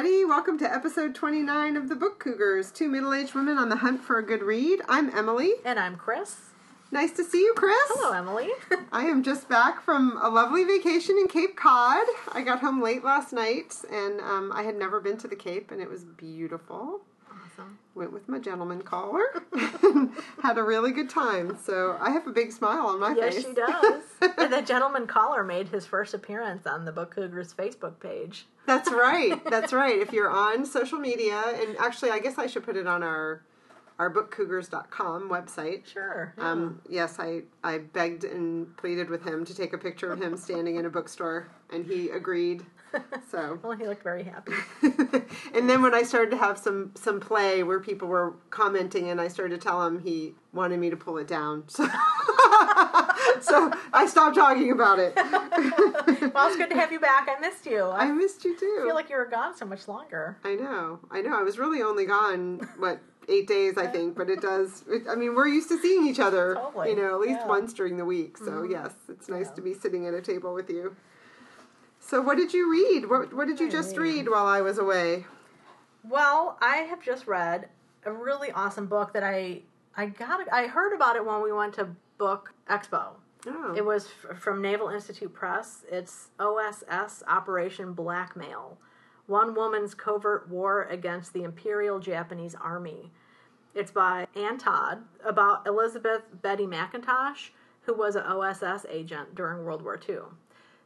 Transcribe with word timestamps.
everybody. 0.00 0.24
Welcome 0.24 0.58
to 0.60 0.72
episode 0.72 1.14
29 1.14 1.76
of 1.76 1.90
the 1.90 1.94
Book 1.94 2.18
Cougars, 2.18 2.70
two 2.70 2.88
middle 2.88 3.12
aged 3.12 3.34
women 3.34 3.58
on 3.58 3.68
the 3.68 3.76
hunt 3.76 4.00
for 4.02 4.16
a 4.16 4.22
good 4.22 4.40
read. 4.40 4.80
I'm 4.88 5.14
Emily. 5.14 5.52
And 5.62 5.78
I'm 5.78 5.96
Chris. 5.96 6.36
Nice 6.90 7.12
to 7.12 7.22
see 7.22 7.40
you, 7.40 7.52
Chris. 7.54 7.76
Hello, 7.88 8.16
Emily. 8.16 8.48
I 8.92 9.04
am 9.04 9.22
just 9.22 9.46
back 9.46 9.82
from 9.82 10.18
a 10.22 10.30
lovely 10.30 10.64
vacation 10.64 11.18
in 11.18 11.28
Cape 11.28 11.54
Cod. 11.54 12.06
I 12.32 12.40
got 12.40 12.60
home 12.60 12.80
late 12.80 13.04
last 13.04 13.34
night, 13.34 13.74
and 13.92 14.22
um, 14.22 14.50
I 14.54 14.62
had 14.62 14.76
never 14.76 15.00
been 15.00 15.18
to 15.18 15.28
the 15.28 15.36
Cape, 15.36 15.70
and 15.70 15.82
it 15.82 15.90
was 15.90 16.04
beautiful. 16.04 17.02
Awesome. 17.60 17.78
Went 17.94 18.12
with 18.12 18.28
my 18.28 18.38
gentleman 18.38 18.82
caller. 18.82 19.22
had 20.42 20.58
a 20.58 20.62
really 20.62 20.92
good 20.92 21.10
time. 21.10 21.58
So 21.62 21.96
I 22.00 22.10
have 22.10 22.26
a 22.26 22.30
big 22.30 22.52
smile 22.52 22.86
on 22.86 23.00
my 23.00 23.14
Yes, 23.14 23.34
face. 23.34 23.44
Yes, 23.44 23.48
she 23.48 23.54
does. 23.54 24.02
and 24.38 24.52
the 24.52 24.62
gentleman 24.62 25.06
caller 25.06 25.42
made 25.42 25.68
his 25.68 25.86
first 25.86 26.14
appearance 26.14 26.66
on 26.66 26.84
the 26.84 26.92
Book 26.92 27.14
Cougars 27.14 27.52
Facebook 27.52 27.98
page. 28.00 28.46
That's 28.66 28.90
right. 28.90 29.40
That's 29.50 29.72
right. 29.72 29.98
If 29.98 30.12
you're 30.12 30.30
on 30.30 30.64
social 30.64 30.98
media, 30.98 31.42
and 31.54 31.76
actually, 31.78 32.10
I 32.10 32.20
guess 32.20 32.38
I 32.38 32.46
should 32.46 32.64
put 32.64 32.76
it 32.76 32.86
on 32.86 33.02
our 33.02 33.42
our 33.98 34.10
bookcougars.com 34.10 35.28
website. 35.28 35.84
Sure. 35.84 36.32
Um, 36.38 36.80
yes, 36.88 37.18
I, 37.18 37.42
I 37.62 37.78
begged 37.78 38.24
and 38.24 38.74
pleaded 38.78 39.10
with 39.10 39.22
him 39.22 39.44
to 39.44 39.54
take 39.54 39.74
a 39.74 39.78
picture 39.78 40.10
of 40.10 40.22
him 40.22 40.38
standing 40.38 40.76
in 40.76 40.86
a 40.86 40.90
bookstore, 40.90 41.48
and 41.70 41.84
he 41.84 42.08
agreed. 42.08 42.64
So, 43.30 43.58
well, 43.62 43.72
he 43.72 43.86
looked 43.86 44.02
very 44.02 44.24
happy. 44.24 44.52
and 45.54 45.68
then 45.68 45.82
when 45.82 45.94
I 45.94 46.02
started 46.02 46.30
to 46.32 46.36
have 46.36 46.58
some 46.58 46.92
some 46.94 47.20
play 47.20 47.62
where 47.62 47.80
people 47.80 48.08
were 48.08 48.34
commenting, 48.50 49.08
and 49.10 49.20
I 49.20 49.28
started 49.28 49.60
to 49.60 49.64
tell 49.64 49.86
him 49.86 50.00
he 50.00 50.34
wanted 50.52 50.80
me 50.80 50.90
to 50.90 50.96
pull 50.96 51.18
it 51.18 51.28
down, 51.28 51.64
so 51.68 51.84
so 53.40 53.72
I 53.92 54.06
stopped 54.08 54.36
talking 54.36 54.72
about 54.72 54.98
it. 54.98 55.14
well, 55.16 56.48
it's 56.48 56.56
good 56.56 56.70
to 56.70 56.76
have 56.76 56.92
you 56.92 57.00
back. 57.00 57.28
I 57.28 57.40
missed 57.40 57.66
you. 57.66 57.84
I, 57.84 58.06
I 58.06 58.12
missed 58.12 58.44
you 58.44 58.58
too. 58.58 58.78
I 58.82 58.86
feel 58.86 58.94
like 58.94 59.10
you 59.10 59.16
were 59.16 59.26
gone 59.26 59.56
so 59.56 59.64
much 59.64 59.86
longer. 59.86 60.38
I 60.44 60.54
know, 60.54 60.98
I 61.10 61.20
know. 61.20 61.38
I 61.38 61.42
was 61.42 61.58
really 61.58 61.82
only 61.82 62.06
gone 62.06 62.68
what 62.78 63.00
eight 63.28 63.46
days, 63.46 63.78
I 63.78 63.86
think, 63.86 64.16
but 64.16 64.28
it 64.28 64.40
does. 64.40 64.84
It, 64.88 65.04
I 65.08 65.14
mean, 65.14 65.34
we're 65.34 65.46
used 65.46 65.68
to 65.68 65.78
seeing 65.78 66.06
each 66.06 66.18
other, 66.18 66.54
Totally, 66.54 66.90
you 66.90 66.96
know, 66.96 67.14
at 67.14 67.20
least 67.20 67.40
yeah. 67.40 67.46
once 67.46 67.72
during 67.72 67.96
the 67.96 68.04
week. 68.04 68.36
So 68.36 68.44
mm-hmm. 68.44 68.72
yes, 68.72 68.92
it's 69.08 69.28
nice 69.28 69.46
Yeah. 69.46 69.54
to 69.54 69.62
be 69.62 69.74
sitting 69.74 70.06
at 70.06 70.14
a 70.14 70.20
table 70.20 70.52
with 70.52 70.68
you. 70.68 70.96
So, 72.10 72.20
what 72.20 72.36
did 72.36 72.52
you 72.52 72.68
read? 72.68 73.08
What 73.08 73.32
What 73.32 73.46
did 73.46 73.60
you 73.60 73.70
just 73.70 73.96
read? 73.96 74.02
read 74.16 74.28
while 74.28 74.46
I 74.46 74.62
was 74.62 74.78
away? 74.78 75.26
Well, 76.02 76.58
I 76.60 76.78
have 76.78 77.00
just 77.00 77.28
read 77.28 77.68
a 78.04 78.10
really 78.10 78.50
awesome 78.50 78.86
book 78.86 79.12
that 79.12 79.22
I 79.22 79.62
I 79.96 80.06
got. 80.06 80.40
I 80.52 80.66
heard 80.66 80.92
about 80.92 81.14
it 81.14 81.24
when 81.24 81.40
we 81.40 81.52
went 81.52 81.72
to 81.74 81.86
Book 82.18 82.52
Expo. 82.68 83.10
Oh, 83.46 83.74
It 83.76 83.84
was 83.84 84.08
f- 84.28 84.38
from 84.38 84.60
Naval 84.60 84.88
Institute 84.88 85.32
Press. 85.32 85.84
It's 85.88 86.30
OSS 86.40 87.22
Operation 87.28 87.92
Blackmail 87.92 88.76
One 89.28 89.54
Woman's 89.54 89.94
Covert 89.94 90.48
War 90.48 90.82
Against 90.90 91.32
the 91.32 91.44
Imperial 91.44 92.00
Japanese 92.00 92.56
Army. 92.56 93.12
It's 93.72 93.92
by 93.92 94.26
Ann 94.34 94.58
Todd 94.58 95.04
about 95.24 95.64
Elizabeth 95.64 96.22
Betty 96.42 96.66
McIntosh, 96.66 97.50
who 97.82 97.94
was 97.94 98.16
an 98.16 98.24
OSS 98.24 98.84
agent 98.90 99.36
during 99.36 99.64
World 99.64 99.82
War 99.82 99.96
II. 100.08 100.16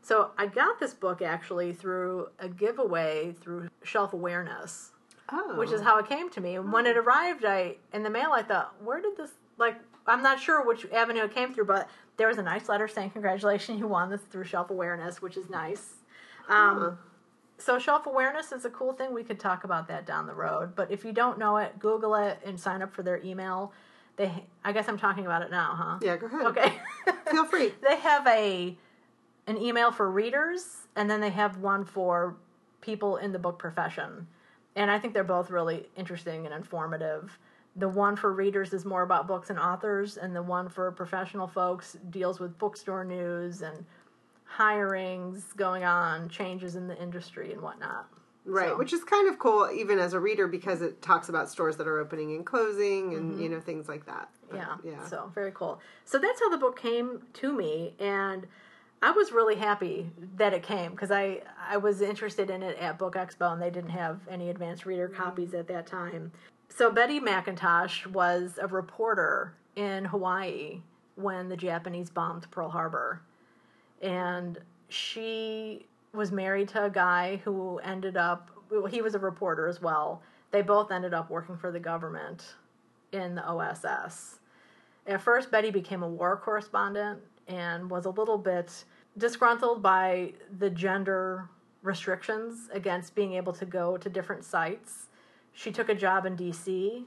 So 0.05 0.30
I 0.36 0.47
got 0.47 0.78
this 0.78 0.94
book 0.94 1.22
actually 1.22 1.72
through 1.72 2.28
a 2.38 2.48
giveaway 2.48 3.34
through 3.41 3.70
Shelf 3.83 4.12
Awareness 4.12 4.92
oh, 5.30 5.56
which 5.56 5.70
is 5.70 5.80
how 5.80 5.98
it 5.98 6.08
came 6.08 6.30
to 6.30 6.41
me. 6.41 6.56
And 6.56 6.72
when 6.72 6.86
it 6.86 6.97
arrived, 6.97 7.44
I 7.44 7.77
in 7.92 8.02
the 8.02 8.10
mail, 8.10 8.30
I 8.32 8.42
thought, 8.42 8.75
where 8.82 9.00
did 9.00 9.16
this 9.16 9.30
like? 9.58 9.77
I'm 10.06 10.22
not 10.22 10.38
sure 10.38 10.66
which 10.66 10.86
avenue 10.92 11.25
it 11.25 11.34
came 11.34 11.55
through, 11.55 11.64
but 11.64 11.88
there 12.19 12.28
was 12.28 12.36
a 12.36 12.42
nice 12.42 12.69
letter 12.69 12.86
saying, 12.86 13.10
"Congratulations, 13.10 13.80
you 13.80 13.88
won 13.88 14.10
this 14.10 14.20
through 14.20 14.44
Shelf 14.44 14.70
Awareness," 14.70 15.22
which 15.22 15.36
is 15.36 15.48
nice. 15.48 15.94
Um, 16.48 16.78
Huh. 16.78 16.91
So 17.56 17.78
Shelf 17.78 18.06
Awareness 18.06 18.50
is 18.50 18.64
a 18.64 18.70
cool 18.70 18.92
thing. 18.92 19.14
We 19.14 19.22
could 19.22 19.38
talk 19.38 19.62
about 19.62 19.86
that 19.86 20.05
down 20.05 20.27
the 20.27 20.34
road. 20.34 20.75
But 20.75 20.91
if 20.91 21.05
you 21.05 21.12
don't 21.12 21.38
know 21.38 21.56
it, 21.58 21.78
Google 21.78 22.16
it 22.16 22.41
and 22.44 22.58
sign 22.58 22.82
up 22.82 22.92
for 22.92 23.05
their 23.05 23.22
email. 23.22 23.72
They, 24.16 24.44
I 24.65 24.72
guess 24.72 24.88
I'm 24.88 24.98
talking 24.98 25.25
about 25.25 25.42
it 25.42 25.53
now, 25.53 25.72
huh? 25.76 25.98
Yeah, 26.03 26.16
go 26.16 26.26
ahead. 26.26 26.47
Okay. 26.47 26.72
Feel 27.31 27.44
free. 27.44 27.72
they 27.88 27.97
have 27.97 28.26
a 28.26 28.76
an 29.47 29.59
email 29.59 29.93
for 29.93 30.10
readers 30.10 30.87
and 30.97 31.10
then 31.10 31.21
they 31.21 31.31
have 31.31 31.59
one 31.59 31.84
for 31.84 32.37
people 32.81 33.16
in 33.16 33.32
the 33.32 33.38
book 33.38 33.59
profession. 33.59 34.27
And 34.77 34.91
i 34.91 34.99
think 34.99 35.15
they're 35.15 35.25
both 35.25 35.50
really 35.50 35.87
interesting 35.97 36.47
and 36.47 36.55
informative. 36.55 37.38
The 37.77 37.88
one 37.88 38.15
for 38.15 38.33
readers 38.33 38.72
is 38.72 38.84
more 38.84 39.03
about 39.03 39.27
books 39.27 39.50
and 39.50 39.59
authors 39.59 40.16
and 40.16 40.34
the 40.34 40.43
one 40.43 40.69
for 40.69 40.91
professional 40.93 41.49
folks 41.49 41.97
deals 42.10 42.38
with 42.38 42.56
bookstore 42.59 43.04
news 43.04 43.62
and 43.62 43.84
hirings 44.59 45.56
going 45.56 45.84
on 45.84 46.28
changes 46.28 46.77
in 46.77 46.87
the 46.87 47.00
industry 47.00 47.53
and 47.53 47.60
whatnot. 47.60 48.09
Right, 48.47 48.69
So- 48.69 48.77
which 48.77 48.93
is 48.93 49.03
kind 49.04 49.28
of 49.28 49.38
cool, 49.38 49.71
even 49.72 49.99
as 49.99 50.12
a 50.12 50.21
reader, 50.21 50.47
because 50.47 50.83
it 50.83 51.00
talks 51.00 51.28
about 51.31 51.49
stores 51.49 51.77
that 51.78 51.88
are 51.88 51.99
opening 51.99 52.37
and 52.37 52.44
closing, 52.44 53.15
and 53.15 53.33
mm-hmm. 53.33 53.43
you 53.43 53.49
know 53.49 53.60
things 53.60 53.88
like 53.88 54.04
that. 54.06 54.28
But, 54.50 54.56
yeah 54.56 54.77
yeah. 54.84 55.06
so 55.09 55.31
very 55.34 55.50
cool. 55.53 55.81
So 56.04 56.19
that's 56.19 56.41
how 56.41 56.50
the 56.50 56.59
book 56.59 56.78
came 56.78 57.22
to 57.34 57.53
me 57.53 57.94
and 57.99 58.47
i 59.04 59.10
was 59.10 59.32
really 59.32 59.54
happy 59.54 60.10
that 60.37 60.54
it 60.54 60.62
came 60.62 60.91
because 60.91 61.10
i 61.10 61.41
i 61.69 61.76
was 61.76 62.00
interested 62.00 62.48
in 62.48 62.62
it 62.62 62.76
at 62.78 62.98
book 62.98 63.15
expo 63.15 63.53
and 63.53 63.60
they 63.60 63.70
didn't 63.70 63.91
have 63.91 64.19
any 64.31 64.48
advanced 64.48 64.87
reader 64.87 65.09
mm-hmm. 65.09 65.22
copies 65.22 65.54
at 65.54 65.69
that 65.69 65.87
time. 65.87 66.32
So 66.70 66.91
betty 66.91 67.20
mcintosh 67.20 68.06
was 68.06 68.59
a 68.60 68.66
reporter 68.66 69.54
in 69.76 70.06
hawaii 70.06 70.81
when 71.16 71.48
the 71.48 71.56
japanese 71.56 72.10
bombed 72.10 72.50
pearl 72.50 72.70
harbor. 72.70 73.20
And 74.03 74.59
she 74.88 75.86
was 76.12 76.32
married 76.32 76.69
to 76.71 76.84
a 76.84 76.91
guy 76.91 77.41
who 77.44 77.78
ended 77.78 78.16
up 78.16 78.50
well, 78.71 78.86
he 78.86 79.03
was 79.03 79.15
a 79.15 79.19
reporter 79.19 79.69
as 79.69 79.82
well. 79.82 80.22
They 80.50 80.62
both 80.62 80.91
ended 80.91 81.12
up 81.12 81.31
working 81.31 81.56
for 81.56 81.71
the 81.71 81.81
government 81.81 82.54
in 83.12 83.34
the 83.34 83.47
OSS. 83.47 84.38
At 85.06 85.21
first, 85.21 85.50
Betty 85.50 85.71
became 85.71 86.03
a 86.03 86.09
war 86.09 86.36
correspondent 86.36 87.21
and 87.47 87.91
was 87.91 88.06
a 88.06 88.10
little 88.10 88.38
bit 88.38 88.84
disgruntled 89.16 89.82
by 89.82 90.32
the 90.58 90.70
gender 90.70 91.48
restrictions 91.82 92.69
against 92.72 93.14
being 93.14 93.34
able 93.34 93.52
to 93.52 93.66
go 93.66 93.97
to 93.97 94.08
different 94.08 94.44
sites. 94.44 95.08
She 95.52 95.70
took 95.70 95.88
a 95.88 95.94
job 95.94 96.26
in 96.26 96.36
DC 96.36 97.04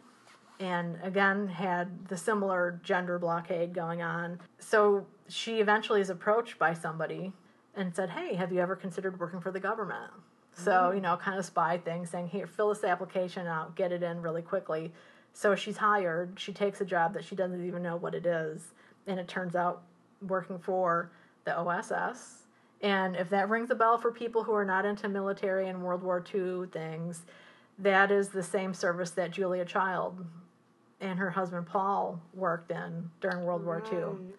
and 0.60 0.98
again 1.04 1.48
had 1.48 2.08
the 2.08 2.18
similar 2.18 2.80
gender 2.84 3.20
blockade 3.20 3.74
going 3.74 4.02
on. 4.02 4.40
So 4.60 5.06
she 5.28 5.60
eventually 5.60 6.02
is 6.02 6.10
approached 6.10 6.58
by 6.58 6.74
somebody 6.74 7.34
and 7.76 7.96
said, 7.96 8.10
Hey, 8.12 8.36
have 8.36 8.52
you 8.52 8.60
ever 8.60 8.76
considered 8.76 9.20
working 9.20 9.40
for 9.40 9.52
the 9.52 9.60
government? 9.60 10.12
So, 10.54 10.72
mm-hmm. 10.72 10.96
you 10.96 11.02
know, 11.02 11.18
kind 11.18 11.38
of 11.38 11.46
spy 11.46 11.78
thing 11.78 12.06
saying, 12.06 12.30
Here, 12.30 12.48
fill 12.48 12.70
this 12.70 12.84
application 12.84 13.48
out, 13.48 13.76
get 13.76 13.92
it 13.92 14.04
in 14.04 14.22
really 14.22 14.42
quickly. 14.42 14.92
So 15.34 15.56
she's 15.56 15.78
hired. 15.78 16.40
She 16.40 16.52
takes 16.52 16.82
a 16.82 16.86
job 16.86 17.14
that 17.14 17.24
she 17.24 17.36
doesn't 17.36 17.66
even 17.66 17.84
know 17.84 17.96
what 17.96 18.16
it 18.16 18.26
is. 18.26 18.74
And 19.06 19.20
it 19.20 19.28
turns 19.28 19.56
out 19.56 19.84
working 20.28 20.58
for 20.58 21.12
the 21.48 21.58
OSS. 21.58 22.44
And 22.82 23.16
if 23.16 23.30
that 23.32 23.50
rings 23.50 23.72
a 23.72 23.76
bell 23.76 23.98
for 23.98 24.12
people 24.12 24.44
who 24.44 24.54
are 24.54 24.66
not 24.66 24.86
into 24.86 25.10
military 25.10 25.68
and 25.68 25.82
World 25.82 26.04
War 26.04 26.24
II 26.34 26.68
things, 26.68 27.26
that 27.80 28.12
is 28.12 28.30
the 28.30 28.44
same 28.44 28.74
service 28.74 29.12
that 29.12 29.32
Julia 29.32 29.66
Child 29.66 30.26
and 31.00 31.18
her 31.18 31.32
husband 31.32 31.66
Paul 31.66 32.22
worked 32.34 32.72
in 32.72 33.10
during 33.22 33.44
World 33.44 33.66
War 33.66 33.82
II. 33.92 34.34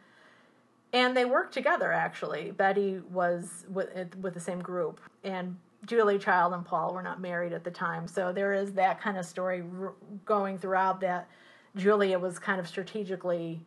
And 0.92 1.16
they 1.16 1.24
worked 1.24 1.52
together 1.52 1.92
actually. 1.92 2.52
Betty 2.52 3.00
was 3.10 3.64
with 3.68 4.14
with 4.16 4.34
the 4.34 4.40
same 4.40 4.60
group, 4.60 5.00
and 5.22 5.56
Julia 5.84 6.18
Child 6.18 6.54
and 6.54 6.64
Paul 6.64 6.94
were 6.94 7.02
not 7.02 7.20
married 7.20 7.52
at 7.52 7.62
the 7.62 7.70
time. 7.70 8.08
So 8.08 8.32
there 8.32 8.54
is 8.54 8.72
that 8.72 9.00
kind 9.00 9.18
of 9.18 9.26
story 9.26 9.62
r- 9.78 9.92
going 10.24 10.56
throughout 10.58 11.00
that 11.02 11.28
Julia 11.76 12.18
was 12.18 12.38
kind 12.38 12.58
of 12.58 12.66
strategically 12.66 13.60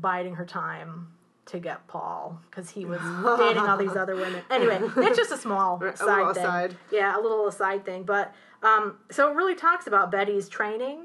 biding 0.00 0.34
her 0.34 0.44
time 0.44 1.06
to 1.46 1.58
get 1.58 1.86
Paul 1.86 2.40
because 2.50 2.70
he 2.70 2.84
was 2.84 3.00
dating 3.38 3.62
all 3.62 3.76
these 3.76 3.96
other 3.96 4.16
women. 4.16 4.42
Anyway, 4.50 4.80
it's 4.98 5.16
just 5.16 5.32
a 5.32 5.36
small 5.38 5.82
A 5.82 5.96
side 5.96 6.34
thing. 6.34 6.44
aside. 6.44 6.76
Yeah, 6.92 7.16
a 7.16 7.20
little 7.20 7.46
aside 7.48 7.84
thing. 7.84 8.02
But 8.02 8.34
um, 8.62 8.98
so 9.10 9.30
it 9.30 9.34
really 9.34 9.54
talks 9.54 9.86
about 9.86 10.10
Betty's 10.10 10.48
training 10.48 11.04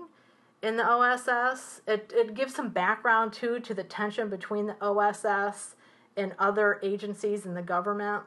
in 0.61 0.77
the 0.77 0.85
OSS. 0.85 1.81
It, 1.87 2.11
it 2.15 2.33
gives 2.33 2.53
some 2.55 2.69
background 2.69 3.33
too 3.33 3.59
to 3.59 3.73
the 3.73 3.83
tension 3.83 4.29
between 4.29 4.67
the 4.67 4.75
OSS 4.81 5.75
and 6.17 6.33
other 6.39 6.79
agencies 6.83 7.45
in 7.45 7.53
the 7.53 7.61
government. 7.61 8.23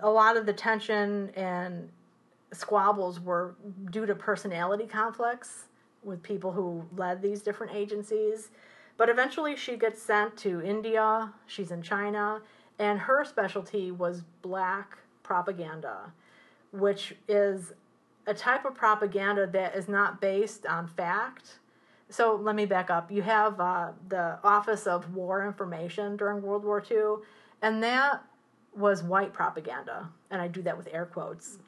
A 0.00 0.10
lot 0.10 0.36
of 0.36 0.46
the 0.46 0.52
tension 0.52 1.30
and 1.34 1.88
squabbles 2.52 3.18
were 3.18 3.54
due 3.90 4.06
to 4.06 4.14
personality 4.14 4.86
conflicts 4.86 5.64
with 6.02 6.22
people 6.22 6.52
who 6.52 6.84
led 6.96 7.22
these 7.22 7.42
different 7.42 7.74
agencies. 7.74 8.50
But 8.96 9.08
eventually 9.08 9.56
she 9.56 9.76
gets 9.76 10.02
sent 10.02 10.36
to 10.38 10.60
India, 10.62 11.32
she's 11.46 11.70
in 11.70 11.82
China, 11.82 12.42
and 12.78 13.00
her 13.00 13.24
specialty 13.24 13.90
was 13.90 14.22
black 14.42 14.98
propaganda, 15.22 16.12
which 16.72 17.14
is 17.28 17.72
a 18.26 18.34
type 18.34 18.64
of 18.64 18.74
propaganda 18.74 19.46
that 19.46 19.74
is 19.74 19.88
not 19.88 20.20
based 20.20 20.66
on 20.66 20.86
fact. 20.86 21.58
So 22.08 22.36
let 22.36 22.54
me 22.54 22.66
back 22.66 22.90
up. 22.90 23.10
You 23.10 23.22
have 23.22 23.58
uh, 23.58 23.92
the 24.08 24.38
Office 24.44 24.86
of 24.86 25.14
War 25.14 25.46
Information 25.46 26.16
during 26.16 26.42
World 26.42 26.64
War 26.64 26.82
II, 26.88 27.24
and 27.62 27.82
that 27.82 28.22
was 28.76 29.02
white 29.02 29.32
propaganda, 29.32 30.08
and 30.30 30.40
I 30.40 30.48
do 30.48 30.62
that 30.62 30.76
with 30.76 30.88
air 30.92 31.06
quotes. 31.06 31.58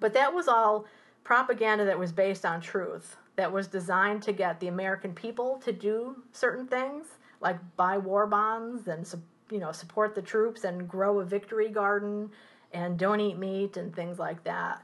But 0.00 0.14
that 0.14 0.34
was 0.34 0.48
all 0.48 0.86
propaganda 1.22 1.84
that 1.86 1.98
was 1.98 2.12
based 2.12 2.44
on 2.44 2.60
truth, 2.60 3.16
that 3.36 3.52
was 3.52 3.66
designed 3.66 4.22
to 4.22 4.32
get 4.32 4.60
the 4.60 4.68
American 4.68 5.12
people 5.12 5.60
to 5.64 5.72
do 5.72 6.22
certain 6.32 6.66
things, 6.66 7.06
like 7.40 7.58
buy 7.76 7.98
war 7.98 8.26
bonds 8.26 8.88
and 8.88 9.06
you 9.50 9.58
know 9.58 9.72
support 9.72 10.14
the 10.14 10.22
troops 10.22 10.64
and 10.64 10.88
grow 10.88 11.20
a 11.20 11.24
victory 11.24 11.68
garden 11.68 12.30
and 12.72 12.98
don't 12.98 13.20
eat 13.20 13.38
meat 13.38 13.76
and 13.76 13.94
things 13.94 14.18
like 14.18 14.42
that 14.44 14.82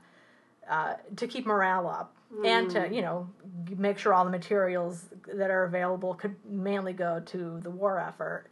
uh, 0.68 0.94
to 1.16 1.26
keep 1.26 1.46
morale 1.46 1.88
up 1.88 2.14
mm. 2.32 2.46
and 2.46 2.70
to 2.70 2.88
you 2.94 3.02
know 3.02 3.28
make 3.76 3.98
sure 3.98 4.12
all 4.12 4.24
the 4.24 4.30
materials 4.30 5.06
that 5.34 5.50
are 5.50 5.64
available 5.64 6.14
could 6.14 6.34
mainly 6.44 6.92
go 6.92 7.20
to 7.26 7.60
the 7.62 7.70
war 7.70 7.98
effort. 7.98 8.46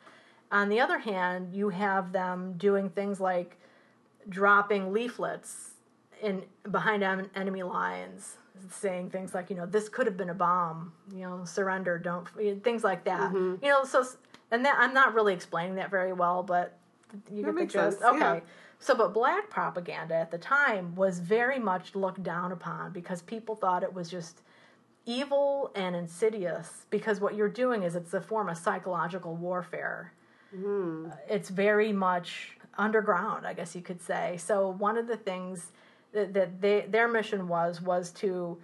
On 0.51 0.69
the 0.69 0.81
other 0.81 0.99
hand, 0.99 1.55
you 1.55 1.69
have 1.69 2.13
them 2.13 2.55
doing 2.57 2.89
things 2.89 3.21
like 3.21 3.59
dropping 4.29 4.93
leaflets 4.93 5.68
in 6.23 6.43
behind 6.71 7.03
enemy 7.03 7.63
lines 7.63 8.37
saying 8.71 9.11
things 9.11 9.35
like 9.35 9.51
you 9.51 9.57
know 9.57 9.67
this 9.67 9.89
could 9.89 10.07
have 10.07 10.17
been 10.17 10.31
a 10.31 10.35
bomb 10.35 10.93
you 11.15 11.21
know 11.21 11.45
surrender 11.45 11.99
don't 11.99 12.29
things 12.65 12.83
like 12.83 13.05
that 13.05 13.33
mm-hmm. 13.33 13.65
you 13.65 13.71
know 13.71 13.85
so 13.85 14.05
and 14.51 14.65
that 14.65 14.77
i'm 14.79 14.93
not 14.93 15.15
really 15.15 15.33
explaining 15.33 15.77
that 15.77 15.91
very 15.91 16.13
well 16.13 16.43
but 16.43 16.77
you 17.31 17.43
that 17.43 17.55
get 17.57 17.73
the 17.73 17.91
gist 17.91 18.03
okay 18.03 18.19
yeah. 18.19 18.41
so 18.81 18.97
but 18.97 19.15
black 19.15 19.49
propaganda 19.49 20.15
at 20.15 20.31
the 20.31 20.39
time 20.39 20.95
was 20.97 21.21
very 21.21 21.59
much 21.59 21.95
looked 21.95 22.23
down 22.23 22.51
upon 22.51 22.93
because 22.93 23.23
people 23.23 23.55
thought 23.55 23.85
it 23.85 23.93
was 23.93 24.11
just 24.11 24.43
evil 25.07 25.71
and 25.77 25.95
insidious 25.95 26.87
because 26.91 27.21
what 27.21 27.37
you're 27.37 27.49
doing 27.49 27.85
is 27.85 27.95
it's 27.95 28.13
a 28.13 28.21
form 28.21 28.49
of 28.49 28.59
psychological 28.59 29.37
warfare 29.37 30.13
mm. 30.55 31.17
it's 31.29 31.49
very 31.49 31.93
much 31.93 32.59
underground, 32.79 33.47
I 33.47 33.53
guess 33.53 33.75
you 33.75 33.83
could 33.83 34.01
say. 34.01 34.37
So 34.39 34.71
one 34.71 34.97
of 34.97 35.09
the 35.09 35.17
things 35.17 35.73
that, 36.13 36.35
that 36.35 36.61
they, 36.61 36.87
their 36.89 37.09
mission 37.09 37.49
was 37.49 37.81
was 37.81 38.11
to 38.13 38.59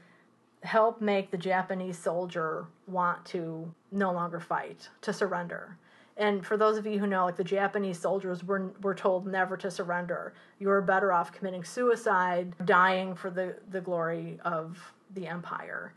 help 0.62 1.00
make 1.00 1.30
the 1.30 1.36
Japanese 1.36 1.98
soldier 1.98 2.66
want 2.86 3.24
to 3.26 3.72
no 3.92 4.12
longer 4.12 4.40
fight, 4.40 4.88
to 5.02 5.12
surrender. 5.12 5.76
And 6.16 6.46
for 6.46 6.56
those 6.56 6.78
of 6.78 6.86
you 6.86 6.98
who 6.98 7.06
know, 7.06 7.24
like 7.24 7.36
the 7.36 7.44
Japanese 7.44 7.98
soldiers 7.98 8.44
were 8.44 8.72
were 8.82 8.94
told 8.94 9.26
never 9.26 9.56
to 9.58 9.70
surrender. 9.70 10.32
You 10.58 10.68
were 10.68 10.80
better 10.80 11.12
off 11.12 11.32
committing 11.32 11.64
suicide, 11.64 12.54
dying 12.64 13.14
for 13.14 13.30
the, 13.30 13.56
the 13.70 13.80
glory 13.80 14.38
of 14.44 14.78
the 15.14 15.26
empire. 15.26 15.92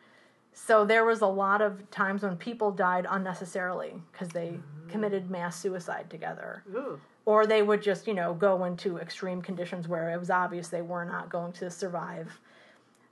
So 0.53 0.85
there 0.85 1.05
was 1.05 1.21
a 1.21 1.27
lot 1.27 1.61
of 1.61 1.89
times 1.91 2.23
when 2.23 2.35
people 2.35 2.71
died 2.71 3.05
unnecessarily 3.07 4.01
because 4.11 4.29
they 4.29 4.47
mm-hmm. 4.47 4.89
committed 4.89 5.29
mass 5.29 5.55
suicide 5.55 6.09
together. 6.09 6.63
Ooh 6.73 6.99
or 7.27 7.45
they 7.45 7.61
would 7.61 7.81
just 7.81 8.07
you 8.07 8.13
know 8.13 8.33
go 8.33 8.63
into 8.63 8.97
extreme 8.97 9.41
conditions 9.41 9.87
where 9.87 10.09
it 10.09 10.17
was 10.17 10.31
obvious 10.31 10.69
they 10.69 10.81
were 10.81 11.05
not 11.05 11.29
going 11.29 11.51
to 11.51 11.69
survive. 11.69 12.39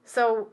So 0.06 0.48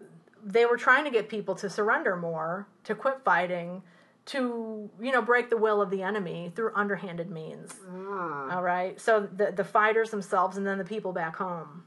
they 0.45 0.67
were 0.67 0.77
trying 0.77 1.05
to 1.05 1.11
get 1.11 1.29
people 1.29 1.55
to 1.55 1.71
surrender 1.71 2.17
more 2.17 2.67
to 2.85 2.95
quit 2.97 3.21
fighting 3.25 3.83
to 4.25 4.91
you 5.01 5.13
know 5.13 5.23
break 5.23 5.49
the 5.49 5.57
will 5.57 5.81
of 5.81 5.91
the 5.91 6.03
enemy 6.03 6.53
through 6.55 6.73
underhanded 6.75 7.31
means. 7.31 7.73
Ah. 7.89 8.57
all 8.57 8.63
right? 8.63 9.01
So 9.01 9.29
the 9.35 9.53
the 9.53 9.65
fighters 9.65 10.11
themselves 10.11 10.57
and 10.57 10.67
then 10.67 10.77
the 10.77 10.85
people 10.85 11.13
back 11.13 11.37
home. 11.37 11.85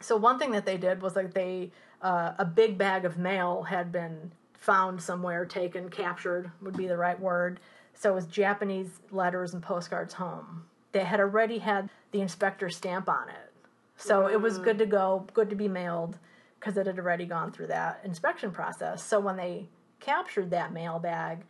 So 0.00 0.16
one 0.16 0.38
thing 0.38 0.50
that 0.50 0.66
they 0.66 0.76
did 0.76 1.00
was 1.00 1.14
like 1.14 1.32
they 1.32 1.70
uh, 2.02 2.32
a 2.38 2.44
big 2.44 2.76
bag 2.76 3.04
of 3.04 3.18
mail 3.18 3.62
had 3.62 3.92
been 3.92 4.32
found 4.58 5.00
somewhere 5.00 5.44
taken 5.44 5.90
captured 5.90 6.50
would 6.60 6.76
be 6.76 6.88
the 6.88 6.96
right 6.96 7.18
word. 7.20 7.60
So 7.94 8.10
it 8.10 8.14
was 8.16 8.26
japanese 8.26 8.98
letters 9.12 9.54
and 9.54 9.62
postcards 9.62 10.14
home 10.14 10.64
they 10.92 11.04
had 11.04 11.20
already 11.20 11.58
had 11.58 11.90
the 12.12 12.20
inspector 12.20 12.68
stamp 12.70 13.08
on 13.08 13.28
it. 13.28 13.52
So 13.96 14.22
mm. 14.22 14.32
it 14.32 14.40
was 14.40 14.58
good 14.58 14.78
to 14.78 14.86
go, 14.86 15.26
good 15.34 15.50
to 15.50 15.56
be 15.56 15.68
mailed 15.68 16.18
because 16.58 16.76
it 16.76 16.86
had 16.86 16.98
already 16.98 17.26
gone 17.26 17.52
through 17.52 17.68
that 17.68 18.00
inspection 18.04 18.50
process. 18.50 19.02
So 19.02 19.20
when 19.20 19.36
they 19.36 19.68
captured 20.00 20.50
that 20.50 20.72
mail 20.72 20.98
bag, 20.98 21.44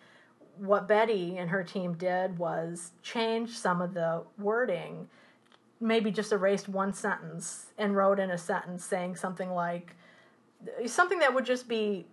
what 0.57 0.89
Betty 0.89 1.39
and 1.39 1.51
her 1.51 1.63
team 1.63 1.95
did 1.95 2.39
was 2.39 2.93
change 3.03 3.51
some 3.51 3.81
of 3.81 3.95
the 3.95 4.25
wording, 4.39 5.09
maybe 5.81 6.11
just 6.11 6.33
erased 6.33 6.69
one 6.69 6.93
sentence 6.93 7.67
and 7.79 7.97
wrote 7.97 8.19
in 8.19 8.31
a 8.31 8.39
sentence 8.39 8.85
saying 8.85 9.17
something 9.17 9.51
like 9.51 9.95
something 10.87 11.21
that 11.21 11.33
would 11.33 11.47
just 11.47 11.69
be 11.69 12.05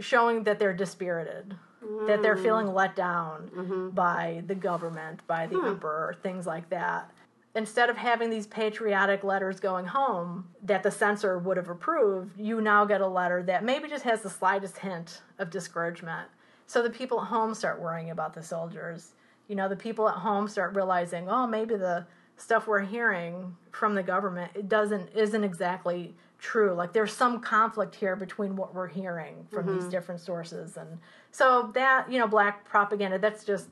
showing 0.00 0.44
that 0.44 0.58
they're 0.58 0.74
dispirited 0.74 1.56
mm. 1.84 2.06
that 2.06 2.22
they're 2.22 2.36
feeling 2.36 2.72
let 2.72 2.96
down 2.96 3.50
mm-hmm. 3.54 3.88
by 3.90 4.42
the 4.46 4.54
government, 4.54 5.20
by 5.26 5.46
the 5.46 5.58
hmm. 5.58 5.66
emperor, 5.66 6.16
things 6.22 6.46
like 6.46 6.68
that. 6.70 7.10
Instead 7.56 7.88
of 7.88 7.96
having 7.96 8.30
these 8.30 8.48
patriotic 8.48 9.22
letters 9.22 9.60
going 9.60 9.86
home 9.86 10.48
that 10.62 10.82
the 10.82 10.90
censor 10.90 11.38
would 11.38 11.56
have 11.56 11.68
approved, 11.68 12.38
you 12.38 12.60
now 12.60 12.84
get 12.84 13.00
a 13.00 13.06
letter 13.06 13.44
that 13.44 13.62
maybe 13.62 13.88
just 13.88 14.02
has 14.02 14.22
the 14.22 14.30
slightest 14.30 14.78
hint 14.78 15.22
of 15.38 15.50
discouragement. 15.50 16.28
So 16.66 16.82
the 16.82 16.90
people 16.90 17.20
at 17.20 17.28
home 17.28 17.54
start 17.54 17.80
worrying 17.80 18.10
about 18.10 18.34
the 18.34 18.42
soldiers. 18.42 19.12
You 19.46 19.54
know, 19.54 19.68
the 19.68 19.76
people 19.76 20.08
at 20.08 20.16
home 20.16 20.48
start 20.48 20.74
realizing, 20.74 21.28
oh, 21.28 21.46
maybe 21.46 21.76
the 21.76 22.06
stuff 22.36 22.66
we're 22.66 22.80
hearing 22.80 23.56
from 23.70 23.94
the 23.94 24.02
government 24.02 24.50
it 24.56 24.68
doesn't 24.68 25.08
isn't 25.14 25.44
exactly 25.44 26.12
true. 26.44 26.74
Like 26.74 26.92
there's 26.92 27.12
some 27.12 27.40
conflict 27.40 27.94
here 27.94 28.16
between 28.16 28.54
what 28.54 28.74
we're 28.74 28.88
hearing 28.88 29.46
from 29.50 29.66
mm-hmm. 29.66 29.78
these 29.78 29.88
different 29.88 30.20
sources, 30.20 30.76
and 30.76 30.98
so 31.30 31.70
that 31.74 32.10
you 32.10 32.18
know, 32.18 32.26
black 32.26 32.64
propaganda. 32.64 33.18
That's 33.18 33.44
just 33.44 33.68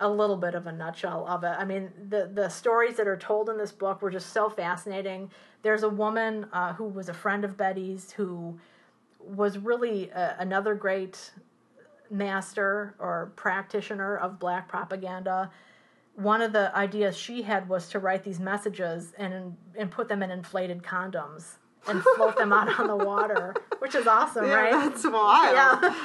a 0.00 0.08
little 0.08 0.36
bit 0.36 0.54
of 0.54 0.66
a 0.66 0.72
nutshell 0.72 1.26
of 1.26 1.44
it. 1.44 1.54
I 1.58 1.64
mean, 1.64 1.90
the 2.10 2.30
the 2.32 2.48
stories 2.48 2.96
that 2.96 3.08
are 3.08 3.16
told 3.16 3.48
in 3.48 3.56
this 3.56 3.72
book 3.72 4.02
were 4.02 4.10
just 4.10 4.32
so 4.32 4.50
fascinating. 4.50 5.30
There's 5.62 5.82
a 5.82 5.88
woman 5.88 6.46
uh, 6.52 6.74
who 6.74 6.84
was 6.84 7.08
a 7.08 7.14
friend 7.14 7.42
of 7.42 7.56
Betty's 7.56 8.12
who 8.12 8.58
was 9.18 9.56
really 9.56 10.12
uh, 10.12 10.34
another 10.38 10.74
great 10.74 11.32
master 12.10 12.94
or 12.98 13.32
practitioner 13.34 14.18
of 14.18 14.38
black 14.38 14.68
propaganda 14.68 15.50
one 16.16 16.42
of 16.42 16.52
the 16.52 16.72
ideas 16.76 17.16
she 17.16 17.42
had 17.42 17.68
was 17.68 17.88
to 17.88 17.98
write 17.98 18.22
these 18.22 18.38
messages 18.38 19.12
and 19.18 19.56
and 19.74 19.90
put 19.90 20.06
them 20.06 20.22
in 20.22 20.30
inflated 20.30 20.82
condoms 20.82 21.56
and 21.88 22.02
float 22.16 22.36
them 22.36 22.52
out 22.52 22.78
on 22.78 22.86
the 22.86 22.96
water, 22.96 23.54
which 23.78 23.94
is 23.94 24.06
awesome, 24.06 24.46
yeah, 24.46 24.54
right? 24.54 24.72
That's 24.72 25.04
wild. 25.04 25.54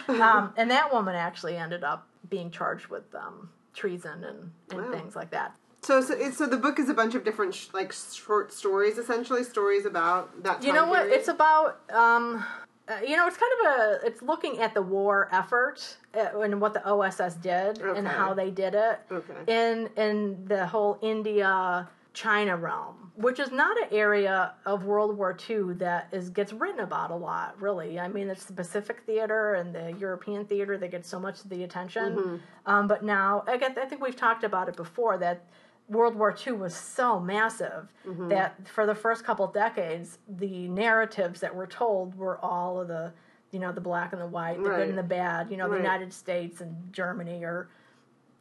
Yeah. 0.10 0.36
Um, 0.38 0.54
and 0.58 0.72
that 0.72 0.92
woman 0.92 1.16
actually 1.16 1.56
ended 1.56 1.84
up 1.84 2.08
being 2.30 2.52
charged 2.52 2.88
with 2.88 3.04
um, 3.16 3.50
treason 3.74 4.24
and, 4.24 4.52
and 4.72 4.82
wow. 4.82 4.92
things 4.92 5.16
like 5.16 5.32
that. 5.32 5.56
So, 5.82 6.02
so, 6.02 6.32
so 6.32 6.46
the 6.46 6.58
book 6.58 6.78
is 6.80 6.90
a 6.90 6.94
bunch 6.94 7.16
of 7.16 7.24
different 7.24 7.56
sh- 7.56 7.68
like 7.74 7.94
short 7.94 8.52
stories, 8.52 8.98
essentially 8.98 9.44
stories 9.44 9.86
about 9.86 10.44
that. 10.44 10.64
you 10.64 10.74
know 10.74 10.88
what? 10.88 11.04
Period. 11.04 11.20
It's 11.20 11.28
about. 11.28 11.80
Um, 11.92 12.46
uh, 12.88 12.98
you 13.08 13.16
know, 13.16 13.28
it's 13.28 13.38
kind 13.38 13.52
of 13.60 13.68
a. 13.68 14.06
It's 14.06 14.22
looking 14.22 14.60
at 14.60 14.74
the 14.74 14.82
war 14.82 15.30
effort 15.32 15.98
uh, 16.16 16.40
and 16.40 16.60
what 16.60 16.74
the 16.74 16.86
OSS 16.86 17.36
did 17.36 17.82
okay. 17.82 17.98
and 17.98 18.08
how 18.08 18.34
they 18.34 18.50
did 18.50 18.76
it. 18.76 19.00
Okay. 19.12 19.34
In 19.48 19.90
in 19.96 20.46
the 20.46 20.68
whole 20.68 20.98
India 21.02 21.88
China 22.14 22.58
realm, 22.58 23.12
which 23.16 23.40
is 23.40 23.52
not 23.52 23.78
an 23.78 23.88
area 23.92 24.54
of 24.66 24.84
World 24.84 25.16
War 25.16 25.38
II 25.50 25.74
that 25.76 26.10
is 26.12 26.30
gets 26.30 26.52
written 26.52 26.80
about 26.80 27.12
a 27.12 27.16
lot. 27.16 27.60
Really, 27.62 28.00
I 28.00 28.08
mean, 28.08 28.30
it's 28.30 28.46
the 28.46 28.54
Pacific 28.54 29.04
theater 29.06 29.54
and 29.54 29.74
the 29.74 29.94
European 30.00 30.46
theater 30.46 30.78
that 30.78 30.90
get 30.92 31.06
so 31.06 31.20
much 31.20 31.44
of 31.44 31.50
the 31.50 31.64
attention. 31.64 32.16
Mm-hmm. 32.16 32.36
Um, 32.66 32.88
but 32.88 33.04
now, 33.04 33.44
I, 33.48 33.54
I 33.54 33.86
think 33.86 34.02
we've 34.02 34.16
talked 34.16 34.44
about 34.44 34.68
it 34.68 34.76
before 34.76 35.18
that 35.20 35.46
World 35.88 36.16
War 36.16 36.36
II 36.46 36.54
was 36.54 36.76
so 36.76 37.20
massive 37.20 37.92
mm-hmm. 38.06 38.30
that 38.30 38.68
for 38.68 38.86
the 38.86 38.96
first 38.96 39.24
couple 39.24 39.48
decades, 39.48 40.20
the 40.28 40.68
narratives 40.68 41.40
that 41.42 41.54
were 41.54 41.68
told 41.68 42.16
were 42.16 42.38
all 42.44 42.80
of 42.80 42.88
the, 42.88 43.12
you 43.52 43.60
know, 43.60 43.72
the 43.72 43.82
black 43.82 44.14
and 44.14 44.22
the 44.22 44.28
white, 44.28 44.62
the 44.62 44.70
right. 44.70 44.78
good 44.78 44.90
and 44.90 44.98
the 44.98 45.04
bad, 45.04 45.50
you 45.50 45.58
know, 45.58 45.68
right. 45.68 45.78
the 45.78 45.84
United 45.84 46.14
States 46.14 46.62
and 46.62 46.76
Germany 46.94 47.44
or 47.44 47.70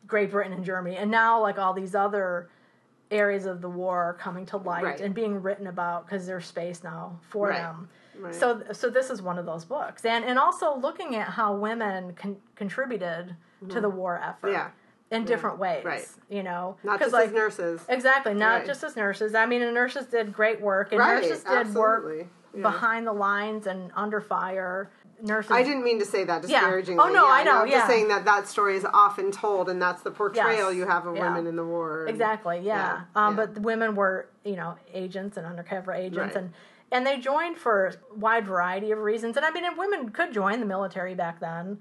Great 0.07 0.31
Britain 0.31 0.53
and 0.53 0.65
Germany. 0.65 0.97
And 0.97 1.11
now, 1.11 1.41
like 1.41 1.59
all 1.59 1.73
these 1.73 1.95
other 1.95 2.51
areas 3.11 3.47
of 3.47 3.61
the 3.61 3.69
war 3.69 4.05
are 4.05 4.15
coming 4.15 4.47
to 4.47 4.57
light 4.57 4.85
right. 4.85 5.01
and 5.01 5.15
being 5.15 5.43
written 5.43 5.67
about 5.67 6.07
because 6.07 6.27
there's 6.27 6.47
space 6.47 6.83
now 6.83 7.19
for 7.31 7.49
right. 7.49 7.59
them. 7.59 7.89
Right. 8.19 8.35
So, 8.35 8.63
so 8.73 8.91
this 8.91 9.11
is 9.11 9.23
one 9.23 9.39
of 9.39 9.47
those 9.47 9.65
books, 9.65 10.05
and 10.05 10.25
and 10.25 10.39
also 10.39 10.77
looking 10.77 11.15
at 11.15 11.29
how 11.29 11.55
women 11.55 12.15
con- 12.15 12.39
contributed 12.57 13.37
mm-hmm. 13.63 13.69
to 13.69 13.81
the 13.81 13.89
war 13.89 14.21
effort. 14.23 14.51
Yeah. 14.51 14.71
In 15.11 15.23
yeah. 15.23 15.29
different 15.29 15.59
ways, 15.59 15.87
right? 15.87 16.07
You 16.29 16.43
know, 16.43 16.77
not 16.85 17.01
just 17.01 17.15
like, 17.15 17.29
as 17.29 17.33
nurses, 17.33 17.81
exactly. 17.89 18.35
Not 18.35 18.67
just 18.67 18.85
as 18.85 18.95
nurses. 18.95 19.35
I 19.35 19.47
mean, 19.47 19.61
nurses 19.73 20.05
did 20.05 20.35
great 20.35 20.61
work, 20.61 20.93
and 20.93 20.99
nurses 20.99 21.45
did 21.45 21.51
Absolutely. 21.51 22.17
work 22.19 22.27
yeah. 22.55 22.61
behind 22.61 23.07
the 23.07 23.13
lines 23.15 23.67
and 23.67 23.91
under 23.97 24.21
fire 24.21 24.91
I 25.27 25.63
didn't 25.63 25.85
mean 25.85 25.99
to 25.99 26.05
say 26.05 26.25
that 26.25 26.43
disparagingly. 26.43 27.03
Yeah. 27.03 27.11
Oh 27.11 27.13
no, 27.13 27.27
yeah, 27.27 27.33
I 27.33 27.45
know. 27.45 27.63
I'm 27.63 27.69
yeah. 27.69 27.79
just 27.79 27.89
saying 27.89 28.09
that 28.09 28.25
that 28.25 28.47
story 28.47 28.77
is 28.77 28.85
often 28.85 29.33
told, 29.33 29.69
and 29.69 29.81
that's 29.81 30.03
the 30.03 30.11
portrayal 30.11 30.71
yes. 30.71 30.77
you 30.77 30.87
have 30.87 31.07
of 31.07 31.17
yeah. 31.17 31.29
women 31.29 31.47
in 31.47 31.57
the 31.57 31.65
war. 31.65 32.03
And, 32.03 32.11
exactly. 32.11 32.61
Yeah. 32.63 33.03
Um, 33.15 33.37
but 33.37 33.55
the 33.55 33.61
women 33.61 33.95
were, 33.95 34.29
you 34.45 34.57
know, 34.57 34.77
agents 34.93 35.37
and 35.37 35.47
undercover 35.47 35.93
agents, 35.93 36.35
right. 36.35 36.45
and 36.45 36.53
and 36.93 37.07
they 37.07 37.19
joined 37.19 37.59
for 37.59 37.87
a 37.87 38.15
wide 38.15 38.47
variety 38.47 38.91
of 38.93 38.99
reasons. 38.99 39.37
And 39.37 39.45
I 39.45 39.51
mean, 39.51 39.65
if 39.65 39.77
women 39.77 40.11
could 40.11 40.33
join 40.33 40.61
the 40.61 40.67
military 40.67 41.15
back 41.15 41.41
then, 41.41 41.79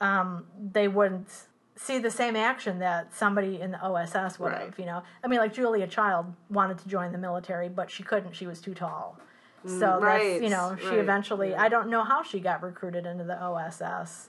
um, 0.00 0.46
they 0.72 0.88
wouldn't 0.88 1.28
see 1.76 1.98
the 1.98 2.10
same 2.10 2.36
action 2.36 2.78
that 2.78 3.14
somebody 3.14 3.60
in 3.60 3.70
the 3.70 3.82
OSS 3.82 4.38
would 4.38 4.52
right. 4.52 4.62
have. 4.62 4.78
You 4.78 4.86
know, 4.86 5.02
I 5.22 5.28
mean, 5.28 5.38
like 5.38 5.52
Julia 5.52 5.86
Child 5.86 6.32
wanted 6.48 6.78
to 6.78 6.88
join 6.88 7.12
the 7.12 7.18
military, 7.18 7.68
but 7.68 7.90
she 7.90 8.02
couldn't. 8.02 8.34
She 8.34 8.46
was 8.46 8.60
too 8.60 8.74
tall 8.74 9.18
So 9.66 10.00
right, 10.00 10.32
that's 10.32 10.42
you 10.42 10.48
know 10.50 10.76
she 10.80 10.86
right, 10.88 10.98
eventually. 10.98 11.54
I 11.54 11.68
don't 11.68 11.88
know 11.90 12.02
how 12.02 12.22
she 12.22 12.40
got 12.40 12.62
recruited 12.62 13.06
into 13.06 13.24
the 13.24 13.40
OSS. 13.42 14.28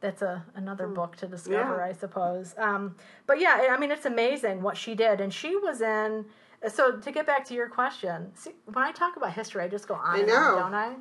That's 0.00 0.22
a 0.22 0.44
another 0.56 0.88
book 0.88 1.16
to 1.16 1.26
discover, 1.28 1.62
Hmm. 1.74 1.78
Yeah. 1.80 1.86
I 1.86 1.92
suppose. 1.92 2.54
Um, 2.58 2.96
but 3.26 3.40
yeah, 3.40 3.68
I 3.70 3.78
mean 3.78 3.90
it's 3.92 4.06
amazing 4.06 4.62
what 4.62 4.76
she 4.76 4.94
did, 4.94 5.20
and 5.20 5.32
she 5.32 5.54
was 5.56 5.80
in. 5.80 6.26
So 6.68 6.96
to 6.96 7.12
get 7.12 7.26
back 7.26 7.44
to 7.46 7.54
your 7.54 7.68
question, 7.68 8.30
see, 8.34 8.52
when 8.66 8.84
I 8.84 8.92
talk 8.92 9.16
about 9.16 9.32
history, 9.32 9.64
I 9.64 9.68
just 9.68 9.86
go 9.88 9.94
on 9.94 10.18
and 10.20 10.28
know. 10.28 10.34
on, 10.34 10.72
don't 10.72 10.74
I? 10.74 10.94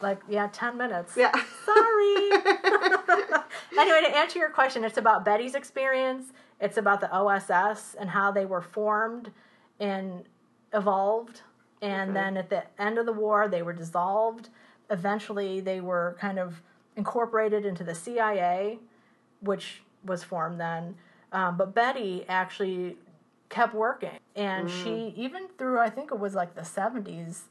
Like 0.00 0.20
yeah, 0.28 0.48
ten 0.52 0.76
minutes. 0.76 1.14
Yeah. 1.16 1.32
Sorry. 1.64 2.30
anyway, 3.78 4.00
to 4.02 4.16
answer 4.16 4.38
your 4.38 4.50
question, 4.50 4.84
it's 4.84 4.98
about 4.98 5.24
Betty's 5.24 5.54
experience. 5.54 6.32
It's 6.60 6.76
about 6.76 7.00
the 7.00 7.10
OSS 7.12 7.94
and 7.98 8.10
how 8.10 8.30
they 8.30 8.46
were 8.46 8.62
formed 8.62 9.30
and 9.80 10.24
evolved. 10.72 11.42
And 11.82 12.16
then 12.16 12.36
at 12.36 12.48
the 12.48 12.64
end 12.78 12.98
of 12.98 13.06
the 13.06 13.12
war, 13.12 13.48
they 13.48 13.62
were 13.62 13.72
dissolved. 13.72 14.48
Eventually, 14.90 15.60
they 15.60 15.80
were 15.80 16.16
kind 16.18 16.38
of 16.38 16.62
incorporated 16.96 17.66
into 17.66 17.84
the 17.84 17.94
CIA, 17.94 18.78
which 19.40 19.82
was 20.04 20.24
formed 20.24 20.58
then. 20.58 20.96
Um, 21.32 21.56
but 21.56 21.74
Betty 21.74 22.24
actually 22.28 22.96
kept 23.48 23.74
working. 23.74 24.18
And 24.34 24.70
she, 24.70 25.12
even 25.16 25.48
through, 25.58 25.78
I 25.78 25.90
think 25.90 26.10
it 26.10 26.18
was 26.18 26.34
like 26.34 26.54
the 26.54 26.62
70s, 26.62 27.42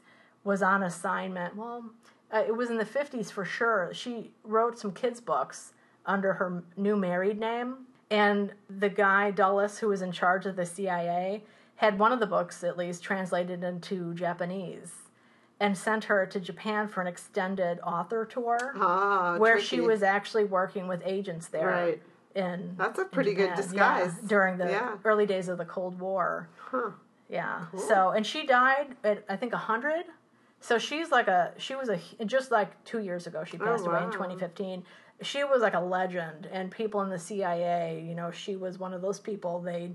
was 0.44 0.62
on 0.62 0.82
assignment. 0.82 1.56
Well, 1.56 1.84
uh, 2.32 2.42
it 2.46 2.56
was 2.56 2.70
in 2.70 2.78
the 2.78 2.84
50s 2.84 3.30
for 3.30 3.44
sure. 3.44 3.90
She 3.92 4.30
wrote 4.44 4.78
some 4.78 4.92
kids' 4.92 5.20
books 5.20 5.72
under 6.04 6.34
her 6.34 6.62
new 6.76 6.96
married 6.96 7.38
name. 7.38 7.86
And 8.10 8.52
the 8.70 8.88
guy, 8.88 9.30
Dulles, 9.32 9.78
who 9.78 9.88
was 9.88 10.02
in 10.02 10.12
charge 10.12 10.46
of 10.46 10.56
the 10.56 10.66
CIA, 10.66 11.42
had 11.76 11.98
one 11.98 12.12
of 12.12 12.20
the 12.20 12.26
books, 12.26 12.64
at 12.64 12.76
least, 12.76 13.02
translated 13.02 13.62
into 13.64 14.14
Japanese 14.14 14.92
and 15.60 15.76
sent 15.76 16.04
her 16.04 16.26
to 16.26 16.38
Japan 16.40 16.86
for 16.88 17.00
an 17.00 17.06
extended 17.06 17.78
author 17.80 18.24
tour 18.26 18.74
Ah, 18.76 19.36
where 19.38 19.58
she 19.60 19.80
was 19.80 20.02
actually 20.02 20.44
working 20.44 20.86
with 20.88 21.00
agents 21.04 21.48
there. 21.48 21.66
Right. 21.68 22.02
In, 22.34 22.74
That's 22.76 22.98
a 22.98 23.06
pretty 23.06 23.32
good 23.32 23.54
disguise. 23.54 24.12
Yeah, 24.20 24.28
during 24.28 24.58
the 24.58 24.66
Yeah. 24.70 24.96
early 25.04 25.24
days 25.24 25.48
of 25.48 25.56
the 25.56 25.64
Cold 25.64 25.98
War. 25.98 26.48
Huh. 26.58 26.90
Yeah. 27.30 27.64
So, 27.88 28.10
and 28.10 28.26
she 28.26 28.46
died 28.46 28.94
at 29.02 29.24
I 29.28 29.36
think 29.36 29.54
hundred. 29.54 30.04
So 30.60 30.78
she's 30.78 31.10
like 31.10 31.28
a 31.28 31.52
she 31.56 31.74
was 31.74 31.88
a 31.88 31.98
just 32.26 32.50
like 32.50 32.82
two 32.84 32.98
years 33.00 33.26
ago 33.26 33.42
she 33.44 33.56
passed 33.56 33.86
away 33.86 33.98
in 34.02 34.08
Oh, 34.08 34.12
2015. 34.12 34.84
She 35.22 35.44
was 35.44 35.62
like 35.62 35.72
a 35.72 35.80
legend, 35.80 36.46
and 36.52 36.70
people 36.70 37.00
in 37.00 37.08
the 37.08 37.18
CIA, 37.18 38.04
you 38.06 38.14
know, 38.14 38.30
she 38.30 38.54
was 38.56 38.78
one 38.78 38.92
of 38.92 39.00
those 39.00 39.18
people 39.18 39.60
they 39.60 39.92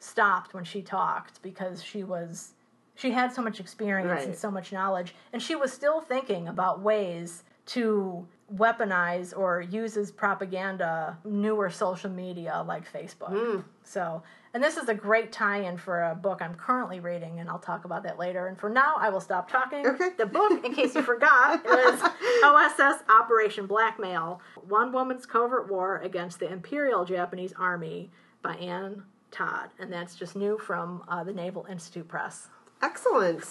stopped 0.00 0.54
when 0.54 0.64
she 0.64 0.82
talked 0.82 1.40
because 1.42 1.82
she 1.82 2.02
was 2.02 2.54
she 2.96 3.12
had 3.12 3.32
so 3.32 3.40
much 3.40 3.60
experience 3.60 4.24
and 4.24 4.36
so 4.36 4.50
much 4.50 4.72
knowledge, 4.72 5.14
and 5.32 5.42
she 5.42 5.54
was 5.54 5.72
still 5.72 6.00
thinking 6.00 6.48
about 6.48 6.82
ways 6.82 7.44
to 7.66 8.26
weaponize 8.54 9.36
or 9.36 9.60
use 9.62 9.96
as 9.96 10.10
propaganda 10.10 11.16
newer 11.24 11.70
social 11.70 12.10
media 12.10 12.62
like 12.66 12.90
Facebook. 12.92 13.30
Hmm. 13.30 13.60
So, 13.84 14.22
and 14.52 14.62
this 14.62 14.76
is 14.76 14.88
a 14.88 14.94
great 14.94 15.32
tie-in 15.32 15.78
for 15.78 16.02
a 16.02 16.14
book 16.14 16.42
I'm 16.42 16.54
currently 16.54 17.00
reading, 17.00 17.40
and 17.40 17.48
I'll 17.48 17.60
talk 17.60 17.84
about 17.84 18.02
that 18.02 18.18
later. 18.18 18.48
And 18.48 18.58
for 18.58 18.68
now, 18.68 18.96
I 18.98 19.08
will 19.08 19.20
stop 19.20 19.50
talking. 19.50 19.86
Okay. 19.86 20.10
The 20.18 20.26
book, 20.26 20.64
in 20.64 20.74
case 20.74 20.94
you 20.94 21.02
forgot, 21.02 21.64
is 21.66 22.02
OSS 22.44 23.02
Operation 23.08 23.66
Blackmail: 23.66 24.42
One 24.68 24.92
Woman's 24.92 25.24
Covert 25.24 25.70
War 25.70 25.98
Against 25.98 26.38
the 26.38 26.52
Imperial 26.52 27.04
Japanese 27.04 27.54
Army 27.56 28.10
by 28.42 28.56
Ann 28.56 29.04
Todd, 29.30 29.70
and 29.78 29.92
that's 29.92 30.14
just 30.14 30.36
new 30.36 30.58
from 30.58 31.02
uh, 31.08 31.24
the 31.24 31.32
Naval 31.32 31.66
Institute 31.70 32.08
Press. 32.08 32.48
Excellent. 32.82 33.44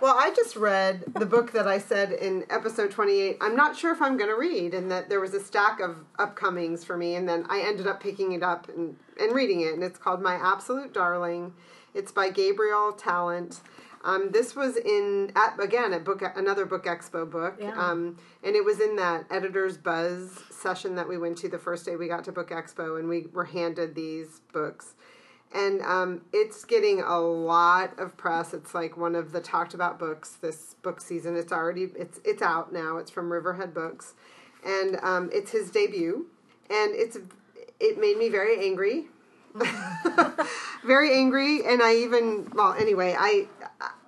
Well, 0.00 0.14
I 0.16 0.30
just 0.34 0.54
read 0.54 1.02
the 1.14 1.26
book 1.26 1.50
that 1.52 1.66
I 1.66 1.78
said 1.78 2.12
in 2.12 2.44
episode 2.50 2.92
28. 2.92 3.38
I'm 3.40 3.56
not 3.56 3.76
sure 3.76 3.92
if 3.92 4.00
I'm 4.00 4.16
going 4.16 4.30
to 4.30 4.36
read, 4.36 4.72
and 4.72 4.90
that 4.92 5.08
there 5.08 5.18
was 5.20 5.34
a 5.34 5.40
stack 5.40 5.80
of 5.80 5.96
upcomings 6.20 6.84
for 6.84 6.96
me, 6.96 7.16
and 7.16 7.28
then 7.28 7.46
I 7.48 7.62
ended 7.62 7.88
up 7.88 8.00
picking 8.00 8.30
it 8.32 8.42
up 8.44 8.68
and, 8.68 8.96
and 9.20 9.34
reading 9.34 9.62
it, 9.62 9.74
and 9.74 9.82
it's 9.82 9.98
called 9.98 10.22
My 10.22 10.34
Absolute 10.34 10.94
Darling. 10.94 11.52
It's 11.94 12.12
by 12.12 12.30
Gabriel 12.30 12.92
Tallent. 12.92 13.60
Um, 14.04 14.30
this 14.30 14.54
was 14.54 14.76
in 14.76 15.32
at 15.34 15.58
again 15.60 15.92
at 15.92 16.04
book 16.04 16.22
another 16.36 16.64
book 16.64 16.84
expo 16.84 17.28
book, 17.28 17.56
Yeah. 17.60 17.72
um, 17.76 18.16
and 18.44 18.54
it 18.54 18.64
was 18.64 18.78
in 18.78 18.94
that 18.96 19.24
editors 19.28 19.76
buzz 19.76 20.38
session 20.50 20.94
that 20.94 21.08
we 21.08 21.18
went 21.18 21.36
to 21.38 21.48
the 21.48 21.58
first 21.58 21.84
day 21.84 21.96
we 21.96 22.06
got 22.06 22.22
to 22.26 22.32
book 22.32 22.50
expo, 22.50 23.00
and 23.00 23.08
we 23.08 23.26
were 23.32 23.46
handed 23.46 23.96
these 23.96 24.40
books 24.52 24.94
and 25.54 25.80
um, 25.82 26.22
it's 26.32 26.64
getting 26.64 27.00
a 27.00 27.18
lot 27.18 27.98
of 27.98 28.16
press. 28.16 28.52
It's 28.52 28.74
like 28.74 28.96
one 28.96 29.14
of 29.14 29.32
the 29.32 29.40
talked 29.40 29.74
about 29.74 29.98
books 29.98 30.36
this 30.40 30.74
book 30.82 31.00
season. 31.00 31.36
It's 31.36 31.52
already 31.52 31.90
it's 31.96 32.20
it's 32.24 32.42
out 32.42 32.72
now. 32.72 32.98
It's 32.98 33.10
from 33.10 33.32
Riverhead 33.32 33.72
Books, 33.72 34.14
and 34.64 34.98
um, 35.02 35.30
it's 35.32 35.50
his 35.50 35.70
debut, 35.70 36.26
and 36.68 36.94
it's 36.94 37.16
it 37.80 37.98
made 37.98 38.18
me 38.18 38.28
very 38.28 38.64
angry, 38.64 39.06
very 40.84 41.14
angry, 41.14 41.64
and 41.64 41.82
I 41.82 41.94
even 41.96 42.50
well 42.54 42.74
anyway 42.74 43.16
I. 43.18 43.46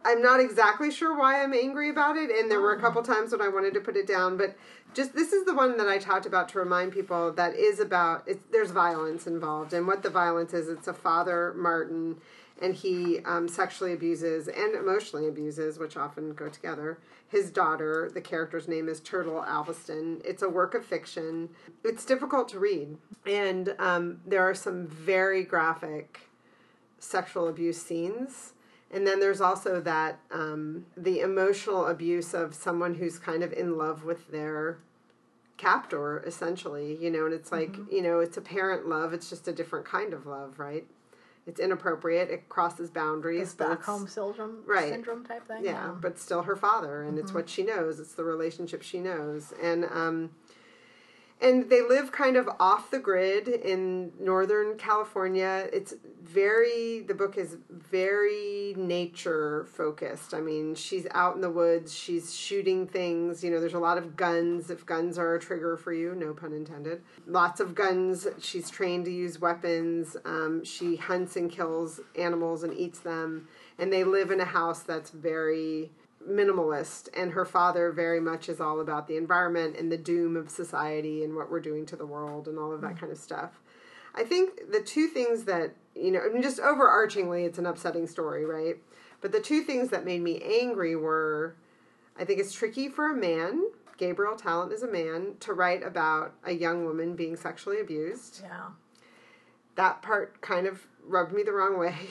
I'm 0.05 0.23
not 0.23 0.41
exactly 0.41 0.91
sure 0.91 1.17
why 1.17 1.43
I'm 1.43 1.53
angry 1.53 1.91
about 1.91 2.17
it, 2.17 2.31
and 2.31 2.51
there 2.51 2.61
were 2.61 2.73
a 2.73 2.81
couple 2.81 3.03
times 3.03 3.33
when 3.33 3.43
I 3.43 3.49
wanted 3.49 3.75
to 3.75 3.81
put 3.81 3.97
it 3.97 4.07
down, 4.07 4.37
but 4.39 4.57
just 4.95 5.15
this 5.15 5.33
is 5.33 5.45
the 5.45 5.55
one 5.55 5.77
that 5.77 5.89
I 5.89 5.99
talked 5.99 6.27
about 6.27 6.49
to 6.51 6.59
remind 6.59 6.93
people 6.93 7.33
that 7.33 7.55
is 7.55 7.81
about 7.81 8.25
it's, 8.27 8.43
there's 8.51 8.71
violence 8.71 9.27
involved, 9.27 9.73
and 9.73 9.87
what 9.87 10.03
the 10.03 10.11
violence 10.11 10.55
is. 10.55 10.69
It's 10.69 10.89
a 10.89 10.95
father, 10.95 11.53
Martin, 11.55 12.17
and 12.63 12.75
he 12.75 13.21
um, 13.27 13.47
sexually 13.47 13.93
abuses 13.93 14.49
and 14.49 14.75
emotionally 14.75 15.29
abuses, 15.29 15.79
which 15.79 15.97
often 15.99 16.33
go 16.33 16.49
together. 16.49 16.99
His 17.29 17.51
daughter, 17.51 18.11
the 18.13 18.21
character's 18.23 18.69
name 18.69 18.89
is 18.89 19.01
Turtle 19.01 19.45
Alveston. 19.47 20.23
It's 20.25 20.43
a 20.43 20.49
work 20.49 20.75
of 20.75 20.85
fiction. 20.85 21.51
It's 21.85 22.07
difficult 22.07 22.49
to 22.51 22.59
read, 22.59 22.97
and 23.27 23.75
um, 23.79 24.21
there 24.27 24.43
are 24.49 24.55
some 24.55 24.87
very 24.87 25.45
graphic 25.45 26.21
sexual 26.99 27.49
abuse 27.49 27.81
scenes. 27.83 28.55
And 28.93 29.07
then 29.07 29.21
there's 29.21 29.41
also 29.41 29.81
that 29.83 30.19
um, 30.33 30.87
the 30.97 31.21
emotional 31.21 31.87
abuse 31.87 32.35
of 32.35 32.55
someone 32.55 32.95
who's 32.95 33.19
kind 33.19 33.43
of 33.45 33.53
in 33.53 33.79
love 33.79 34.05
with 34.05 34.31
their 34.33 34.79
captor, 35.57 36.23
essentially, 36.27 36.97
you 37.01 37.11
know, 37.11 37.27
and 37.27 37.35
it's 37.35 37.53
like, 37.53 37.77
you 37.91 38.03
know, 38.03 38.19
it's 38.21 38.37
a 38.37 38.41
parent 38.41 38.89
love, 38.89 39.13
it's 39.13 39.29
just 39.29 39.47
a 39.47 39.53
different 39.53 39.85
kind 39.85 40.13
of 40.15 40.27
love, 40.27 40.59
right? 40.59 40.87
It's 41.47 41.61
inappropriate, 41.61 42.31
it 42.31 42.49
crosses 42.49 42.91
boundaries. 42.91 43.53
it's- 43.53 43.53
Stockholm 43.53 44.09
syndrome, 44.09 44.63
Right. 44.67 44.89
syndrome 44.89 45.25
type 45.25 45.47
thing. 45.47 45.65
yeah, 45.65 45.89
but 46.01 46.19
still 46.19 46.43
her 46.43 46.57
father, 46.57 47.03
and 47.03 47.19
it's 47.19 47.33
what 47.35 47.49
she 47.49 47.63
knows. 47.63 48.01
It's 48.01 48.15
the 48.15 48.25
relationship 48.25 48.83
she 48.83 49.01
knows, 49.01 49.53
and 49.63 49.85
um, 49.85 50.31
and 51.43 51.71
they 51.71 51.83
live 51.83 52.13
kind 52.13 52.37
of 52.37 52.49
off 52.61 52.91
the 52.91 52.99
grid 52.99 53.49
in 53.49 54.13
northern 54.21 54.77
California. 54.77 55.69
It's 55.73 55.95
very 56.23 57.01
the 57.01 57.15
book 57.15 57.39
is 57.39 57.57
very 57.71 58.75
nature 58.77 59.67
focused. 59.73 60.35
I 60.35 60.41
mean, 60.41 60.75
she's 60.75 61.07
out 61.13 61.35
in 61.35 61.41
the 61.41 61.51
woods. 61.51 61.95
She's 61.95 62.35
shooting 62.35 62.87
things. 62.87 63.43
You 63.43 63.51
know, 63.51 63.61
there's 63.61 63.75
a 63.75 63.79
lot 63.79 63.99
of 63.99 64.17
guns. 64.17 64.71
If 64.71 64.85
guns 64.85 65.19
are 65.19 65.35
a 65.35 65.41
trigger 65.41 65.77
for 65.77 65.93
you, 65.93 66.15
no 66.15 66.35
pun 66.35 66.53
intended. 66.53 67.03
Lots 67.27 67.61
of 67.61 67.75
guns. 67.75 68.27
She's 68.39 68.69
trained 68.71 69.07
to 69.07 69.11
use 69.11 69.41
weapons. 69.41 70.17
Um, 70.25 70.63
she 70.63 70.97
hunts 70.97 71.37
and 71.37 71.51
kills 71.51 72.01
animals 72.17 72.63
and 72.63 72.75
eats 72.75 73.01
them. 73.01 73.49
And 73.79 73.91
they 73.91 74.05
live 74.05 74.31
in 74.31 74.41
a 74.41 74.45
house 74.45 74.83
that's 74.83 75.11
very 75.11 75.91
minimalist 76.29 77.09
and 77.17 77.33
her 77.33 77.45
father 77.45 77.93
very 77.93 78.21
much 78.21 78.49
is 78.49 78.61
all 78.61 78.81
about 78.81 79.09
the 79.09 79.17
environment 79.17 79.77
and 79.77 79.91
the 79.91 79.97
doom 79.97 80.37
of 80.37 80.51
society 80.51 81.25
and 81.25 81.35
what 81.35 81.51
we're 81.51 81.61
doing 81.61 81.87
to 81.87 81.97
the 81.97 82.07
world 82.07 82.47
and 82.47 82.59
all 82.59 82.73
of 82.73 82.81
that 82.81 82.89
mm-hmm. 82.89 82.99
kind 82.99 83.13
of 83.13 83.19
stuff. 83.19 83.61
I 84.15 84.25
think 84.25 84.71
the 84.71 84.81
two 84.81 85.07
things 85.07 85.45
that, 85.45 85.75
you 85.95 86.11
know, 86.11 86.21
I 86.21 86.33
mean, 86.33 86.43
just 86.43 86.61
overarchingly, 86.61 87.47
it's 87.47 87.59
an 87.59 87.67
upsetting 87.67 88.07
story, 88.07 88.45
right? 88.45 88.77
But 89.21 89.33
the 89.33 89.41
two 89.41 89.63
things 89.63 89.91
that 89.91 90.05
made 90.05 90.23
me 90.23 90.43
angry 90.43 90.97
were 90.97 91.55
I 92.19 92.25
think 92.25 92.39
it's 92.39 92.53
tricky 92.53 92.89
for 92.89 93.11
a 93.11 93.17
man, 93.17 93.63
Gabriel 93.97 94.35
Tallent 94.35 94.73
is 94.73 94.83
a 94.83 94.91
man, 94.91 95.37
to 95.41 95.55
write 95.55 95.83
about 95.83 96.35
a 96.45 96.53
young 96.53 96.85
woman 96.85 97.17
being 97.17 97.37
sexually 97.37 97.81
abused 97.81 98.43
Yeah. 98.43 98.69
that 99.77 100.03
part 100.03 100.41
kind 100.43 100.67
of 100.67 100.87
rubbed 101.03 101.33
me 101.33 101.43
the 101.43 101.53
wrong 101.53 101.79
way. 101.79 101.95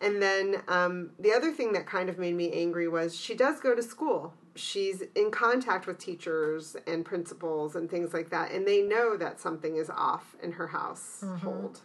And 0.00 0.20
then 0.20 0.62
um, 0.68 1.10
the 1.18 1.32
other 1.32 1.52
thing 1.52 1.72
that 1.72 1.86
kind 1.86 2.08
of 2.08 2.18
made 2.18 2.34
me 2.34 2.52
angry 2.52 2.88
was 2.88 3.16
she 3.16 3.34
does 3.34 3.60
go 3.60 3.74
to 3.74 3.82
school. 3.82 4.34
She's 4.56 5.02
in 5.14 5.30
contact 5.30 5.86
with 5.86 5.98
teachers 5.98 6.76
and 6.86 7.04
principals 7.04 7.74
and 7.74 7.90
things 7.90 8.12
like 8.12 8.30
that, 8.30 8.52
and 8.52 8.66
they 8.66 8.82
know 8.82 9.16
that 9.16 9.40
something 9.40 9.76
is 9.76 9.90
off 9.90 10.36
in 10.42 10.52
her 10.52 10.68
household. 10.68 11.80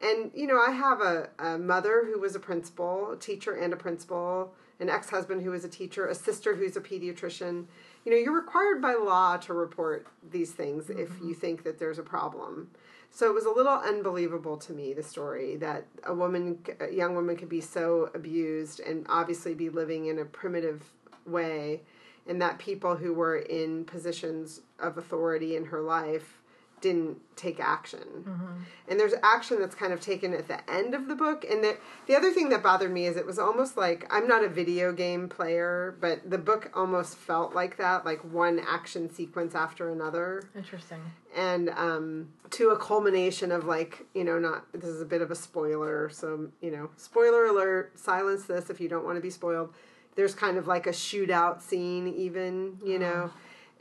And 0.00 0.30
you 0.34 0.46
know, 0.46 0.58
I 0.58 0.70
have 0.70 1.00
a, 1.00 1.28
a 1.38 1.58
mother 1.58 2.04
who 2.06 2.18
was 2.18 2.34
a 2.34 2.40
principal, 2.40 3.12
a 3.12 3.16
teacher 3.16 3.52
and 3.52 3.72
a 3.72 3.76
principal, 3.76 4.54
an 4.78 4.88
ex 4.88 5.10
husband 5.10 5.42
who 5.42 5.50
was 5.50 5.64
a 5.64 5.68
teacher, 5.68 6.06
a 6.06 6.14
sister 6.14 6.56
who's 6.56 6.76
a 6.76 6.80
pediatrician. 6.80 7.66
You 8.04 8.12
know, 8.12 8.16
you're 8.16 8.34
required 8.34 8.80
by 8.80 8.94
law 8.94 9.36
to 9.38 9.52
report 9.52 10.06
these 10.30 10.52
things 10.52 10.88
if 10.88 11.10
you 11.22 11.34
think 11.34 11.64
that 11.64 11.78
there's 11.78 11.98
a 11.98 12.02
problem. 12.02 12.70
So 13.12 13.28
it 13.28 13.34
was 13.34 13.44
a 13.44 13.50
little 13.50 13.72
unbelievable 13.72 14.56
to 14.58 14.72
me 14.72 14.92
the 14.94 15.02
story 15.02 15.56
that 15.56 15.84
a 16.04 16.14
woman, 16.14 16.60
a 16.80 16.90
young 16.92 17.14
woman, 17.14 17.36
could 17.36 17.48
be 17.48 17.60
so 17.60 18.10
abused 18.14 18.80
and 18.80 19.04
obviously 19.08 19.52
be 19.52 19.68
living 19.68 20.06
in 20.06 20.18
a 20.20 20.24
primitive 20.24 20.82
way, 21.26 21.82
and 22.26 22.40
that 22.40 22.58
people 22.58 22.96
who 22.96 23.12
were 23.12 23.36
in 23.36 23.84
positions 23.84 24.60
of 24.78 24.96
authority 24.96 25.56
in 25.56 25.66
her 25.66 25.80
life 25.80 26.39
didn't 26.80 27.18
take 27.36 27.58
action. 27.60 28.58
And 28.88 28.98
there's 29.00 29.14
action 29.22 29.58
that's 29.60 29.74
kind 29.74 29.92
of 29.92 30.00
taken 30.00 30.34
at 30.34 30.48
the 30.48 30.68
end 30.70 30.94
of 30.94 31.08
the 31.08 31.14
book. 31.14 31.44
And 31.50 31.62
the, 31.64 31.76
the 32.06 32.14
other 32.16 32.32
thing 32.32 32.48
that 32.50 32.62
bothered 32.62 32.92
me 32.92 33.06
is 33.06 33.16
it 33.16 33.24
was 33.26 33.38
almost 33.38 33.76
like 33.76 34.06
I'm 34.10 34.26
not 34.28 34.44
a 34.44 34.48
video 34.48 34.92
game 34.92 35.28
player, 35.28 35.96
but 36.00 36.28
the 36.28 36.38
book 36.38 36.70
almost 36.74 37.16
felt 37.16 37.54
like 37.54 37.76
that, 37.78 38.04
like 38.04 38.20
one 38.24 38.60
action 38.66 39.10
sequence 39.10 39.54
after 39.54 39.90
another 39.90 40.48
Interesting. 40.54 41.00
and 41.34 41.70
um, 41.70 42.28
to 42.50 42.70
a 42.70 42.78
culmination 42.78 43.52
of 43.52 43.64
like 43.64 44.06
you 44.14 44.24
know 44.24 44.38
not 44.38 44.64
this 44.72 44.84
is 44.90 45.00
a 45.00 45.04
bit 45.06 45.22
of 45.22 45.30
a 45.30 45.34
spoiler 45.36 46.08
so 46.10 46.48
you 46.60 46.70
know 46.70 46.90
spoiler 46.96 47.46
alert 47.46 47.96
silence 47.98 48.44
this 48.44 48.70
if 48.70 48.80
you 48.80 48.88
don't 48.88 49.04
want 49.04 49.16
to 49.16 49.20
be 49.20 49.30
spoiled 49.30 49.72
there's 50.16 50.34
kind 50.34 50.56
of 50.56 50.66
like 50.66 50.86
a 50.86 50.90
shootout 50.90 51.60
scene 51.60 52.08
even 52.08 52.76
you 52.84 52.98
know 52.98 53.30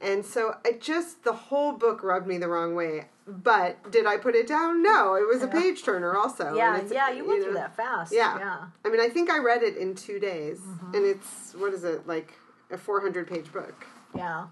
and 0.01 0.25
so 0.25 0.55
i 0.65 0.71
just 0.73 1.23
the 1.23 1.33
whole 1.33 1.71
book 1.73 2.03
rubbed 2.03 2.27
me 2.27 2.37
the 2.37 2.47
wrong 2.47 2.75
way 2.75 3.05
but 3.27 3.91
did 3.91 4.05
i 4.05 4.17
put 4.17 4.35
it 4.35 4.47
down 4.47 4.81
no 4.81 5.15
it 5.15 5.27
was 5.27 5.43
a 5.43 5.47
page 5.47 5.83
turner 5.83 6.15
also 6.15 6.55
Yeah, 6.55 6.81
yeah, 6.91 7.09
you 7.11 7.25
went 7.25 7.39
know, 7.39 7.45
through 7.45 7.53
that 7.55 7.75
fast. 7.75 8.11
yeah. 8.13 8.37
Yeah. 8.39 8.65
i 8.85 8.89
mean 8.89 8.99
i 9.01 9.09
think 9.09 9.29
i 9.29 9.37
read 9.37 9.61
it 9.63 9.77
in 9.77 9.95
two 9.95 10.19
days 10.19 10.59
and 10.93 11.05
it's 11.05 11.53
what 11.55 11.73
is 11.73 11.83
it 11.83 12.07
like 12.07 12.33
a 12.71 12.77
400 12.77 13.27
page 13.27 13.51
book 13.51 13.85
Yeah. 14.15 14.47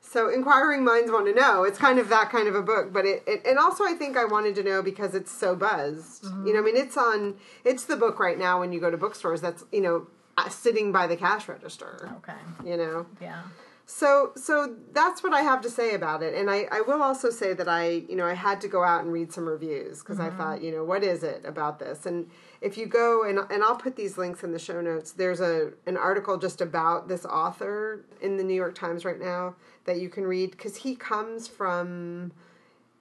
so 0.00 0.28
inquiring 0.30 0.84
minds 0.84 1.10
want 1.10 1.26
to 1.26 1.34
know. 1.34 1.64
It's 1.64 1.76
kind 1.78 1.98
of 1.98 2.08
that 2.08 2.30
kind 2.30 2.46
of 2.48 2.54
a 2.54 2.62
book, 2.62 2.92
but 2.92 3.04
it, 3.04 3.22
it 3.26 3.44
and 3.44 3.58
also 3.58 3.84
I 3.84 3.92
think 3.94 4.16
I 4.16 4.24
wanted 4.24 4.54
to 4.54 4.62
know 4.62 4.80
because 4.82 5.14
it's 5.14 5.30
so 5.30 5.54
buzzed. 5.54 6.24
You 6.46 6.52
know, 6.54 6.60
I 6.60 6.62
mean, 6.62 6.76
it's 6.76 6.96
on. 6.96 7.34
It's 7.64 7.84
the 7.84 7.96
book 7.96 8.18
right 8.18 8.38
now 8.38 8.60
when 8.60 8.72
you 8.72 8.80
go 8.80 8.90
to 8.90 8.96
bookstores. 8.96 9.40
That's 9.40 9.64
you 9.72 9.80
know 9.82 10.06
uh, 10.38 10.48
sitting 10.48 10.92
by 10.92 11.08
the 11.08 11.16
cash 11.16 11.46
register. 11.48 12.10
Okay. 12.18 12.40
You 12.64 12.76
know, 12.78 13.06
Yeah. 13.20 13.42
So 13.90 14.32
so 14.36 14.76
that's 14.92 15.22
what 15.22 15.32
I 15.32 15.40
have 15.40 15.62
to 15.62 15.70
say 15.70 15.94
about 15.94 16.22
it. 16.22 16.34
And 16.34 16.50
I 16.50 16.66
I 16.70 16.82
will 16.82 17.02
also 17.02 17.30
say 17.30 17.54
that 17.54 17.68
I 17.68 18.04
you 18.06 18.16
know 18.16 18.26
I 18.26 18.34
had 18.34 18.60
to 18.60 18.68
go 18.68 18.84
out 18.84 19.02
and 19.02 19.10
read 19.10 19.32
some 19.32 19.48
reviews 19.48 20.00
because 20.00 20.20
I 20.20 20.28
mm-hmm. 20.28 20.36
thought 20.36 20.62
you 20.62 20.70
know 20.70 20.84
what 20.84 21.02
is 21.02 21.22
it 21.22 21.42
about 21.46 21.78
this 21.78 22.04
and 22.04 22.30
if 22.60 22.76
you 22.76 22.84
go 22.84 23.24
and 23.24 23.38
and 23.50 23.64
I'll 23.64 23.76
put 23.76 23.96
these 23.96 24.18
links 24.18 24.44
in 24.44 24.52
the 24.52 24.58
show 24.58 24.82
notes. 24.82 25.12
There's 25.12 25.40
a 25.40 25.72
an 25.86 25.96
article 25.96 26.36
just 26.36 26.60
about 26.60 27.08
this 27.08 27.24
author 27.24 28.04
in 28.20 28.36
the 28.36 28.44
New 28.44 28.52
York 28.52 28.74
Times 28.74 29.06
right 29.06 29.18
now 29.18 29.54
that 29.86 29.98
you 29.98 30.10
can 30.10 30.26
read 30.26 30.50
because 30.50 30.76
he 30.76 30.94
comes 30.94 31.48
from 31.48 32.32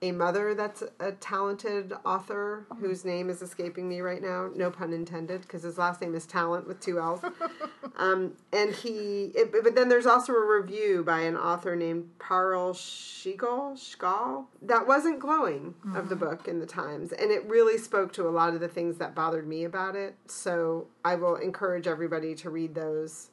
a 0.02 0.12
mother 0.12 0.54
that's 0.54 0.84
a 1.00 1.12
talented 1.14 1.94
author 2.06 2.66
whose 2.80 3.04
name 3.04 3.30
is 3.30 3.42
escaping 3.42 3.90
me 3.90 4.02
right 4.02 4.22
now. 4.22 4.50
No 4.56 4.70
pun 4.70 4.94
intended, 4.94 5.42
because 5.42 5.64
his 5.64 5.78
last 5.78 6.02
name 6.02 6.14
is 6.14 6.26
Tallent 6.26 6.68
with 6.68 6.80
two 6.80 7.00
L's. 7.00 7.22
um, 7.98 8.34
and 8.54 8.74
he, 8.74 9.32
it, 9.36 9.52
but 9.52 9.76
then 9.76 9.90
there's 9.90 10.06
also 10.06 10.34
a 10.34 10.60
review 10.60 11.04
by 11.04 11.22
an 11.22 11.36
author 11.36 11.76
named 11.76 12.10
Parul 12.20 12.74
Schigel, 12.74 13.74
Schgal, 13.76 14.46
that 14.62 14.88
wasn't 14.88 15.20
glowing 15.20 15.74
of 15.96 16.10
the 16.10 16.16
book 16.16 16.48
in 16.48 16.60
the 16.60 16.66
Times, 16.66 17.12
and 17.12 17.32
it 17.32 17.46
really 17.48 17.78
spoke 17.78 18.14
to 18.14 18.28
a 18.28 18.30
lot 18.30 18.54
of 18.54 18.60
the 18.60 18.68
things 18.68 18.98
that 18.98 19.16
bothered 19.16 19.48
me 19.48 19.64
about 19.64 19.96
it. 19.96 20.16
So 20.28 20.88
I 21.04 21.16
will 21.16 21.36
encourage 21.36 21.88
everybody 21.88 22.36
to 22.36 22.50
read 22.50 22.76
those, 22.76 23.30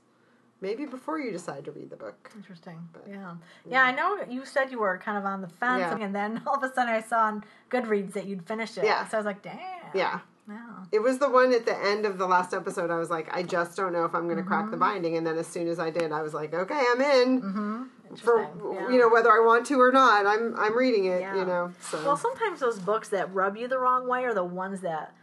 maybe 0.61 0.87
before 0.87 1.19
you 1.19 1.31
decide 1.31 1.65
to 1.65 1.73
read 1.73 1.91
the 1.91 1.97
book. 1.97 2.31
Interesting. 2.37 2.79
yeah. 3.09 3.35
Yeah, 3.69 3.83
I 3.83 3.93
know 3.93 4.25
you 4.29 4.45
said 4.45 4.71
you 4.71 4.79
were 4.81 4.99
kind 4.99 5.19
of 5.19 5.25
on 5.25 5.41
the 5.41 5.49
fence, 5.49 5.81
Yeah. 5.81 5.99
and 5.99 6.15
then 6.15 6.43
all 6.47 6.57
of 6.57 6.63
a 6.63 6.73
sudden 6.73 6.93
I 6.93 7.01
saw 7.01 7.25
on 7.25 7.45
Goodreads 7.71 8.13
that 8.15 8.27
you'd 8.27 8.47
finished 8.47 8.79
it. 8.79 8.85
Yeah. 8.85 9.07
So 9.09 9.17
I 9.17 9.21
was 9.21 9.27
like, 9.27 9.43
damn. 9.43 9.59
Yeah. 9.95 10.21
Yeah. 10.49 10.85
It 10.93 10.99
was 11.01 11.19
the 11.19 11.31
one 11.31 11.55
at 11.55 11.65
the 11.65 11.77
end 11.87 12.05
of 12.05 12.19
the 12.19 12.27
last 12.27 12.53
episode. 12.53 12.91
I 12.91 12.99
was 12.99 13.09
like, 13.09 13.35
I 13.35 13.43
just 13.43 13.77
don't 13.77 13.93
know 13.93 14.05
if 14.05 14.15
I'm 14.15 14.25
going 14.25 14.37
to 14.37 14.43
crack 14.43 14.67
the 14.67 14.73
mm-hmm. 14.73 14.81
binding. 14.81 15.17
And 15.17 15.27
then 15.27 15.39
as 15.39 15.47
soon 15.47 15.69
as 15.69 15.79
I 15.79 15.91
did, 15.91 16.13
I 16.13 16.21
was 16.21 16.35
like, 16.35 16.53
okay, 16.53 16.85
I'm 16.93 17.01
in 17.01 17.41
mm-hmm. 17.41 18.15
for 18.17 18.43
Yeah. 18.75 18.91
you 18.91 18.99
know 18.99 19.09
whether 19.09 19.31
I 19.31 19.43
want 19.45 19.65
to 19.67 19.81
or 19.81 19.91
not. 19.91 20.27
I'm 20.27 20.55
I'm 20.59 20.77
reading 20.77 21.07
it. 21.07 21.23
Yeah. 21.23 21.35
You 21.37 21.47
know, 21.47 21.73
so 21.81 22.03
Well, 22.05 22.17
sometimes 22.17 22.61
those 22.61 22.79
books 22.79 23.09
that 23.09 23.33
rub 23.33 23.57
you 23.57 23.69
the 23.69 23.79
wrong 23.79 24.07
way 24.07 24.25
are 24.25 24.35
the 24.35 24.45
ones 24.45 24.83
that 24.83 25.15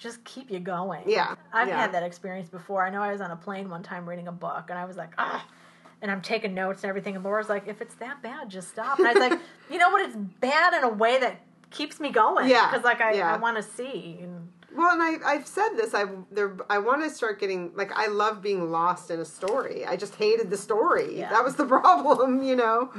just 0.00 0.24
keep 0.24 0.50
you 0.50 0.58
going. 0.58 1.02
Yeah, 1.06 1.34
I've 1.52 1.68
yeah. 1.68 1.78
had 1.78 1.92
that 1.92 2.02
experience 2.02 2.48
before. 2.48 2.84
I 2.84 2.90
know 2.90 3.02
I 3.02 3.12
was 3.12 3.20
on 3.20 3.30
a 3.30 3.36
plane 3.36 3.68
one 3.68 3.82
time 3.82 4.08
reading 4.08 4.28
a 4.28 4.32
book, 4.32 4.66
and 4.70 4.78
I 4.78 4.86
was 4.86 4.96
like, 4.96 5.12
ah. 5.18 5.46
And 6.02 6.10
I'm 6.10 6.22
taking 6.22 6.54
notes 6.54 6.82
and 6.82 6.88
everything. 6.88 7.14
And 7.14 7.22
Laura's 7.22 7.50
like, 7.50 7.68
if 7.68 7.82
it's 7.82 7.94
that 7.96 8.22
bad, 8.22 8.48
just 8.48 8.70
stop. 8.70 8.98
And 8.98 9.06
I 9.06 9.12
was 9.12 9.20
like, 9.20 9.38
you 9.70 9.76
know 9.76 9.90
what? 9.90 10.00
It's 10.00 10.16
bad 10.16 10.72
in 10.72 10.82
a 10.82 10.88
way 10.88 11.20
that 11.20 11.42
keeps 11.68 12.00
me 12.00 12.08
going. 12.08 12.48
Yeah, 12.48 12.70
Because, 12.70 12.82
like, 12.82 13.02
I, 13.02 13.12
yeah. 13.12 13.34
I 13.34 13.36
want 13.36 13.58
to 13.58 13.62
see. 13.62 14.18
And, 14.22 14.48
well, 14.74 14.92
and 14.92 15.02
I 15.02 15.16
I've 15.30 15.46
said 15.46 15.70
this. 15.76 15.92
I 15.92 16.04
there 16.30 16.56
I 16.70 16.78
want 16.78 17.02
to 17.02 17.10
start 17.10 17.40
getting 17.40 17.72
like 17.74 17.90
I 17.92 18.06
love 18.06 18.40
being 18.40 18.70
lost 18.70 19.10
in 19.10 19.18
a 19.18 19.24
story. 19.24 19.84
I 19.84 19.96
just 19.96 20.14
hated 20.14 20.48
the 20.48 20.56
story. 20.56 21.18
Yeah. 21.18 21.30
That 21.30 21.44
was 21.44 21.56
the 21.56 21.66
problem, 21.80 22.42
you 22.42 22.54
know. 22.54 22.90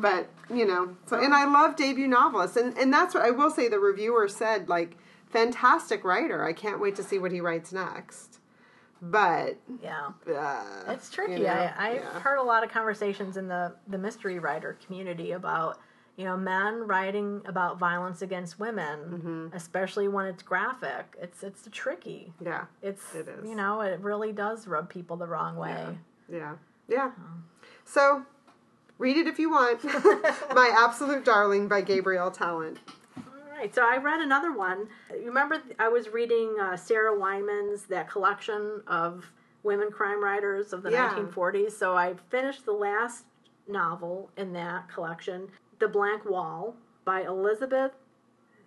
But 0.00 0.28
you 0.52 0.66
know, 0.66 0.96
so 1.06 1.22
and 1.22 1.32
I 1.32 1.44
love 1.44 1.76
debut 1.76 2.08
novelists, 2.08 2.56
and 2.56 2.76
and 2.76 2.92
that's 2.92 3.14
what 3.14 3.24
I 3.24 3.30
will 3.30 3.50
say. 3.50 3.68
The 3.68 3.78
reviewer 3.78 4.26
said 4.28 4.68
like 4.68 4.96
fantastic 5.30 6.04
writer. 6.04 6.44
I 6.44 6.52
can't 6.52 6.80
wait 6.80 6.96
to 6.96 7.02
see 7.02 7.18
what 7.18 7.32
he 7.32 7.40
writes 7.40 7.72
next. 7.72 8.38
But 9.02 9.56
yeah. 9.82 10.10
uh, 10.30 10.62
It's 10.92 11.10
tricky. 11.10 11.32
you 11.34 11.38
know, 11.44 11.52
I, 11.52 11.72
I've 11.78 11.94
yeah. 11.96 12.20
heard 12.20 12.36
a 12.36 12.42
lot 12.42 12.62
of 12.64 12.70
conversations 12.70 13.36
in 13.38 13.48
the, 13.48 13.74
the 13.88 13.96
mystery 13.96 14.38
writer 14.38 14.76
community 14.84 15.32
about, 15.32 15.78
you 16.16 16.24
know, 16.26 16.36
men 16.36 16.86
writing 16.86 17.40
about 17.46 17.78
violence 17.78 18.20
against 18.20 18.58
women, 18.60 18.98
Mm-hmm. 18.98 19.56
especially 19.56 20.06
when 20.08 20.26
it's 20.26 20.42
graphic. 20.42 21.16
It's 21.18 21.42
it's 21.42 21.66
tricky. 21.72 22.34
Yeah, 22.44 22.64
It's 22.82 23.14
It 23.14 23.26
is. 23.28 23.48
you 23.48 23.54
know, 23.54 23.80
it 23.80 24.00
really 24.00 24.32
does 24.32 24.66
rub 24.66 24.90
people 24.90 25.16
the 25.16 25.26
wrong 25.26 25.56
way. 25.56 25.98
yeah, 26.30 26.56
yeah. 26.88 27.12
So 27.86 28.26
read 28.98 29.16
it 29.16 29.26
if 29.26 29.38
you 29.38 29.50
want. 29.50 29.82
My 30.54 30.74
absolute 30.76 31.24
darling 31.24 31.68
by 31.68 31.80
Gabriel 31.80 32.30
Tallent. 32.30 32.76
Right. 33.60 33.74
So 33.74 33.82
I 33.86 33.98
read 33.98 34.20
another 34.20 34.52
one. 34.56 34.88
You 35.10 35.26
remember 35.26 35.60
I 35.78 35.88
was 35.88 36.08
reading 36.08 36.56
uh, 36.58 36.76
Sarah 36.78 37.14
Weinman's 37.14 37.82
that 37.84 38.08
collection 38.08 38.80
of 38.86 39.30
women 39.62 39.90
crime 39.90 40.22
writers 40.24 40.72
of 40.72 40.82
the 40.82 40.90
Yeah. 40.90 41.10
1940s. 41.14 41.72
So 41.72 41.94
I 41.94 42.14
finished 42.30 42.64
the 42.64 42.72
last 42.72 43.26
novel 43.68 44.30
in 44.38 44.54
that 44.54 44.88
collection, 44.88 45.48
The 45.78 45.88
Blank 45.88 46.24
Wall 46.24 46.74
by 47.04 47.20
Elizabeth 47.22 47.92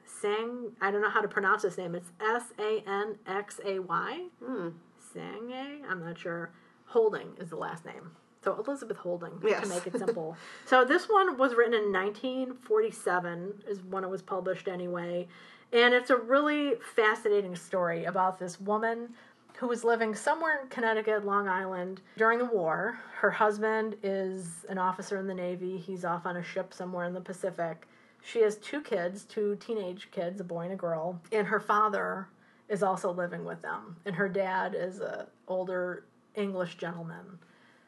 Sang. 0.06 0.74
I 0.80 0.92
don't 0.92 1.02
know 1.02 1.10
how 1.10 1.22
to 1.22 1.28
pronounce 1.28 1.64
this 1.64 1.78
name. 1.78 1.96
It's 1.96 2.12
S 2.22 2.54
A 2.60 2.84
N 2.88 3.18
X 3.26 3.60
A 3.66 3.80
Y. 3.80 4.28
Hmm. 4.46 4.70
Sange? 5.12 5.82
I'm 5.90 6.06
not 6.06 6.20
sure. 6.20 6.52
Holding 6.86 7.30
is 7.40 7.50
the 7.50 7.56
last 7.56 7.84
name. 7.84 8.12
So 8.44 8.62
Elizabeth 8.68 8.98
Holding, 8.98 9.32
Yes. 9.44 9.64
to 9.64 9.70
make 9.70 9.88
it 9.88 9.98
simple. 10.06 10.36
so 10.66 10.84
this 10.84 11.08
one 11.08 11.38
was 11.38 11.56
written 11.56 11.74
in 11.74 11.92
1947, 11.94 13.64
is 13.68 13.82
when 13.84 14.04
it 14.04 14.10
was 14.10 14.22
published 14.22 14.68
anyway. 14.68 15.28
And 15.72 15.94
it's 15.94 16.10
a 16.10 16.18
really 16.18 16.76
fascinating 16.96 17.56
story 17.56 18.06
about 18.06 18.38
this 18.40 18.60
woman 18.60 19.10
who 19.58 19.68
was 19.68 19.84
living 19.84 20.14
somewhere 20.14 20.60
in 20.62 20.68
Connecticut, 20.68 21.26
Long 21.26 21.48
Island, 21.48 22.02
during 22.18 22.40
the 22.40 22.46
war. 22.46 23.00
Her 23.20 23.32
husband 23.32 23.96
is 24.04 24.66
an 24.68 24.78
officer 24.78 25.18
in 25.18 25.28
the 25.28 25.34
Navy. 25.34 25.78
He's 25.78 26.04
off 26.06 26.26
on 26.26 26.38
a 26.38 26.44
ship 26.44 26.74
somewhere 26.74 27.06
in 27.06 27.14
the 27.14 27.22
Pacific. 27.22 27.88
She 28.24 28.42
has 28.42 28.58
two 28.58 28.82
kids, 28.82 29.24
two 29.26 29.56
teenage 29.58 30.10
kids, 30.12 30.40
a 30.42 30.44
boy 30.44 30.62
and 30.66 30.74
a 30.74 30.78
girl. 30.78 31.20
And 31.32 31.48
her 31.48 31.60
father 31.60 32.28
is 32.70 32.84
also 32.84 33.12
living 33.12 33.46
with 33.46 33.62
them. 33.62 33.96
And 34.06 34.16
her 34.16 34.30
dad 34.30 34.76
is 34.78 35.00
a 35.02 35.28
older 35.48 36.04
English 36.36 36.76
gentleman 36.78 37.38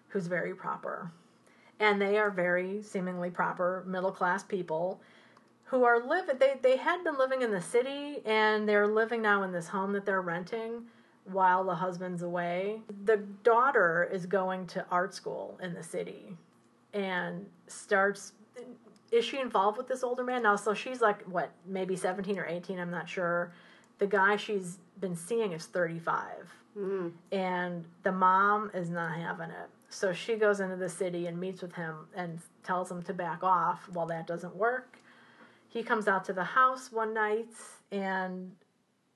who's 0.09 0.27
very 0.27 0.55
proper. 0.55 1.11
And 1.79 2.01
they 2.01 2.17
are 2.17 2.31
very 2.31 2.81
seemingly 2.81 3.29
proper 3.29 3.83
middle 3.85 4.11
class 4.11 4.43
people 4.43 5.01
who 5.65 5.83
are 5.83 6.05
living 6.07 6.37
they, 6.39 6.53
they 6.61 6.77
had 6.77 7.03
been 7.03 7.17
living 7.17 7.41
in 7.41 7.51
the 7.51 7.61
city 7.61 8.21
and 8.25 8.69
they're 8.69 8.87
living 8.87 9.21
now 9.21 9.43
in 9.43 9.51
this 9.51 9.67
home 9.67 9.93
that 9.93 10.05
they're 10.05 10.21
renting 10.21 10.83
while 11.25 11.63
the 11.63 11.75
husband's 11.75 12.21
away. 12.21 12.81
The 13.05 13.17
daughter 13.43 14.07
is 14.11 14.25
going 14.25 14.67
to 14.67 14.85
art 14.91 15.13
school 15.13 15.59
in 15.61 15.73
the 15.73 15.83
city 15.83 16.37
and 16.93 17.45
starts 17.67 18.33
is 19.11 19.23
she 19.23 19.39
involved 19.39 19.77
with 19.77 19.87
this 19.87 20.03
older 20.03 20.23
man? 20.23 20.43
Now 20.43 20.55
so 20.55 20.73
she's 20.73 21.01
like 21.01 21.23
what 21.23 21.51
maybe 21.65 21.95
17 21.95 22.37
or 22.39 22.45
18 22.45 22.79
i'm 22.79 22.91
not 22.91 23.09
sure. 23.09 23.51
The 23.97 24.07
guy 24.07 24.35
she's 24.35 24.77
been 24.99 25.15
seeing 25.15 25.51
is 25.51 25.65
35 25.65 26.25
mm. 26.77 27.11
and 27.31 27.85
the 28.03 28.11
mom 28.11 28.71
is 28.73 28.89
not 28.89 29.17
having 29.17 29.49
it 29.49 29.69
so 29.95 30.11
she 30.11 30.35
goes 30.35 30.59
into 30.59 30.75
the 30.75 30.89
city 30.89 31.27
and 31.27 31.39
meets 31.39 31.61
with 31.61 31.73
him 31.73 31.95
and 32.15 32.39
tells 32.63 32.91
him 32.91 33.01
to 33.03 33.13
back 33.13 33.43
off 33.43 33.87
well 33.93 34.05
that 34.05 34.27
doesn't 34.27 34.55
work 34.55 34.99
he 35.69 35.81
comes 35.83 36.07
out 36.07 36.25
to 36.25 36.33
the 36.33 36.43
house 36.43 36.91
one 36.91 37.13
night 37.13 37.47
and 37.91 38.51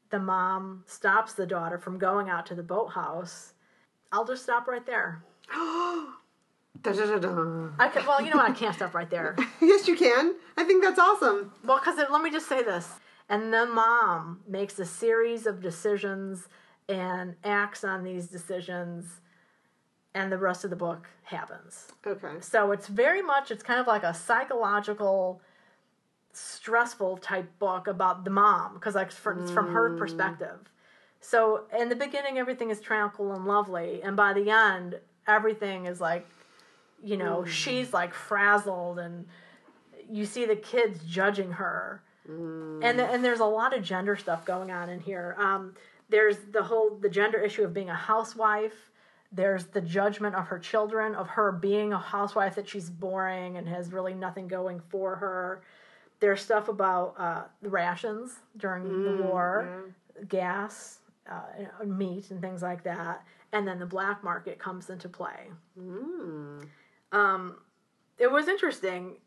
the 0.09 0.19
mom 0.19 0.83
stops 0.87 1.33
the 1.33 1.45
daughter 1.45 1.77
from 1.77 1.97
going 1.97 2.29
out 2.29 2.45
to 2.45 2.55
the 2.55 2.63
boathouse 2.63 3.53
i'll 4.11 4.25
just 4.25 4.43
stop 4.43 4.67
right 4.67 4.85
there 4.85 5.23
Da, 6.81 6.93
da, 6.93 7.17
da, 7.17 7.69
i 7.77 7.89
can 7.89 8.05
well 8.05 8.21
you 8.21 8.29
know 8.29 8.37
what 8.37 8.49
i 8.49 8.53
can't 8.53 8.75
stop 8.75 8.93
right 8.93 9.09
there 9.09 9.35
Yes, 9.61 9.87
you 9.87 9.95
can. 9.95 10.35
I 10.57 10.63
think 10.63 10.83
that's 10.83 10.99
awesome. 10.99 11.51
Well, 11.65 11.79
because 11.79 11.97
let 12.09 12.21
me 12.21 12.31
just 12.31 12.47
say 12.47 12.63
this. 12.63 12.87
And 13.27 13.53
the 13.53 13.65
mom 13.65 14.39
makes 14.47 14.79
a 14.79 14.85
series 14.85 15.45
of 15.45 15.61
decisions 15.61 16.47
and 16.87 17.35
acts 17.43 17.83
on 17.83 18.03
these 18.03 18.27
decisions 18.27 19.21
and 20.13 20.31
the 20.31 20.37
rest 20.37 20.63
of 20.63 20.69
the 20.69 20.75
book 20.75 21.07
happens. 21.23 21.87
Okay. 22.05 22.41
So 22.41 22.71
it's 22.71 22.87
very 22.87 23.21
much 23.21 23.51
it's 23.51 23.63
kind 23.63 23.79
of 23.79 23.87
like 23.87 24.03
a 24.03 24.13
psychological 24.13 25.41
stressful 26.31 27.17
type 27.17 27.57
book 27.59 27.87
about 27.87 28.23
the 28.23 28.29
mom 28.29 28.75
because 28.75 28.95
like 28.95 29.07
it's 29.07 29.17
from 29.17 29.73
her 29.73 29.91
mm. 29.91 29.97
perspective. 29.97 30.71
So 31.21 31.65
in 31.77 31.89
the 31.89 31.95
beginning 31.95 32.37
everything 32.37 32.69
is 32.69 32.79
tranquil 32.79 33.33
and 33.33 33.45
lovely 33.45 34.01
and 34.01 34.15
by 34.15 34.33
the 34.33 34.49
end 34.49 34.99
everything 35.27 35.85
is 35.85 35.99
like 35.99 36.27
you 37.03 37.17
know, 37.17 37.43
mm. 37.45 37.47
she's 37.47 37.93
like 37.93 38.13
frazzled 38.13 38.99
and 38.99 39.25
you 40.09 40.25
see 40.25 40.45
the 40.45 40.55
kids 40.55 40.99
judging 41.07 41.53
her. 41.53 42.03
Mm. 42.29 42.83
And 42.83 42.99
and 42.99 43.23
there's 43.23 43.39
a 43.39 43.45
lot 43.45 43.75
of 43.75 43.83
gender 43.83 44.15
stuff 44.15 44.45
going 44.45 44.71
on 44.71 44.89
in 44.89 44.99
here. 44.99 45.35
Um, 45.37 45.75
there's 46.09 46.37
the 46.51 46.63
whole 46.63 46.97
the 47.01 47.09
gender 47.09 47.39
issue 47.39 47.63
of 47.63 47.73
being 47.73 47.89
a 47.89 47.95
housewife. 47.95 48.88
There's 49.31 49.65
the 49.67 49.81
judgment 49.81 50.35
of 50.35 50.47
her 50.47 50.57
children 50.57 51.13
of 51.13 51.27
her 51.29 51.51
being 51.51 51.93
a 51.93 51.99
housewife 51.99 52.55
that 52.55 52.67
she's 52.67 52.89
boring 52.89 53.57
and 53.57 53.67
has 53.69 53.93
really 53.93 54.13
nothing 54.15 54.47
going 54.47 54.81
for 54.89 55.15
her. 55.17 55.61
There's 56.19 56.41
stuff 56.41 56.67
about 56.67 57.15
uh, 57.17 57.43
the 57.61 57.69
rations 57.69 58.31
during 58.57 58.83
the 59.03 59.23
war, 59.23 59.85
gas, 60.27 60.99
uh, 61.29 61.85
meat, 61.85 62.31
and 62.31 62.41
things 62.41 62.61
like 62.61 62.83
that. 62.83 63.23
And 63.53 63.67
then 63.67 63.79
the 63.79 63.85
black 63.85 64.23
market 64.23 64.59
comes 64.59 64.89
into 64.89 65.07
play. 65.07 65.51
Um, 67.11 67.57
it 68.17 68.31
was 68.31 68.47
interesting. 68.47 69.17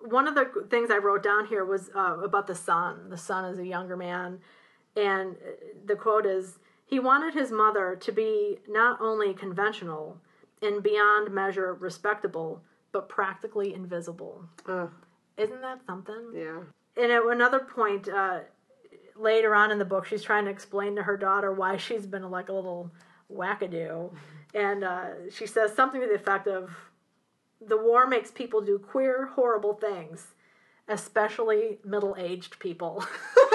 One 0.00 0.26
of 0.26 0.34
the 0.34 0.66
things 0.70 0.90
I 0.90 0.96
wrote 0.96 1.22
down 1.22 1.46
here 1.46 1.64
was 1.64 1.90
uh, 1.94 2.18
about 2.20 2.46
the 2.46 2.54
son. 2.54 3.10
The 3.10 3.18
son 3.18 3.44
is 3.44 3.58
a 3.58 3.66
younger 3.66 3.96
man, 3.96 4.38
and 4.96 5.36
uh, 5.36 5.50
the 5.84 5.94
quote 5.94 6.24
is 6.24 6.58
He 6.90 6.98
wanted 6.98 7.34
his 7.34 7.52
mother 7.52 7.96
to 8.00 8.10
be 8.12 8.58
not 8.68 9.00
only 9.00 9.32
conventional 9.32 10.18
and 10.60 10.82
beyond 10.82 11.32
measure 11.32 11.72
respectable, 11.74 12.62
but 12.92 13.08
practically 13.08 13.72
invisible. 13.72 14.44
Ugh, 14.68 14.90
Isn't 15.36 15.60
that 15.62 15.80
something? 15.86 16.32
yeah. 16.34 16.60
And 17.00 17.12
at 17.12 17.22
another 17.24 17.60
point, 17.60 18.08
uh, 18.08 18.40
later 19.16 19.54
on 19.54 19.70
in 19.70 19.78
the 19.78 19.84
book, 19.84 20.04
she's 20.04 20.22
trying 20.24 20.46
to 20.46 20.50
explain 20.50 20.96
to 20.96 21.04
her 21.04 21.16
daughter 21.16 21.52
why 21.52 21.76
she's 21.76 22.06
been 22.06 22.28
like 22.28 22.48
a 22.48 22.52
little 22.52 22.90
wackadoo. 23.32 24.10
And 24.52 24.82
uh, 24.82 25.30
she 25.30 25.46
says 25.46 25.72
something 25.72 26.00
to 26.00 26.08
the 26.08 26.14
effect 26.14 26.48
of 26.48 26.70
The 27.64 27.76
war 27.76 28.08
makes 28.08 28.32
people 28.32 28.60
do 28.60 28.80
queer, 28.80 29.26
horrible 29.36 29.74
things, 29.74 30.34
especially 30.88 31.78
middle 31.84 32.16
aged 32.18 32.58
people. 32.58 33.04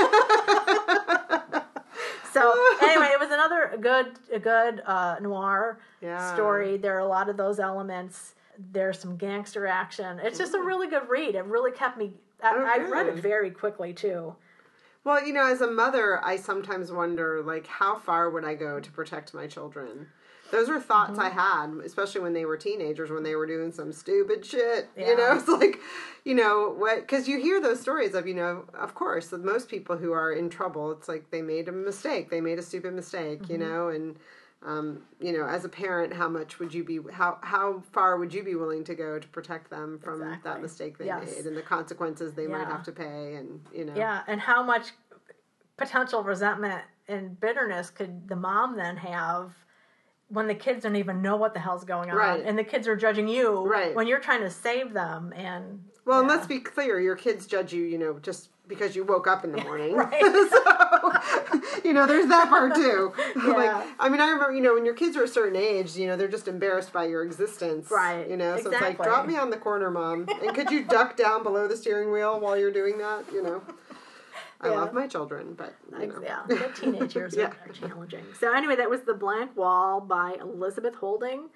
so, 2.35 2.53
anyway, 2.81 3.09
it 3.11 3.19
was 3.19 3.31
another 3.31 3.77
good, 3.79 4.19
a 4.31 4.39
good 4.39 4.81
uh, 4.85 5.15
noir 5.21 5.79
Yeah. 6.01 6.33
story. 6.33 6.77
There 6.77 6.95
are 6.95 6.99
a 6.99 7.07
lot 7.07 7.29
of 7.29 7.37
those 7.37 7.59
elements. 7.59 8.35
There's 8.71 8.99
some 8.99 9.17
gangster 9.17 9.65
action. 9.67 10.19
It's 10.19 10.37
just 10.37 10.53
a 10.53 10.59
really 10.59 10.87
good 10.87 11.09
read. 11.09 11.35
It 11.35 11.45
really 11.45 11.71
kept 11.71 11.97
me. 11.97 12.13
I, 12.43 12.51
Oh, 12.55 12.65
I 12.65 12.77
read 12.89 13.07
it 13.07 13.15
very 13.15 13.49
quickly 13.51 13.93
too. 13.93 14.35
Well, 15.03 15.25
you 15.25 15.33
know, 15.33 15.45
as 15.45 15.61
a 15.61 15.69
mother, 15.69 16.19
I 16.23 16.35
sometimes 16.35 16.91
wonder, 16.91 17.41
like, 17.43 17.67
how 17.67 17.97
far 17.97 18.29
would 18.29 18.43
I 18.43 18.55
go 18.55 18.79
to 18.79 18.91
protect 18.91 19.33
my 19.33 19.45
children? 19.47 20.07
Those 20.55 20.69
are 20.69 20.79
thoughts 20.79 21.19
I 21.19 21.29
Mm-hmm. 21.29 21.39
had, 21.79 21.85
especially 21.85 22.21
when 22.21 22.33
they 22.33 22.45
were 22.45 22.55
teenagers, 22.55 23.09
when 23.11 23.23
they 23.23 23.35
were 23.35 23.45
doing 23.45 23.71
some 23.73 23.91
stupid 23.91 24.45
shit. 24.45 24.87
Yeah. 24.97 25.09
You 25.09 25.17
know, 25.17 25.33
it's 25.37 25.47
like, 25.49 25.79
you 26.23 26.33
know, 26.33 26.73
what? 26.77 27.01
Because 27.01 27.27
you 27.27 27.39
hear 27.41 27.59
those 27.61 27.81
stories 27.81 28.13
of, 28.15 28.25
you 28.25 28.33
know, 28.33 28.63
of 28.73 28.95
course, 28.95 29.31
most 29.33 29.67
people 29.69 29.97
who 29.97 30.13
are 30.13 30.31
in 30.31 30.49
trouble, 30.49 30.91
it's 30.91 31.09
like 31.09 31.29
they 31.29 31.41
made 31.41 31.67
a 31.67 31.73
mistake, 31.73 32.29
they 32.29 32.39
made 32.41 32.57
a 32.57 32.63
stupid 32.63 32.93
mistake, 32.93 33.41
Mm-hmm. 33.41 33.51
you 33.51 33.57
know, 33.59 33.89
and. 33.89 34.15
Um, 34.65 35.03
you 35.19 35.31
know, 35.37 35.45
as 35.45 35.63
a 35.63 35.69
parent, 35.69 36.11
how 36.11 36.27
much 36.27 36.57
would 36.57 36.73
you 36.73 36.83
be? 36.83 36.99
How 37.11 37.37
how 37.43 37.83
far 37.91 38.17
would 38.17 38.33
you 38.33 38.41
be 38.43 38.55
willing 38.55 38.83
to 38.85 38.95
go 38.95 39.19
to 39.19 39.27
protect 39.27 39.69
them 39.69 39.99
from 39.99 40.39
that 40.43 40.59
mistake 40.59 40.97
they 40.97 41.05
Yes. 41.05 41.23
made 41.23 41.45
and 41.45 41.55
the 41.55 41.61
consequences 41.61 42.33
they 42.33 42.47
might 42.47 42.65
have 42.67 42.81
to 42.85 42.91
pay? 42.91 43.35
And 43.35 43.59
you 43.71 43.85
know, 43.85 43.93
Yeah, 43.95 44.23
and 44.25 44.41
how 44.41 44.63
much 44.63 44.87
potential 45.77 46.23
resentment 46.23 46.81
and 47.07 47.39
bitterness 47.39 47.91
could 47.91 48.27
the 48.27 48.35
mom 48.35 48.75
then 48.75 48.97
have 48.97 49.53
when 50.29 50.47
the 50.47 50.55
kids 50.55 50.83
don't 50.83 50.95
even 50.95 51.21
know 51.21 51.35
what 51.35 51.53
the 51.53 51.59
hell's 51.59 51.83
going 51.83 52.09
on, 52.09 52.17
Right. 52.17 52.41
and 52.43 52.57
the 52.57 52.63
kids 52.63 52.87
are 52.87 52.95
judging 52.95 53.27
you 53.27 53.63
Right. 53.65 53.93
when 53.93 54.07
you're 54.07 54.19
trying 54.19 54.41
to 54.41 54.49
save 54.49 54.93
them, 54.93 55.33
and 55.35 55.83
Well, 56.05 56.19
and 56.19 56.27
let's 56.27 56.47
be 56.47 56.59
clear, 56.59 56.99
your 56.99 57.15
kids 57.15 57.45
judge 57.47 57.73
you, 57.73 57.83
you 57.83 57.97
know, 57.97 58.19
just 58.19 58.49
because 58.67 58.95
you 58.95 59.03
woke 59.03 59.27
up 59.27 59.43
in 59.43 59.51
the 59.51 59.61
morning. 59.63 59.95
So, 60.49 61.11
you 61.83 61.93
know, 61.93 62.05
there's 62.07 62.27
that 62.27 62.49
part 62.49 62.73
too. 62.75 63.13
Yeah. 63.35 63.51
Like, 63.53 63.87
I 63.99 64.09
mean, 64.09 64.19
I 64.21 64.29
remember, 64.29 64.51
you 64.53 64.61
know, 64.61 64.73
when 64.73 64.85
your 64.85 64.93
kids 64.95 65.15
are 65.17 65.23
a 65.23 65.27
certain 65.27 65.55
age, 65.55 65.95
you 65.95 66.07
know, 66.07 66.15
they're 66.15 66.27
just 66.27 66.47
embarrassed 66.47 66.91
by 66.93 67.05
your 67.05 67.23
existence. 67.23 67.89
Right. 67.91 68.27
You 68.29 68.37
know, 68.37 68.57
so 68.57 68.71
it's 68.71 68.81
like, 68.81 68.97
drop 69.01 69.27
me 69.27 69.37
on 69.37 69.49
the 69.51 69.57
corner, 69.57 69.91
mom. 69.91 70.27
And 70.41 70.55
could 70.55 70.71
you 70.71 70.83
duck 70.83 71.15
down 71.15 71.43
below 71.43 71.67
the 71.67 71.77
steering 71.77 72.11
wheel 72.11 72.39
while 72.39 72.57
you're 72.57 72.71
doing 72.71 72.97
that? 72.99 73.25
You 73.31 73.43
know, 73.43 73.61
I 74.61 74.69
Yeah. 74.69 74.75
love 74.79 74.93
my 74.93 75.07
children, 75.07 75.53
but, 75.53 75.73
you 75.99 76.07
know. 76.07 76.19
yeah, 76.21 76.43
the 76.47 76.69
teenage 76.75 77.15
years 77.15 77.35
Yeah. 77.35 77.47
are, 77.65 77.71
challenging. 77.73 78.25
So 78.39 78.53
anyway, 78.53 78.75
that 78.77 78.89
was 78.89 79.01
the 79.01 79.13
Blank 79.13 79.55
Wall 79.55 80.01
by 80.01 80.33
Elizabeth 80.39 80.95
Holding 80.95 81.49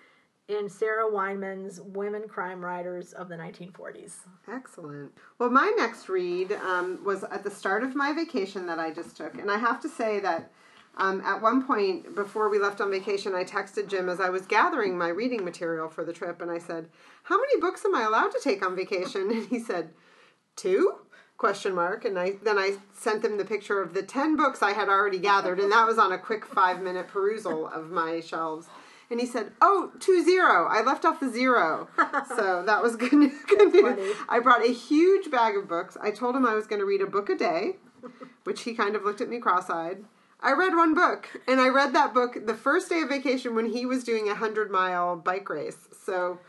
and 0.50 0.72
Sarah 0.72 1.10
Weinman's 1.10 1.80
Women 1.80 2.28
Crime 2.28 2.64
Writers 2.64 3.14
of 3.14 3.30
the 3.30 3.36
1940s. 3.36 4.16
Excellent. 4.52 5.12
Well, 5.38 5.50
my 5.52 5.72
next 5.78 6.10
read 6.10 6.52
um, 6.54 7.04
was 7.04 7.24
at 7.24 7.44
the 7.44 7.52
start 7.52 7.84
of 7.84 7.96
my 7.96 8.14
vacation 8.14 8.66
that 8.66 8.80
I 8.80 8.92
just 8.92 9.16
took. 9.16 9.36
And 9.36 9.52
I 9.52 9.58
have 9.58 9.80
to 9.82 9.90
say 9.90 10.20
that 10.22 10.52
um, 10.98 11.22
at 11.22 11.42
one 11.42 11.64
point 11.64 12.16
before 12.16 12.50
we 12.50 12.58
left 12.60 12.82
on 12.82 12.90
vacation, 12.90 13.36
I 13.36 13.44
texted 13.44 13.88
Jim 13.88 14.10
as 14.10 14.20
I 14.20 14.30
was 14.30 14.46
gathering 14.48 14.98
my 14.98 15.10
reading 15.10 15.46
material 15.46 15.88
for 15.88 16.04
the 16.04 16.12
trip. 16.12 16.42
And 16.42 16.50
I 16.50 16.58
said, 16.58 16.90
How 17.24 17.38
many 17.40 17.62
books 17.62 17.86
am 17.86 17.96
I 17.96 18.02
allowed 18.04 18.32
to 18.32 18.40
take 18.44 18.66
on 18.66 18.76
vacation? 18.76 19.30
And 19.32 19.46
he 19.48 19.60
said, 19.60 19.92
Two? 20.56 20.96
Question 21.40 21.74
mark. 21.74 22.04
And 22.04 22.20
I 22.20 22.34
then 22.44 22.60
I 22.60 22.76
sent 22.94 23.22
them 23.22 23.38
the 23.38 23.46
picture 23.46 23.82
of 23.82 23.94
the 23.94 24.04
10 24.04 24.36
books 24.36 24.62
I 24.62 24.74
had 24.74 24.90
already 24.90 25.20
gathered. 25.20 25.58
And 25.58 25.72
that 25.72 25.88
was 25.88 25.98
on 25.98 26.12
a 26.12 26.18
quick 26.18 26.46
five 26.46 26.82
minute 26.82 27.08
perusal 27.08 27.66
of 27.66 27.90
my 27.90 28.20
shelves. 28.20 28.68
And 29.10 29.22
he 29.22 29.26
said, 29.26 29.54
"Oh, 29.62 29.92
two 30.00 30.22
zero. 30.24 30.68
I 30.68 30.82
left 30.82 31.06
off 31.06 31.22
the 31.22 31.30
zero, 31.32 31.88
so 32.28 32.62
that 32.66 32.84
was 32.84 32.96
good, 32.98 33.32
good 33.48 33.74
news." 33.74 34.16
I 34.28 34.40
brought 34.40 34.64
a 34.64 34.72
huge 34.72 35.32
bag 35.32 35.56
of 35.56 35.68
books. 35.68 35.98
I 36.00 36.12
told 36.12 36.36
him 36.36 36.46
I 36.46 36.54
was 36.54 36.68
going 36.68 36.80
to 36.80 36.86
read 36.86 37.02
a 37.02 37.08
book 37.08 37.30
a 37.30 37.36
day, 37.36 37.78
which 38.44 38.64
he 38.64 38.76
kind 38.76 38.96
of 38.96 39.04
looked 39.04 39.22
at 39.22 39.30
me 39.30 39.40
cross-eyed. 39.40 40.04
I 40.42 40.52
read 40.52 40.76
one 40.76 40.94
book, 40.94 41.42
and 41.48 41.60
I 41.60 41.70
read 41.70 41.94
that 41.94 42.14
book 42.14 42.46
the 42.46 42.54
first 42.54 42.90
day 42.90 43.02
of 43.02 43.10
vacation 43.10 43.56
when 43.56 43.72
he 43.72 43.86
was 43.86 44.04
doing 44.04 44.30
a 44.30 44.36
hundred 44.36 44.70
mile 44.70 45.16
bike 45.16 45.50
race. 45.50 45.88
So 46.06 46.40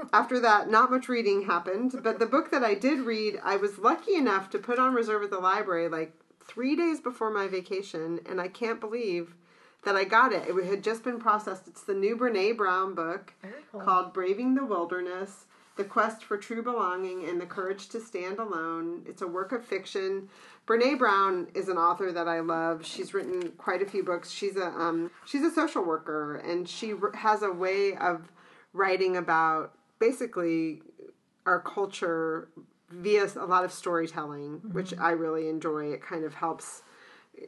after 0.12 0.40
that, 0.40 0.70
not 0.70 0.90
much 0.90 1.08
reading 1.08 1.42
happened. 1.42 2.00
But 2.02 2.18
the 2.18 2.26
book 2.26 2.50
that 2.50 2.64
I 2.64 2.74
did 2.74 3.00
read, 3.00 3.40
I 3.42 3.56
was 3.56 3.78
lucky 3.78 4.14
enough 4.14 4.50
to 4.50 4.58
put 4.58 4.78
on 4.78 4.94
reserve 4.94 5.22
at 5.22 5.30
the 5.30 5.38
library 5.38 5.88
like 5.88 6.12
three 6.44 6.76
days 6.76 7.00
before 7.00 7.30
my 7.30 7.48
vacation, 7.48 8.20
and 8.26 8.40
I 8.40 8.48
can't 8.48 8.80
believe 8.80 9.34
that 9.84 9.96
I 9.96 10.04
got 10.04 10.32
it. 10.32 10.48
It 10.48 10.64
had 10.64 10.82
just 10.82 11.04
been 11.04 11.18
processed. 11.18 11.66
It's 11.66 11.82
the 11.82 11.94
new 11.94 12.16
Brene 12.16 12.56
Brown 12.56 12.94
book 12.94 13.32
cool. 13.72 13.80
called 13.80 14.12
Braving 14.12 14.54
the 14.54 14.64
Wilderness 14.64 15.46
The 15.76 15.84
Quest 15.84 16.22
for 16.22 16.36
True 16.36 16.62
Belonging 16.62 17.24
and 17.26 17.40
the 17.40 17.46
Courage 17.46 17.88
to 17.90 18.00
Stand 18.00 18.38
Alone. 18.38 19.02
It's 19.06 19.22
a 19.22 19.26
work 19.26 19.52
of 19.52 19.64
fiction. 19.64 20.28
Brene 20.66 20.98
Brown 20.98 21.48
is 21.54 21.68
an 21.68 21.78
author 21.78 22.12
that 22.12 22.28
I 22.28 22.40
love. 22.40 22.84
She's 22.84 23.14
written 23.14 23.52
quite 23.52 23.80
a 23.80 23.86
few 23.86 24.04
books. 24.04 24.30
She's 24.30 24.56
a 24.56 24.66
um, 24.66 25.10
she's 25.24 25.42
a 25.42 25.50
social 25.50 25.84
worker 25.84 26.36
and 26.36 26.68
she 26.68 26.94
has 27.14 27.42
a 27.42 27.50
way 27.50 27.96
of 27.96 28.30
writing 28.72 29.16
about 29.16 29.74
basically 30.00 30.82
our 31.46 31.60
culture 31.60 32.48
via 32.90 33.28
a 33.36 33.46
lot 33.46 33.64
of 33.64 33.72
storytelling, 33.72 34.60
which 34.72 34.92
I 34.98 35.10
really 35.10 35.48
enjoy. 35.48 35.92
It 35.92 36.02
kind 36.02 36.24
of 36.24 36.34
helps 36.34 36.82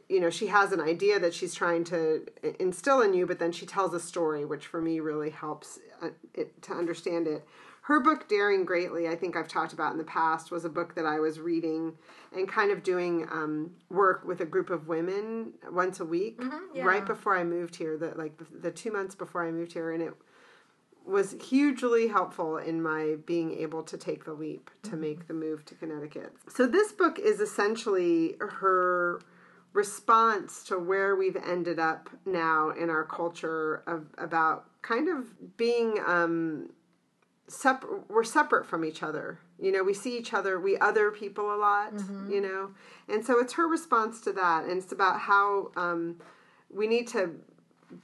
you 0.09 0.19
know 0.19 0.29
she 0.29 0.47
has 0.47 0.71
an 0.71 0.79
idea 0.79 1.19
that 1.19 1.33
she's 1.33 1.53
trying 1.53 1.83
to 1.83 2.25
instill 2.59 3.01
in 3.01 3.13
you 3.13 3.25
but 3.25 3.39
then 3.39 3.51
she 3.51 3.65
tells 3.65 3.93
a 3.93 3.99
story 3.99 4.45
which 4.45 4.65
for 4.65 4.81
me 4.81 4.99
really 4.99 5.29
helps 5.29 5.79
uh, 6.01 6.09
it, 6.33 6.61
to 6.61 6.73
understand 6.73 7.27
it 7.27 7.45
her 7.81 7.99
book 7.99 8.27
daring 8.27 8.65
greatly 8.65 9.07
i 9.07 9.15
think 9.15 9.35
i've 9.35 9.47
talked 9.47 9.73
about 9.73 9.91
in 9.91 9.97
the 9.97 10.03
past 10.03 10.51
was 10.51 10.65
a 10.65 10.69
book 10.69 10.95
that 10.95 11.05
i 11.05 11.19
was 11.19 11.39
reading 11.39 11.93
and 12.35 12.47
kind 12.47 12.71
of 12.71 12.81
doing 12.81 13.27
um, 13.31 13.71
work 13.89 14.23
with 14.25 14.41
a 14.41 14.45
group 14.45 14.69
of 14.69 14.87
women 14.87 15.53
once 15.71 15.99
a 15.99 16.05
week 16.05 16.41
yeah. 16.73 16.83
right 16.83 17.05
before 17.05 17.37
i 17.37 17.43
moved 17.43 17.75
here 17.75 17.97
the 17.97 18.13
like 18.15 18.37
the, 18.37 18.45
the 18.61 18.71
two 18.71 18.91
months 18.91 19.15
before 19.15 19.45
i 19.45 19.51
moved 19.51 19.73
here 19.73 19.91
and 19.91 20.01
it 20.01 20.13
was 21.05 21.35
hugely 21.41 22.07
helpful 22.07 22.57
in 22.57 22.81
my 22.81 23.15
being 23.25 23.53
able 23.57 23.83
to 23.83 23.97
take 23.97 24.25
the 24.25 24.33
leap 24.33 24.69
to 24.83 24.95
make 24.95 25.27
the 25.27 25.33
move 25.33 25.65
to 25.65 25.75
Connecticut. 25.75 26.33
So 26.47 26.65
this 26.65 26.91
book 26.91 27.19
is 27.19 27.39
essentially 27.39 28.35
her 28.39 29.21
response 29.73 30.63
to 30.63 30.77
where 30.77 31.15
we've 31.15 31.35
ended 31.35 31.79
up 31.79 32.09
now 32.25 32.69
in 32.69 32.89
our 32.89 33.03
culture 33.03 33.83
of 33.87 34.05
about 34.17 34.65
kind 34.81 35.09
of 35.09 35.57
being 35.57 35.99
um 36.05 36.69
separate 37.47 38.09
we're 38.09 38.23
separate 38.23 38.65
from 38.65 38.85
each 38.85 39.03
other. 39.03 39.39
You 39.59 39.71
know 39.71 39.83
we 39.83 39.93
see 39.93 40.17
each 40.17 40.33
other 40.33 40.59
we 40.59 40.77
other 40.77 41.11
people 41.11 41.53
a 41.53 41.57
lot 41.57 41.93
you 42.29 42.39
know? 42.39 42.69
And 43.09 43.25
so 43.25 43.39
it's 43.39 43.53
her 43.53 43.67
response 43.67 44.21
to 44.21 44.33
that 44.33 44.65
and 44.65 44.81
it's 44.81 44.91
about 44.91 45.19
how 45.19 45.71
um 45.75 46.17
we 46.69 46.87
need 46.87 47.07
to 47.09 47.31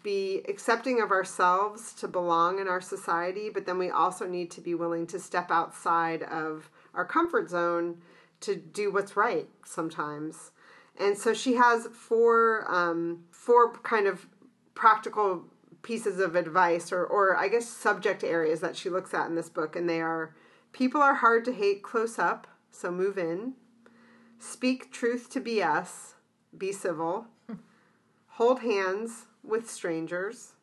be 0.04 0.42
accepting 0.48 1.02
of 1.02 1.12
ourselves 1.12 1.94
to 1.94 2.08
belong 2.08 2.60
in 2.60 2.68
our 2.68 2.82
society, 2.82 3.50
but 3.50 3.66
then 3.66 3.78
we 3.78 3.90
also 3.90 4.28
need 4.28 4.52
to 4.52 4.62
be 4.62 4.74
willing 4.74 5.08
to 5.08 5.20
step 5.20 5.52
outside 5.52 6.24
of 6.24 6.70
our 6.94 7.06
comfort 7.06 7.50
zone 7.50 7.98
to 8.42 8.56
do 8.56 8.92
what's 8.92 9.16
right 9.16 9.48
sometimes. 9.66 10.52
And 11.00 11.18
so 11.18 11.34
she 11.34 11.56
has 11.56 11.88
four 11.88 12.66
um, 12.70 13.24
four 13.32 13.74
kind 13.74 14.08
of 14.08 14.28
practical 14.76 15.46
pieces 15.82 16.20
of 16.20 16.36
advice 16.36 16.92
or, 16.92 17.06
or 17.06 17.38
I 17.38 17.48
guess 17.48 17.68
subject 17.68 18.24
areas 18.24 18.60
that 18.60 18.76
she 18.76 18.90
looks 18.90 19.14
at 19.14 19.28
in 19.28 19.36
this 19.36 19.50
book, 19.50 19.76
and 19.76 19.90
they 19.90 20.02
are 20.02 20.36
people 20.74 21.02
are 21.02 21.16
hard 21.16 21.46
to 21.46 21.54
hate 21.54 21.84
close 21.84 22.20
up, 22.20 22.48
so 22.72 22.92
move 22.92 23.18
in. 23.18 23.54
Speak 24.40 24.92
truth 24.92 25.30
to 25.32 25.42
BS, 25.42 26.14
be 26.58 26.72
civil. 26.72 27.28
Hold 28.28 28.62
hands 28.62 29.26
with 29.44 29.70
strangers. 29.70 30.54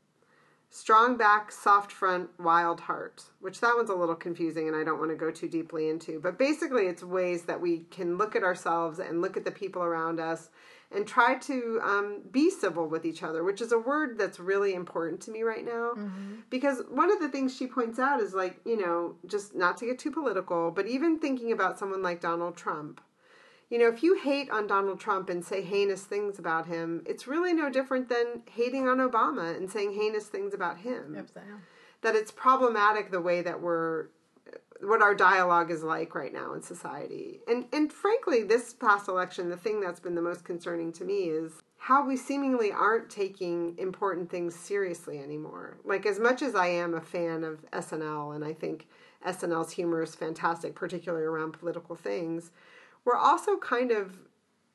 Strong 0.69 1.17
back, 1.17 1.53
soft 1.53 1.93
front, 1.93 2.29
wild 2.39 2.81
heart, 2.81 3.25
which 3.41 3.61
that 3.61 3.77
one's 3.77 3.89
a 3.89 3.95
little 3.95 4.15
confusing 4.15 4.67
and 4.69 4.77
I 4.77 4.85
don't 4.85 4.99
want 4.99 5.11
to 5.11 5.17
go 5.17 5.31
too 5.31 5.49
deeply 5.49 5.89
into. 5.89 6.21
But 6.21 6.39
basically, 6.39 6.87
it's 6.87 7.03
ways 7.03 7.45
that 7.45 7.61
we 7.61 7.87
can 7.91 8.19
look 8.19 8.37
at 8.37 8.43
ourselves 8.43 8.99
and 8.99 9.23
look 9.23 9.37
at 9.37 9.45
the 9.45 9.51
people 9.51 9.83
around 9.83 10.21
us 10.21 10.51
and 10.93 11.07
try 11.07 11.35
to 11.37 11.81
um, 11.83 12.23
be 12.31 12.51
civil 12.51 12.89
with 12.89 13.05
each 13.05 13.23
other, 13.23 13.43
which 13.43 13.61
is 13.61 13.73
a 13.73 13.79
word 13.79 14.19
that's 14.19 14.39
really 14.39 14.75
important 14.75 15.21
to 15.23 15.31
me 15.31 15.43
right 15.43 15.65
now. 15.65 15.93
Mm-hmm. 15.97 16.35
Because 16.51 16.83
one 16.91 17.11
of 17.11 17.21
the 17.21 17.29
things 17.29 17.57
she 17.57 17.67
points 17.67 17.99
out 17.99 18.21
is 18.21 18.35
like, 18.35 18.61
you 18.65 18.77
know, 18.77 19.17
just 19.27 19.55
not 19.55 19.77
to 19.79 19.87
get 19.87 19.99
too 19.99 20.11
political, 20.11 20.71
but 20.71 20.87
even 20.87 21.19
thinking 21.19 21.53
about 21.53 21.79
someone 21.79 22.03
like 22.03 22.21
Donald 22.21 22.57
Trump. 22.57 23.01
You 23.69 23.79
know, 23.79 23.89
if 23.89 24.03
you 24.03 24.17
hate 24.17 24.49
on 24.51 24.67
Donald 24.67 25.01
Trump 25.01 25.29
and 25.29 25.45
say 25.45 25.61
heinous 25.61 26.05
things 26.05 26.39
about 26.39 26.67
him, 26.67 27.03
it's 27.05 27.27
really 27.27 27.53
no 27.53 27.69
different 27.69 28.09
than 28.09 28.43
hating 28.51 28.89
on 28.89 28.99
Obama 28.99 29.57
and 29.57 29.71
saying 29.71 29.95
heinous 29.95 30.27
things 30.27 30.55
about 30.55 30.79
him. 30.79 31.27
So. 31.33 31.41
That 32.03 32.15
it's 32.15 32.31
problematic 32.31 33.11
the 33.11 33.21
way 33.21 33.43
that 33.43 33.61
we're 33.61 34.07
what 34.81 35.03
our 35.03 35.15
dialogue 35.15 35.71
is 35.71 35.83
like 35.83 36.15
right 36.15 36.33
now 36.33 36.53
in 36.53 36.63
society. 36.63 37.41
And 37.49 37.67
and 37.73 37.93
frankly, 37.93 38.43
this 38.43 38.73
past 38.75 39.09
election, 39.09 39.49
the 39.49 39.57
thing 39.57 39.81
that's 39.81 40.01
been 40.01 40.15
the 40.15 40.23
most 40.23 40.45
concerning 40.45 40.93
to 40.93 41.05
me 41.05 41.25
is 41.25 41.53
how 41.79 42.07
we 42.07 42.17
seemingly 42.17 42.73
aren't 42.73 43.11
taking 43.11 43.77
important 43.79 44.31
things 44.31 44.55
seriously 44.55 45.19
anymore. 45.19 45.79
Like 45.85 46.07
as 46.07 46.19
much 46.19 46.43
as 46.43 46.55
I 46.55 46.69
am 46.69 46.95
a 46.95 47.01
fan 47.01 47.45
of 47.45 47.69
SNL 47.71 48.35
and 48.35 48.45
I 48.45 48.53
think 48.53 48.87
SNL's 49.27 49.73
humor 49.73 50.03
is 50.03 50.15
fantastic, 50.15 50.75
particularly 50.75 51.25
around 51.25 51.53
political 51.53 51.97
things, 51.97 52.51
we're 53.07 53.17
also 53.17 53.57
kind 53.57 53.93
of 53.93 54.19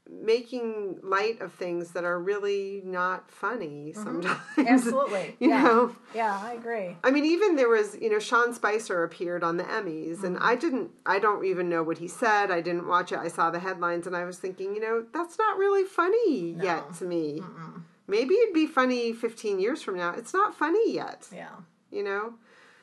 making 0.09 0.97
light 1.03 1.39
of 1.41 1.53
things 1.53 1.91
that 1.91 2.03
are 2.03 2.19
really 2.19 2.81
not 2.83 3.29
funny 3.31 3.93
mm-hmm. 3.95 4.03
sometimes. 4.03 4.41
Absolutely. 4.57 5.35
you 5.39 5.49
yeah. 5.49 5.63
know? 5.63 5.95
Yeah, 6.13 6.41
I 6.43 6.53
agree. 6.53 6.97
I 7.03 7.11
mean, 7.11 7.25
even 7.25 7.55
there 7.55 7.69
was, 7.69 7.97
you 8.01 8.09
know, 8.09 8.19
Sean 8.19 8.53
Spicer 8.53 9.03
appeared 9.03 9.43
on 9.43 9.57
the 9.57 9.63
Emmys, 9.63 10.17
mm-hmm. 10.17 10.25
and 10.25 10.37
I 10.39 10.55
didn't, 10.55 10.91
I 11.05 11.19
don't 11.19 11.45
even 11.45 11.69
know 11.69 11.83
what 11.83 11.99
he 11.99 12.07
said. 12.07 12.51
I 12.51 12.61
didn't 12.61 12.87
watch 12.87 13.11
it. 13.11 13.19
I 13.19 13.27
saw 13.27 13.51
the 13.51 13.59
headlines, 13.59 14.07
and 14.07 14.15
I 14.15 14.25
was 14.25 14.37
thinking, 14.37 14.75
you 14.75 14.81
know, 14.81 15.05
that's 15.13 15.37
not 15.37 15.57
really 15.57 15.85
funny 15.85 16.53
no. 16.53 16.63
yet 16.63 16.93
to 16.95 17.05
me. 17.05 17.39
Mm-mm. 17.39 17.83
Maybe 18.07 18.33
it'd 18.35 18.53
be 18.53 18.67
funny 18.67 19.13
15 19.13 19.59
years 19.59 19.81
from 19.81 19.97
now. 19.97 20.13
It's 20.13 20.33
not 20.33 20.53
funny 20.53 20.93
yet. 20.93 21.27
Yeah. 21.33 21.51
You 21.91 22.03
know? 22.03 22.33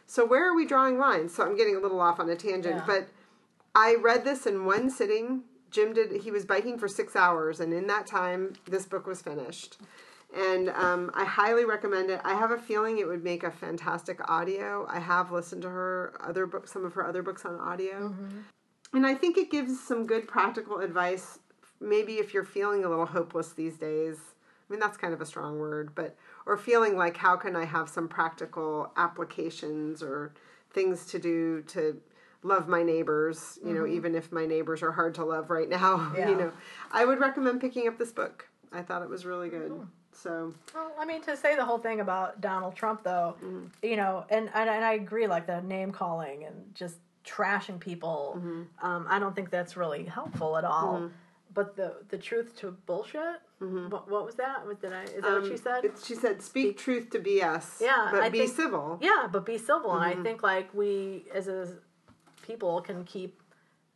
So 0.06 0.24
where 0.24 0.50
are 0.50 0.54
we 0.54 0.66
drawing 0.66 0.98
lines? 0.98 1.34
So 1.34 1.44
I'm 1.44 1.56
getting 1.56 1.76
a 1.76 1.80
little 1.80 2.00
off 2.00 2.18
on 2.18 2.30
a 2.30 2.36
tangent, 2.36 2.76
yeah. 2.76 2.84
but 2.86 3.08
I 3.78 3.94
read 3.94 4.24
this 4.24 4.44
in 4.44 4.64
one 4.64 4.90
sitting 4.90 5.44
Jim 5.70 5.92
did, 5.92 6.22
he 6.22 6.30
was 6.30 6.44
biking 6.44 6.78
for 6.78 6.88
six 6.88 7.14
hours, 7.14 7.60
and 7.60 7.72
in 7.72 7.86
that 7.88 8.06
time, 8.06 8.54
this 8.66 8.86
book 8.86 9.06
was 9.06 9.20
finished. 9.20 9.76
And 10.34 10.70
um, 10.70 11.10
I 11.14 11.24
highly 11.24 11.64
recommend 11.64 12.10
it. 12.10 12.20
I 12.24 12.34
have 12.34 12.50
a 12.50 12.58
feeling 12.58 12.98
it 12.98 13.06
would 13.06 13.24
make 13.24 13.44
a 13.44 13.50
fantastic 13.50 14.30
audio. 14.30 14.86
I 14.90 14.98
have 14.98 15.30
listened 15.30 15.62
to 15.62 15.70
her 15.70 16.14
other 16.20 16.46
books, 16.46 16.72
some 16.72 16.84
of 16.84 16.94
her 16.94 17.06
other 17.06 17.22
books 17.22 17.44
on 17.44 17.56
audio. 17.56 18.10
Mm-hmm. 18.10 18.38
And 18.94 19.06
I 19.06 19.14
think 19.14 19.36
it 19.36 19.50
gives 19.50 19.80
some 19.80 20.06
good 20.06 20.28
practical 20.28 20.78
advice. 20.78 21.38
Maybe 21.80 22.14
if 22.14 22.34
you're 22.34 22.44
feeling 22.44 22.84
a 22.84 22.88
little 22.88 23.06
hopeless 23.06 23.52
these 23.52 23.76
days, 23.76 24.16
I 24.68 24.72
mean, 24.72 24.80
that's 24.80 24.98
kind 24.98 25.14
of 25.14 25.20
a 25.22 25.26
strong 25.26 25.58
word, 25.58 25.94
but, 25.94 26.16
or 26.44 26.58
feeling 26.58 26.96
like, 26.96 27.16
how 27.16 27.36
can 27.36 27.56
I 27.56 27.64
have 27.64 27.88
some 27.88 28.08
practical 28.08 28.92
applications 28.96 30.02
or 30.02 30.34
things 30.72 31.06
to 31.06 31.18
do 31.18 31.62
to 31.68 31.98
love 32.42 32.68
my 32.68 32.82
neighbors, 32.82 33.58
you 33.60 33.68
mm-hmm. 33.68 33.78
know, 33.78 33.86
even 33.86 34.14
if 34.14 34.30
my 34.30 34.46
neighbors 34.46 34.82
are 34.82 34.92
hard 34.92 35.14
to 35.16 35.24
love 35.24 35.50
right 35.50 35.68
now, 35.80 36.12
yeah. 36.16 36.28
you 36.28 36.36
know. 36.36 36.52
I 36.92 37.04
would 37.04 37.20
recommend 37.20 37.60
picking 37.60 37.88
up 37.88 37.98
this 37.98 38.12
book. 38.12 38.48
I 38.72 38.82
thought 38.82 39.02
it 39.02 39.08
was 39.08 39.24
really 39.24 39.48
good. 39.48 39.70
Mm. 39.70 39.86
So, 40.12 40.52
well, 40.74 40.90
I 40.98 41.04
mean, 41.04 41.22
to 41.22 41.36
say 41.36 41.54
the 41.54 41.64
whole 41.64 41.78
thing 41.78 42.00
about 42.00 42.40
Donald 42.40 42.74
Trump, 42.74 43.04
though, 43.04 43.36
mm. 43.42 43.70
you 43.82 43.96
know, 43.96 44.24
and, 44.30 44.50
and 44.52 44.68
and 44.68 44.84
I 44.84 44.94
agree, 44.94 45.26
like 45.28 45.46
the 45.46 45.60
name 45.62 45.92
calling 45.92 46.44
and 46.44 46.74
just 46.74 46.96
trashing 47.24 47.78
people. 47.78 48.34
Mm-hmm. 48.36 48.86
Um, 48.86 49.06
I 49.08 49.18
don't 49.18 49.34
think 49.34 49.50
that's 49.50 49.76
really 49.76 50.04
helpful 50.04 50.56
at 50.56 50.64
all. 50.64 50.94
Mm-hmm. 50.96 51.14
But 51.54 51.76
the 51.76 51.94
the 52.08 52.18
truth 52.18 52.56
to 52.58 52.72
bullshit. 52.86 53.20
Mm-hmm. 53.60 53.88
What, 53.88 54.08
what 54.08 54.24
was 54.24 54.36
that? 54.36 54.64
What 54.66 54.80
did 54.80 54.92
I? 54.92 55.02
Is 55.04 55.22
that 55.22 55.24
um, 55.24 55.42
what 55.42 55.50
she 55.50 55.56
said? 55.56 55.84
It, 55.84 55.92
she 56.04 56.14
said, 56.14 56.42
"Speak, 56.42 56.78
speak, 56.78 56.78
truth 56.78 57.10
to 57.10 57.18
BS." 57.18 57.80
Yeah, 57.80 58.08
but 58.12 58.22
I 58.22 58.28
be 58.28 58.40
think, 58.40 58.54
civil. 58.54 58.98
Yeah, 59.00 59.28
but 59.30 59.44
be 59.44 59.58
civil. 59.58 59.92
And 59.94 60.04
I 60.04 60.12
mm-hmm. 60.12 60.22
think 60.22 60.42
like 60.42 60.72
we 60.74 61.24
as 61.34 61.48
a 61.48 61.68
people 62.48 62.80
can 62.80 63.04
keep 63.04 63.40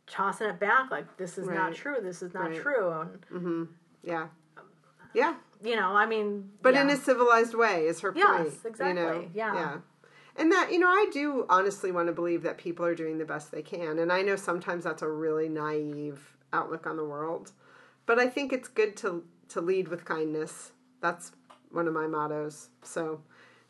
tossing 0.05 0.47
it 0.47 0.59
back 0.59 0.91
like 0.91 1.17
this 1.17 1.37
is 1.37 1.47
right. 1.47 1.55
not 1.55 1.73
true 1.73 1.97
this 2.01 2.21
is 2.21 2.33
not 2.33 2.49
right. 2.49 2.61
true 2.61 2.91
and 2.91 3.21
mm-hmm. 3.33 3.63
yeah 4.03 4.27
yeah 5.15 5.33
you 5.63 5.75
know 5.75 5.95
i 5.95 6.05
mean 6.05 6.49
but 6.61 6.75
yeah. 6.75 6.81
in 6.81 6.89
a 6.89 6.95
civilized 6.95 7.55
way 7.55 7.85
is 7.85 7.99
her 8.01 8.13
yes, 8.15 8.27
point 8.27 8.53
exactly 8.65 8.87
you 8.87 8.93
know? 8.93 9.29
yeah 9.33 9.53
yeah 9.55 9.77
and 10.35 10.51
that 10.51 10.71
you 10.71 10.77
know 10.77 10.87
i 10.87 11.07
do 11.11 11.45
honestly 11.49 11.91
want 11.91 12.07
to 12.07 12.13
believe 12.13 12.43
that 12.43 12.57
people 12.57 12.85
are 12.85 12.95
doing 12.95 13.17
the 13.17 13.25
best 13.25 13.51
they 13.51 13.61
can 13.61 13.97
and 13.97 14.11
i 14.11 14.21
know 14.21 14.35
sometimes 14.35 14.83
that's 14.83 15.01
a 15.01 15.09
really 15.09 15.49
naive 15.49 16.35
outlook 16.51 16.85
on 16.85 16.95
the 16.95 17.05
world 17.05 17.51
but 18.05 18.19
i 18.19 18.27
think 18.27 18.53
it's 18.53 18.67
good 18.67 18.95
to 18.95 19.23
to 19.47 19.61
lead 19.61 19.87
with 19.87 20.05
kindness 20.05 20.73
that's 21.01 21.31
one 21.71 21.87
of 21.87 21.93
my 21.93 22.05
mottos 22.05 22.69
so 22.83 23.21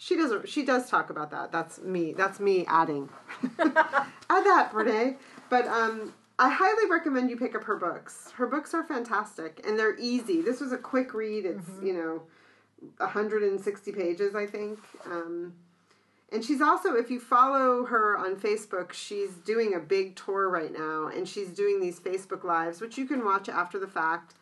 she 0.04 0.18
doesn't. 0.18 0.50
She 0.50 0.66
does 0.66 0.90
talk 0.90 1.10
about 1.10 1.32
that. 1.32 1.54
That's 1.54 1.80
me. 1.80 2.12
That's 2.12 2.38
me 2.38 2.66
adding. 2.68 3.08
Add 3.60 4.10
that, 4.28 4.72
Renee. 4.74 5.16
But 5.50 5.66
um, 5.68 6.14
I 6.38 6.50
highly 6.50 6.90
recommend 6.92 7.30
you 7.30 7.38
pick 7.38 7.56
up 7.56 7.64
her 7.64 7.78
books. 7.78 8.32
Her 8.36 8.46
books 8.46 8.74
are 8.74 8.84
fantastic 8.84 9.62
and 9.66 9.80
they're 9.80 9.98
easy. 9.98 10.42
This 10.42 10.60
was 10.60 10.74
a 10.74 10.78
quick 10.78 11.14
read. 11.14 11.46
It's 11.46 11.70
mm-hmm. 11.70 11.86
you 11.86 11.94
know, 11.94 12.22
160 12.98 13.92
pages, 13.94 14.36
I 14.36 14.46
think. 14.46 14.80
Um, 15.06 15.54
and 16.34 16.44
she's 16.44 16.60
also, 16.60 16.96
if 16.96 17.10
you 17.10 17.22
follow 17.22 17.86
her 17.86 18.18
on 18.18 18.36
Facebook, 18.36 18.92
she's 18.92 19.32
doing 19.36 19.74
a 19.74 19.80
big 19.80 20.18
tour 20.18 20.50
right 20.50 20.74
now, 20.74 21.08
and 21.08 21.30
she's 21.30 21.50
doing 21.50 21.80
these 21.80 22.00
Facebook 22.00 22.44
lives, 22.44 22.82
which 22.82 22.98
you 22.98 23.06
can 23.06 23.24
watch 23.24 23.48
after 23.48 23.80
the 23.80 23.88
fact, 23.88 24.34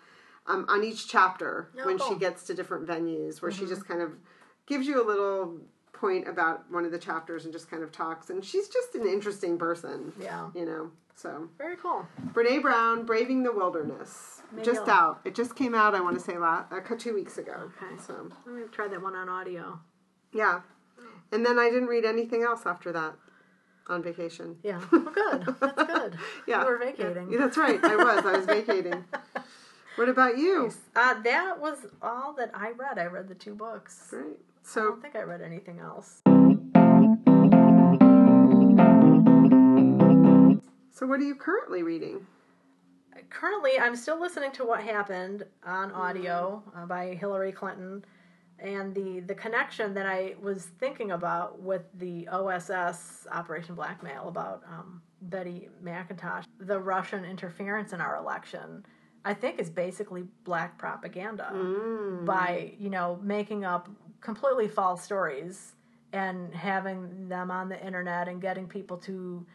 um, 0.48 0.66
on 0.70 0.84
each 0.84 1.08
chapter 1.08 1.70
oh, 1.78 1.86
when 1.86 2.00
cool. 2.00 2.08
she 2.08 2.16
gets 2.16 2.46
to 2.46 2.54
different 2.56 2.88
venues, 2.88 3.42
where 3.42 3.52
mm-hmm. 3.52 3.66
she 3.66 3.70
just 3.70 3.86
kind 3.86 4.02
of 4.02 4.14
gives 4.72 4.88
you 4.88 5.04
a 5.04 5.06
little 5.06 5.58
point 5.92 6.28
about 6.30 6.64
one 6.72 6.86
of 6.86 6.92
the 6.92 6.98
chapters 6.98 7.44
and 7.44 7.54
just 7.54 7.70
kind 7.70 7.84
of 7.84 7.92
talks. 7.92 8.30
And 8.30 8.44
she's 8.44 8.70
just 8.70 8.96
an 8.96 9.06
interesting 9.06 9.58
person. 9.58 10.14
Yeah. 10.20 10.50
You 10.56 10.66
know, 10.66 10.92
so. 11.14 11.50
Very 11.58 11.76
cool. 11.76 12.08
Brene 12.32 12.62
Brown, 12.62 13.06
Braving 13.06 13.44
the 13.44 13.52
Wilderness. 13.52 14.42
Maybe 14.52 14.66
just 14.66 14.88
I'll... 14.88 14.90
out. 14.90 15.22
It 15.26 15.36
just 15.36 15.58
came 15.58 15.76
out, 15.76 15.94
I 15.94 16.00
want 16.00 16.18
to 16.18 16.24
say, 16.24 16.38
last, 16.38 16.72
uh, 16.72 16.80
two 16.98 17.14
weeks 17.14 17.38
ago. 17.38 17.70
Okay. 17.84 18.02
So. 18.02 18.16
I'm 18.16 18.54
going 18.54 18.64
to 18.64 18.70
try 18.70 18.88
that 18.88 19.02
one 19.02 19.14
on 19.14 19.28
audio. 19.28 19.78
Yeah. 20.34 20.62
And 21.34 21.46
then 21.46 21.60
I 21.60 21.70
didn't 21.70 21.88
read 21.88 22.06
anything 22.06 22.44
else 22.44 22.62
after 22.66 22.94
that 22.94 23.14
on 23.88 24.02
vacation. 24.02 24.56
Yeah. 24.64 24.80
Well, 24.92 25.02
good. 25.14 25.56
That's 25.60 25.84
good. 25.84 26.18
yeah. 26.48 26.62
You 26.62 26.68
were 26.68 26.78
vacating. 26.78 27.30
Yeah, 27.30 27.40
that's 27.40 27.58
right. 27.58 27.84
I 27.84 27.96
was. 27.98 28.26
I 28.26 28.38
was 28.38 28.46
vacating. 28.46 29.04
What 29.96 30.08
about 30.08 30.38
you? 30.38 30.72
Uh, 30.96 31.22
that 31.22 31.60
was 31.60 31.86
all 32.02 32.34
that 32.34 32.50
I 32.54 32.72
read. 32.72 32.98
I 32.98 33.06
read 33.08 33.28
the 33.28 33.36
two 33.36 33.54
books. 33.54 34.08
Great. 34.10 34.38
So 34.64 34.82
I 34.82 34.84
don't 34.86 35.02
think 35.02 35.16
I 35.16 35.24
read 35.24 35.42
anything 35.42 35.80
else. 35.80 36.22
So 40.92 41.08
what 41.08 41.20
are 41.20 41.24
you 41.24 41.36
currently 41.36 41.84
reading? 41.84 42.26
Currently, 43.30 43.80
I'm 43.80 43.96
still 43.96 44.20
listening 44.20 44.52
to 44.54 44.66
What 44.66 44.82
Happened 44.82 45.46
on 45.66 45.92
audio 45.92 46.64
uh, 46.76 46.86
by 46.86 47.16
Hillary 47.16 47.52
Clinton, 47.52 48.06
and 48.60 48.94
the 48.94 49.22
the 49.22 49.36
connection 49.36 49.94
that 49.96 50.06
I 50.06 50.36
was 50.42 50.68
thinking 50.80 51.12
about 51.12 51.62
with 51.62 51.84
the 51.96 52.28
OSS 52.28 53.28
Operation 53.32 53.76
Blackmail 53.76 54.28
about 54.28 54.64
um, 54.68 55.02
Betty 55.24 55.70
McIntosh, 55.84 56.46
the 56.60 56.80
Russian 56.80 57.26
interference 57.26 57.94
in 57.94 58.02
our 58.02 58.18
election. 58.18 58.86
I 59.24 59.34
think 59.34 59.60
is 59.60 59.70
basically 59.70 60.24
black 60.44 60.78
propaganda 60.78 61.52
mm. 61.54 62.26
by 62.26 62.74
you 62.80 62.90
know 62.90 63.20
making 63.22 63.66
up 63.66 63.90
completely 64.22 64.68
false 64.68 65.04
stories 65.04 65.74
and 66.14 66.54
having 66.54 67.28
them 67.30 67.52
on 67.52 67.70
the 67.70 67.86
internet 67.86 68.28
and 68.28 68.42
getting 68.42 68.68
people 68.68 68.98
to 68.98 69.46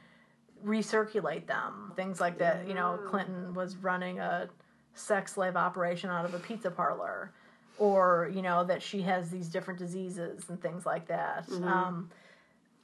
recirculate 0.65 1.47
them. 1.47 1.93
Things 1.97 2.21
like 2.21 2.39
that. 2.39 2.67
You 2.69 2.75
know, 2.75 2.99
Clinton 3.07 3.55
was 3.55 3.77
running 3.77 4.19
a 4.19 4.49
sex 4.95 5.35
slave 5.35 5.57
operation 5.57 6.11
out 6.11 6.25
of 6.25 6.35
a 6.35 6.39
pizza 6.39 6.71
parlor. 6.71 7.33
or 7.79 8.31
you 8.35 8.41
know 8.43 8.65
that 8.65 8.83
she 8.83 9.03
has 9.03 9.31
these 9.31 9.49
different 9.49 9.79
diseases 9.79 10.45
and 10.49 10.61
things 10.63 10.87
like 10.87 11.07
that. 11.09 11.47
Mm-hmm. 11.47 11.69
Um, 11.69 12.11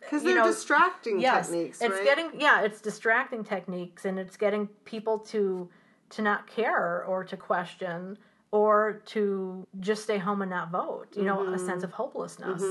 Because 0.01 0.23
they're 0.23 0.35
know, 0.37 0.47
distracting 0.47 1.19
yes, 1.21 1.49
techniques, 1.49 1.81
it's 1.81 1.95
right? 1.95 2.05
getting 2.05 2.41
yeah, 2.41 2.63
it's 2.63 2.81
distracting 2.81 3.43
techniques, 3.45 4.05
and 4.05 4.19
it's 4.19 4.37
getting 4.37 4.67
people 4.85 5.19
to 5.33 5.71
to 6.11 6.23
not 6.23 6.47
care 6.47 7.03
or 7.05 7.25
to 7.25 7.37
question 7.39 8.19
or 8.53 9.03
to 9.07 9.67
just 9.81 10.05
stay 10.05 10.19
home 10.19 10.41
and 10.43 10.51
not 10.51 10.71
vote. 10.71 11.09
You 11.17 11.25
know, 11.25 11.39
Mm-hmm. 11.39 11.55
a 11.55 11.59
sense 11.59 11.83
of 11.83 11.91
hopelessness. 11.91 12.63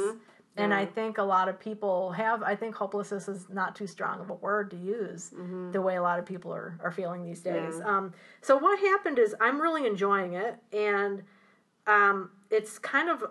And 0.57 0.73
I 0.73 0.85
think 0.85 1.17
a 1.17 1.23
lot 1.23 1.47
of 1.49 1.59
people 1.59 2.11
have. 2.11 2.43
I 2.43 2.55
think 2.55 2.75
hopelessness 2.75 3.27
is 3.27 3.47
not 3.49 3.75
too 3.75 3.87
strong 3.87 4.19
of 4.19 4.29
a 4.29 4.33
word 4.35 4.69
to 4.71 4.77
use 4.77 5.31
the 5.71 5.81
way 5.81 5.95
a 5.95 6.01
lot 6.01 6.19
of 6.19 6.25
people 6.25 6.53
are, 6.53 6.77
are 6.83 6.91
feeling 6.91 7.23
these 7.23 7.41
days. 7.41 7.75
Mm-hmm. 7.75 7.79
Yeah. 7.87 7.97
Um, 7.97 8.13
so 8.41 8.57
what 8.57 8.77
happened 8.79 9.17
is 9.17 9.33
I'm 9.41 9.61
really 9.61 9.87
enjoying 9.87 10.33
it, 10.33 10.57
and 10.73 11.23
um, 11.87 12.29
it's 12.49 12.77
kind 12.79 13.09
of 13.09 13.23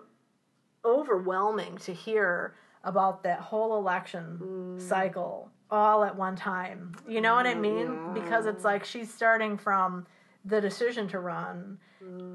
overwhelming 0.83 1.77
to 1.77 1.93
hear 1.93 2.55
about 2.83 3.23
that 3.23 3.39
whole 3.39 3.77
election 3.77 4.75
cycle 4.79 5.49
all 5.69 6.03
at 6.03 6.15
one 6.15 6.35
time. 6.35 6.93
You 7.07 7.21
know 7.21 7.35
what 7.35 7.45
I 7.45 7.53
mean? 7.53 7.93
yeah. 7.93 8.11
Because 8.13 8.45
it's 8.47 8.63
like 8.65 8.83
she's 8.83 9.13
starting 9.13 9.57
from 9.57 10.07
the 10.45 10.59
decision 10.61 11.07
to 11.09 11.19
run. 11.19 11.77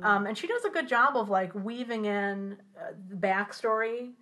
Um, 0.03 0.27
and 0.27 0.39
she 0.39 0.47
does 0.47 0.65
a 0.65 0.71
good 0.71 0.89
job 0.89 1.17
of 1.17 1.29
like 1.29 1.55
weaving 1.55 2.05
in 2.05 2.57
uh, 2.79 2.93
the 3.09 3.17
backstory 3.17 4.13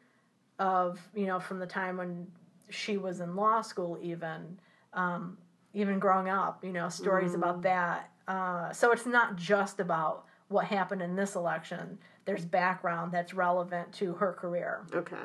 of, 0.58 0.98
you 1.14 1.26
know, 1.26 1.38
from 1.38 1.58
the 1.58 1.66
time 1.66 1.96
when 1.96 2.26
she 2.70 2.96
was 2.96 3.20
in 3.20 3.36
law 3.36 3.60
school, 3.60 3.98
even, 4.00 4.58
um, 4.94 5.36
even 5.74 5.98
growing 5.98 6.28
up, 6.28 6.64
you 6.64 6.72
know, 6.72 6.88
stories 6.88 7.34
about 7.34 7.62
that. 7.62 8.10
Uh, 8.26 8.72
so 8.72 8.90
it's 8.90 9.04
not 9.06 9.36
just 9.36 9.80
about 9.80 10.24
what 10.48 10.64
happened 10.64 11.02
in 11.02 11.14
this 11.14 11.34
election. 11.34 11.98
There's 12.24 12.44
background 12.44 13.12
that's 13.12 13.34
relevant 13.34 13.92
to 13.94 14.14
her 14.14 14.32
career, 14.32 14.86
Okay, 14.94 15.16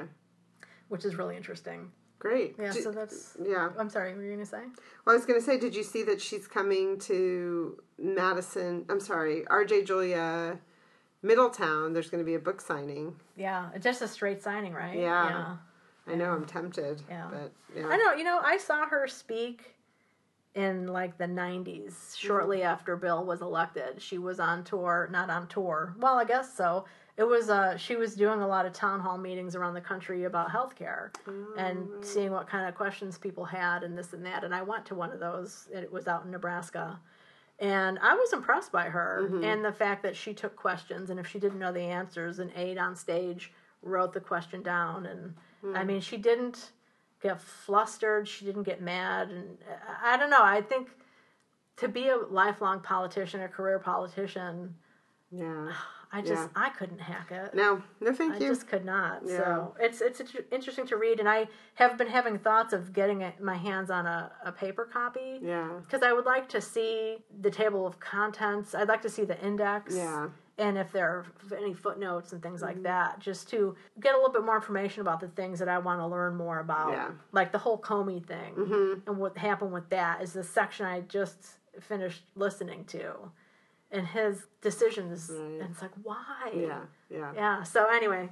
which 0.89 1.05
is 1.05 1.15
really 1.15 1.37
interesting. 1.37 1.91
Great. 2.19 2.55
Yeah, 2.59 2.71
Did- 2.71 2.83
so 2.83 2.91
that's. 2.91 3.37
yeah. 3.43 3.69
I'm 3.77 3.89
sorry, 3.89 4.09
what 4.09 4.17
were 4.17 4.23
you 4.23 4.29
going 4.29 4.39
to 4.39 4.45
say? 4.45 4.61
Well, 5.05 5.13
I 5.13 5.17
was 5.17 5.25
going 5.25 5.39
to 5.39 5.45
say, 5.45 5.57
did 5.57 5.75
you 5.75 5.83
see 5.83 6.03
that 6.03 6.21
she's 6.21 6.47
coming 6.47 6.99
to 6.99 7.81
Madison? 7.97 8.85
I'm 8.89 8.99
sorry, 8.99 9.43
RJ 9.49 9.87
Julia 9.87 10.59
Middletown. 11.21 11.93
There's 11.93 12.09
going 12.09 12.23
to 12.23 12.25
be 12.25 12.35
a 12.35 12.39
book 12.39 12.61
signing. 12.61 13.15
Yeah, 13.35 13.69
just 13.79 14.01
a 14.01 14.07
straight 14.07 14.41
signing, 14.41 14.73
right? 14.73 14.97
Yeah. 14.97 15.57
I 16.07 16.15
know 16.15 16.31
I'm 16.31 16.45
tempted. 16.45 17.01
Yeah. 17.09 17.27
But 17.31 17.51
yeah. 17.75 17.87
I 17.87 17.97
know, 17.97 18.13
you 18.13 18.23
know, 18.23 18.39
I 18.43 18.57
saw 18.57 18.87
her 18.87 19.07
speak 19.07 19.75
in 20.55 20.87
like 20.87 21.17
the 21.17 21.25
90s, 21.25 22.17
shortly 22.17 22.57
mm-hmm. 22.57 22.67
after 22.67 22.95
Bill 22.95 23.23
was 23.23 23.41
elected. 23.41 24.01
She 24.01 24.17
was 24.17 24.39
on 24.39 24.63
tour, 24.63 25.07
not 25.11 25.29
on 25.29 25.47
tour. 25.47 25.95
Well, 25.99 26.17
I 26.17 26.25
guess 26.25 26.55
so. 26.55 26.85
It 27.19 27.27
was 27.27 27.49
uh 27.49 27.75
she 27.75 27.97
was 27.97 28.15
doing 28.15 28.39
a 28.39 28.47
lot 28.47 28.65
of 28.65 28.71
town 28.71 29.01
hall 29.01 29.17
meetings 29.17 29.53
around 29.53 29.73
the 29.73 29.81
country 29.81 30.23
about 30.23 30.47
healthcare 30.49 31.11
and 31.57 31.85
seeing 32.01 32.31
what 32.31 32.47
kind 32.47 32.65
of 32.65 32.75
questions 32.75 33.17
people 33.17 33.43
had 33.43 33.83
and 33.83 33.97
this 33.97 34.13
and 34.13 34.25
that. 34.25 34.45
And 34.45 34.55
I 34.55 34.61
went 34.61 34.85
to 34.85 34.95
one 34.95 35.11
of 35.11 35.19
those. 35.19 35.67
and 35.75 35.83
It 35.83 35.91
was 35.91 36.07
out 36.07 36.23
in 36.23 36.31
Nebraska. 36.31 36.97
And 37.59 37.99
I 37.99 38.15
was 38.15 38.31
impressed 38.31 38.71
by 38.71 38.85
her 38.85 39.23
mm-hmm. 39.25 39.43
and 39.43 39.65
the 39.65 39.73
fact 39.73 40.01
that 40.03 40.15
she 40.15 40.33
took 40.33 40.55
questions 40.55 41.09
and 41.09 41.19
if 41.19 41.27
she 41.27 41.39
didn't 41.39 41.59
know 41.59 41.73
the 41.73 41.81
answers, 41.81 42.39
an 42.39 42.53
aide 42.55 42.77
on 42.77 42.95
stage 42.95 43.51
wrote 43.81 44.13
the 44.13 44.21
question 44.21 44.63
down 44.63 45.05
and 45.05 45.33
hmm. 45.59 45.75
I 45.75 45.83
mean 45.83 45.99
she 45.99 46.15
didn't 46.15 46.71
get 47.21 47.41
flustered, 47.41 48.29
she 48.29 48.45
didn't 48.45 48.63
get 48.63 48.81
mad 48.81 49.29
and 49.29 49.57
I 50.01 50.13
I 50.13 50.17
don't 50.17 50.29
know, 50.29 50.41
I 50.41 50.61
think 50.61 50.87
to 51.75 51.89
be 51.89 52.07
a 52.07 52.15
lifelong 52.15 52.79
politician, 52.79 53.41
a 53.41 53.49
career 53.49 53.77
politician, 53.79 54.75
Yeah. 55.31 55.73
I 56.11 56.21
just 56.21 56.49
Yeah. 56.55 56.63
I 56.63 56.69
couldn't 56.69 56.99
hack 56.99 57.31
it. 57.31 57.53
No, 57.53 57.83
no, 57.99 58.13
thank 58.13 58.33
I 58.33 58.37
you. 58.37 58.45
I 58.45 58.49
just 58.49 58.67
could 58.67 58.83
not. 58.83 59.21
Yeah. 59.25 59.37
So 59.37 59.75
it's 59.79 60.01
it's 60.01 60.21
interesting 60.51 60.87
to 60.87 60.97
read, 60.97 61.19
and 61.19 61.29
I 61.29 61.47
have 61.75 61.97
been 61.97 62.07
having 62.07 62.39
thoughts 62.39 62.73
of 62.73 62.93
getting 62.93 63.31
my 63.39 63.55
hands 63.55 63.91
on 63.91 64.05
a, 64.07 64.31
a 64.43 64.51
paper 64.51 64.85
copy 64.85 65.39
Yeah. 65.41 65.69
because 65.85 66.01
I 66.01 66.11
would 66.11 66.25
like 66.25 66.49
to 66.49 66.61
see 66.61 67.17
the 67.41 67.51
table 67.51 67.85
of 67.85 67.99
contents. 67.99 68.73
I'd 68.73 68.87
like 68.87 69.03
to 69.03 69.09
see 69.09 69.23
the 69.23 69.39
index. 69.45 69.95
Yeah. 69.95 70.29
And 70.57 70.77
if 70.77 70.91
there 70.91 71.07
are 71.07 71.25
any 71.55 71.73
footnotes 71.73 72.33
and 72.33 72.43
things 72.43 72.61
like 72.61 72.75
mm-hmm. 72.75 72.83
that, 72.83 73.19
just 73.19 73.49
to 73.51 73.75
get 74.01 74.13
a 74.13 74.17
little 74.17 74.33
bit 74.33 74.43
more 74.43 74.55
information 74.57 74.99
about 75.01 75.21
the 75.21 75.29
things 75.29 75.57
that 75.59 75.69
I 75.69 75.77
want 75.77 76.01
to 76.01 76.07
learn 76.07 76.35
more 76.35 76.59
about, 76.59 76.91
Yeah. 76.91 77.11
like 77.31 77.53
the 77.53 77.59
whole 77.59 77.77
Comey 77.79 78.25
thing 78.25 78.55
mm-hmm. 78.55 79.09
and 79.09 79.17
what 79.17 79.37
happened 79.37 79.71
with 79.71 79.89
that 79.91 80.21
is 80.21 80.33
the 80.33 80.43
section 80.43 80.85
I 80.85 80.99
just 81.01 81.59
finished 81.79 82.23
listening 82.35 82.83
to, 82.85 83.31
and 83.91 84.07
his 84.07 84.45
decisions, 84.61 85.29
and 85.29 85.61
it's 85.61 85.81
like 85.81 85.91
why? 86.03 86.51
Yeah. 86.55 86.81
Yeah. 87.09 87.31
Yeah. 87.35 87.63
So 87.63 87.89
anyway, 87.89 88.29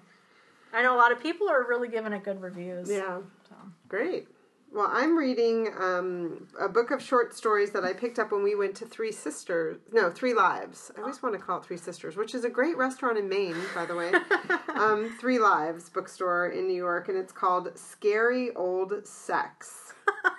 I 0.73 0.83
know 0.83 0.95
a 0.95 0.99
lot 0.99 1.11
of 1.11 1.21
people 1.21 1.49
are 1.49 1.65
really 1.67 1.87
giving 1.87 2.13
it 2.13 2.23
good 2.23 2.41
reviews. 2.41 2.89
Yeah. 2.89 3.19
So. 3.49 3.55
Great. 3.87 4.27
Well, 4.73 4.89
I'm 4.91 5.17
reading 5.17 5.69
um, 5.79 6.47
a 6.59 6.67
book 6.67 6.91
of 6.91 7.01
short 7.01 7.33
stories 7.33 7.71
that 7.71 7.85
I 7.85 7.93
picked 7.93 8.19
up 8.19 8.33
when 8.33 8.43
we 8.43 8.53
went 8.53 8.75
to 8.75 8.85
Three 8.85 9.13
Sisters. 9.13 9.77
No, 9.93 10.09
Three 10.09 10.33
Lives. 10.33 10.91
I 10.97 11.01
always 11.01 11.23
want 11.23 11.35
to 11.35 11.41
call 11.41 11.59
it 11.59 11.65
Three 11.65 11.77
Sisters, 11.77 12.17
which 12.17 12.35
is 12.35 12.43
a 12.43 12.49
great 12.49 12.75
restaurant 12.75 13.17
in 13.17 13.29
Maine, 13.29 13.55
by 13.73 13.85
the 13.85 13.95
way. 13.95 14.11
um, 14.75 15.15
Three 15.19 15.39
Lives 15.39 15.89
bookstore 15.89 16.49
in 16.49 16.67
New 16.67 16.75
York, 16.75 17.07
and 17.07 17.17
it's 17.17 17.31
called 17.31 17.69
Scary 17.75 18.53
Old 18.55 19.07
Sex. 19.07 19.93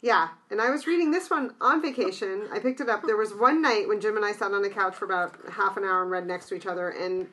Yeah, 0.00 0.28
and 0.50 0.60
I 0.60 0.70
was 0.70 0.86
reading 0.86 1.10
this 1.10 1.28
one 1.28 1.54
on 1.60 1.82
vacation. 1.82 2.46
I 2.52 2.60
picked 2.60 2.80
it 2.80 2.88
up. 2.88 3.02
There 3.04 3.16
was 3.16 3.34
one 3.34 3.60
night 3.60 3.88
when 3.88 4.00
Jim 4.00 4.16
and 4.16 4.24
I 4.24 4.32
sat 4.32 4.52
on 4.52 4.62
the 4.62 4.70
couch 4.70 4.94
for 4.94 5.04
about 5.04 5.34
half 5.52 5.76
an 5.76 5.82
hour 5.84 6.02
and 6.02 6.10
read 6.10 6.26
next 6.26 6.48
to 6.48 6.54
each 6.54 6.66
other, 6.66 6.88
and 6.90 7.26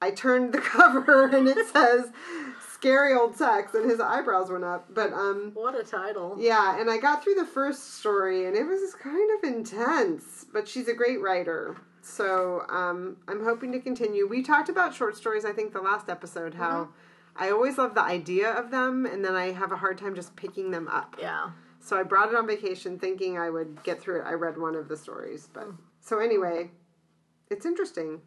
I 0.00 0.10
turned 0.10 0.54
the 0.54 0.58
cover 0.62 1.26
and 1.28 1.46
it 1.46 1.66
says 1.68 2.06
"Scary 2.72 3.12
Old 3.14 3.36
Sex," 3.36 3.74
and 3.74 3.90
his 3.90 4.00
eyebrows 4.00 4.50
went 4.50 4.64
up. 4.64 4.86
But 4.94 5.12
um, 5.12 5.50
What 5.52 5.78
a 5.78 5.84
title. 5.84 6.36
yeah, 6.38 6.80
and 6.80 6.90
I 6.90 6.96
got 6.96 7.22
through 7.22 7.34
the 7.34 7.44
first 7.46 7.98
story, 7.98 8.46
and 8.46 8.56
it 8.56 8.64
was 8.64 8.94
kind 8.94 9.30
of 9.38 9.44
intense. 9.44 10.46
But 10.50 10.66
she's 10.66 10.88
a 10.88 10.94
great 10.94 11.20
writer, 11.20 11.76
so 12.00 12.62
um, 12.70 13.18
I'm 13.28 13.44
hoping 13.44 13.70
to 13.72 13.80
continue. 13.80 14.26
We 14.26 14.42
talked 14.42 14.70
about 14.70 14.94
short 14.94 15.14
stories, 15.14 15.44
I 15.44 15.52
think, 15.52 15.74
the 15.74 15.82
last 15.82 16.08
episode. 16.08 16.54
How 16.54 16.88
I 17.36 17.50
always 17.50 17.76
love 17.76 17.94
the 17.94 18.02
idea 18.02 18.50
of 18.50 18.70
them, 18.70 19.04
and 19.04 19.22
then 19.22 19.34
I 19.34 19.52
have 19.52 19.72
a 19.72 19.76
hard 19.76 19.98
time 19.98 20.14
just 20.14 20.34
picking 20.36 20.70
them 20.70 20.88
up. 20.88 21.16
Yeah. 21.20 21.50
So 21.82 21.98
I 21.98 22.04
brought 22.04 22.28
it 22.28 22.36
on 22.36 22.46
vacation 22.46 22.96
thinking 22.96 23.38
I 23.38 23.50
would 23.50 23.82
get 23.82 24.00
through 24.00 24.20
it. 24.20 24.24
I 24.24 24.34
read 24.34 24.56
one 24.56 24.76
of 24.76 24.88
the 24.88 24.96
stories, 24.96 25.48
but 25.52 25.66
so 26.00 26.20
anyway, 26.20 26.70
it's 27.50 27.66
interesting, 27.66 28.20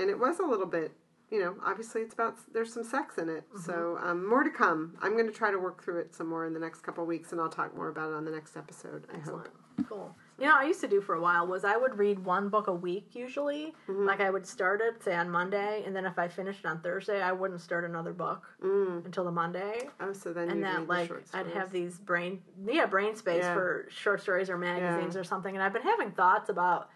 and 0.00 0.10
it 0.10 0.18
was 0.18 0.40
a 0.40 0.44
little 0.44 0.66
bit. 0.66 0.92
You 1.30 1.40
know, 1.40 1.54
obviously 1.64 2.00
it's 2.00 2.14
about 2.14 2.38
there's 2.52 2.72
some 2.72 2.82
sex 2.82 3.16
in 3.16 3.28
it, 3.28 3.44
so 3.64 3.98
um, 4.02 4.26
more 4.26 4.42
to 4.42 4.50
come. 4.50 4.96
I'm 5.00 5.12
going 5.12 5.26
to 5.26 5.32
try 5.32 5.52
to 5.52 5.58
work 5.58 5.84
through 5.84 6.00
it 6.00 6.14
some 6.14 6.26
more 6.26 6.44
in 6.44 6.54
the 6.54 6.60
next 6.60 6.80
couple 6.80 7.04
of 7.04 7.08
weeks, 7.08 7.30
and 7.30 7.40
I'll 7.40 7.48
talk 7.48 7.76
more 7.76 7.88
about 7.88 8.10
it 8.10 8.14
on 8.14 8.24
the 8.24 8.32
next 8.32 8.56
episode. 8.56 9.06
I 9.14 9.18
hope. 9.18 9.48
Cool. 9.88 10.16
You 10.38 10.46
know, 10.46 10.56
I 10.56 10.64
used 10.64 10.80
to 10.82 10.88
do 10.88 11.00
for 11.00 11.16
a 11.16 11.20
while 11.20 11.46
was 11.48 11.64
I 11.64 11.76
would 11.76 11.98
read 11.98 12.24
one 12.24 12.48
book 12.48 12.68
a 12.68 12.72
week 12.72 13.08
usually. 13.14 13.74
Mm-hmm. 13.88 14.06
Like 14.06 14.20
I 14.20 14.30
would 14.30 14.46
start 14.46 14.80
it 14.80 15.02
say 15.02 15.14
on 15.16 15.28
Monday, 15.30 15.82
and 15.84 15.94
then 15.96 16.06
if 16.06 16.16
I 16.18 16.28
finished 16.28 16.64
on 16.64 16.80
Thursday, 16.80 17.20
I 17.20 17.32
wouldn't 17.32 17.60
start 17.60 17.84
another 17.84 18.12
book 18.12 18.46
until 18.62 19.24
the 19.24 19.32
Monday. 19.32 19.88
Oh, 20.00 20.12
so 20.12 20.32
then 20.32 20.48
And 20.48 20.58
you 20.60 20.64
that 20.64 20.86
like 20.86 21.10
I'd 21.34 21.48
have 21.48 21.72
these 21.72 21.98
brain 21.98 22.40
yeah 22.66 22.86
brain 22.86 23.16
space 23.16 23.42
Yeah. 23.42 23.54
for 23.54 23.86
short 23.90 24.22
stories 24.22 24.48
or 24.48 24.56
magazines 24.56 25.16
or 25.16 25.24
something, 25.24 25.54
and 25.56 25.62
I've 25.62 25.72
been 25.72 25.82
having 25.82 26.12
thoughts 26.12 26.48
about 26.50 26.88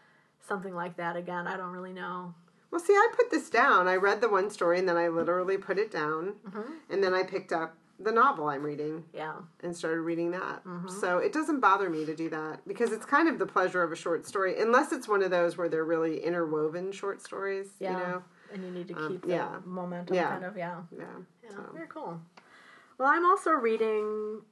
something 0.47 0.75
like 0.75 0.97
that 0.99 1.17
again. 1.17 1.47
I 1.49 1.57
don't 1.57 1.73
really 1.73 1.93
know. 1.93 2.35
Well, 2.71 2.81
see, 2.81 2.95
I 2.95 3.09
put 3.15 3.31
this 3.31 3.51
down. 3.51 3.87
I 3.87 3.97
read 3.97 4.21
the 4.23 4.29
one 4.31 4.49
story, 4.51 4.79
and 4.79 4.89
then 4.89 4.97
I 4.97 5.09
literally 5.09 5.59
put 5.59 5.79
it 5.79 5.91
down, 5.91 6.35
Mm-hmm. 6.49 6.73
and 6.91 7.03
then 7.05 7.13
I 7.13 7.23
picked 7.25 7.53
up 7.53 7.77
the 8.01 8.11
novel 8.13 8.49
I'm 8.49 8.63
reading. 8.63 9.05
Yeah. 9.15 9.35
and 9.63 9.77
started 9.77 10.01
reading 10.01 10.31
that. 10.33 10.65
Mm-hmm. 10.65 10.89
So 10.89 11.19
it 11.19 11.33
doesn't 11.33 11.61
bother 11.61 11.89
me 11.89 12.05
to 12.05 12.15
do 12.17 12.29
that 12.31 12.67
because 12.67 12.91
it's 12.93 13.05
kind 13.07 13.29
of 13.29 13.39
the 13.39 13.47
pleasure 13.47 13.83
of 13.83 13.93
a 13.93 13.97
short 13.97 14.27
story, 14.27 14.61
unless 14.61 14.93
it's 14.93 15.07
one 15.09 15.23
of 15.23 15.31
those 15.31 15.57
where 15.57 15.69
they're 15.69 15.85
really 15.85 16.19
interwoven 16.25 16.91
short 16.93 17.21
stories. 17.23 17.69
Yeah. 17.79 17.93
You 17.93 17.99
know, 17.99 18.23
And 18.53 18.65
you 18.65 18.71
need 18.71 18.89
to 18.89 18.95
Um, 18.97 19.09
keep 19.09 19.23
the 19.23 19.29
yeah. 19.29 19.59
momentum 19.65 20.17
Yeah. 20.17 20.29
kind 20.31 20.45
of 20.45 20.57
yeah. 20.57 20.83
yeah. 20.97 21.05
Yeah, 21.45 21.51
So. 21.51 21.71
very 21.73 21.87
cool. 21.89 22.21
Well, 22.99 23.09
I'm 23.09 23.25
also 23.25 23.51
reading 23.53 24.43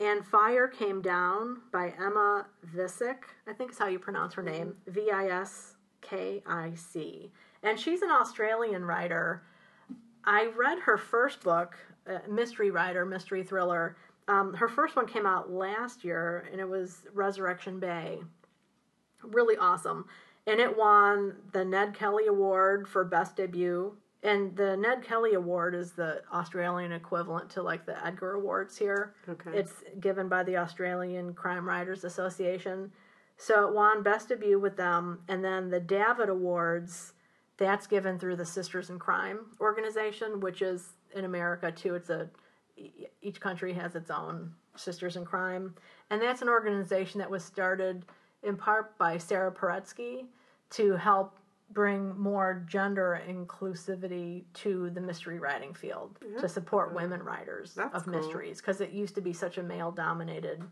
And 0.00 0.26
Fire 0.26 0.66
Came 0.66 1.00
Down 1.02 1.60
by 1.72 1.94
Emma 1.98 2.46
Viskic. 2.74 3.18
I 3.46 3.52
think 3.52 3.70
is 3.70 3.78
how 3.78 3.86
you 3.86 3.98
pronounce 4.00 4.34
her 4.34 4.42
name. 4.42 4.76
V 4.88 5.10
I 5.10 5.28
S 5.28 5.76
K 6.00 6.42
I 6.46 6.74
C. 6.74 7.30
And 7.62 7.78
she's 7.78 8.02
an 8.02 8.10
Australian 8.10 8.84
writer. 8.84 9.42
I 10.24 10.46
read 10.56 10.80
her 10.80 10.96
first 10.98 11.42
book, 11.42 11.76
mystery 12.28 12.70
writer, 12.70 13.04
mystery 13.04 13.42
thriller. 13.42 13.96
Um, 14.28 14.54
her 14.54 14.68
first 14.68 14.96
one 14.96 15.06
came 15.06 15.26
out 15.26 15.50
last 15.50 16.04
year, 16.04 16.48
and 16.50 16.60
it 16.60 16.68
was 16.68 17.02
Resurrection 17.12 17.78
Bay. 17.78 18.20
Really 19.22 19.56
awesome. 19.56 20.06
And 20.46 20.60
it 20.60 20.76
won 20.76 21.36
the 21.52 21.64
Ned 21.64 21.94
Kelly 21.94 22.26
Award 22.26 22.86
for 22.88 23.04
Best 23.04 23.36
Debut. 23.36 23.96
And 24.22 24.56
the 24.56 24.76
Ned 24.76 25.02
Kelly 25.02 25.34
Award 25.34 25.74
is 25.74 25.92
the 25.92 26.22
Australian 26.32 26.92
equivalent 26.92 27.50
to 27.50 27.62
like 27.62 27.84
the 27.84 28.06
Edgar 28.06 28.32
Awards 28.34 28.76
here. 28.78 29.14
Okay. 29.28 29.50
It's 29.52 29.82
given 30.00 30.28
by 30.28 30.42
the 30.42 30.56
Australian 30.56 31.34
Crime 31.34 31.68
Writers 31.68 32.04
Association. 32.04 32.90
So 33.36 33.68
it 33.68 33.74
won 33.74 34.02
Best 34.02 34.30
Debut 34.30 34.58
with 34.58 34.76
them. 34.76 35.20
And 35.28 35.44
then 35.44 35.68
the 35.68 35.80
Davitt 35.80 36.30
Awards 36.30 37.12
That's 37.56 37.86
given 37.86 38.18
through 38.18 38.36
the 38.36 38.46
Sisters 38.46 38.90
in 38.90 38.98
Crime 38.98 39.38
organization, 39.60 40.40
which 40.40 40.60
is 40.60 40.94
in 41.14 41.24
America 41.24 41.72
too. 41.72 41.94
It's 41.94 42.10
a 42.10 42.28
each 43.22 43.40
country 43.40 43.72
has 43.72 43.94
its 43.94 44.10
own 44.10 44.52
Sisters 44.76 45.16
in 45.16 45.24
Crime, 45.24 45.74
and 46.10 46.20
that's 46.20 46.42
an 46.42 46.48
organization 46.48 47.20
that 47.20 47.30
was 47.30 47.44
started 47.44 48.04
in 48.42 48.56
part 48.56 48.98
by 48.98 49.16
Sara 49.16 49.52
Paretsky 49.52 50.26
to 50.70 50.96
help 50.96 51.38
bring 51.70 52.16
more 52.18 52.64
gender 52.68 53.20
inclusivity 53.28 54.44
to 54.52 54.90
the 54.90 55.00
mystery 55.00 55.38
writing 55.38 55.72
field 55.72 56.18
to 56.40 56.48
support 56.48 56.94
women 56.94 57.22
writers 57.22 57.74
That's 57.74 57.94
of 57.94 58.04
cool. 58.04 58.14
mysteries 58.14 58.60
because 58.60 58.80
it 58.80 58.90
used 58.90 59.14
to 59.14 59.20
be 59.20 59.32
such 59.32 59.56
a 59.58 59.62
male 59.62 59.90
dominated 59.90 60.62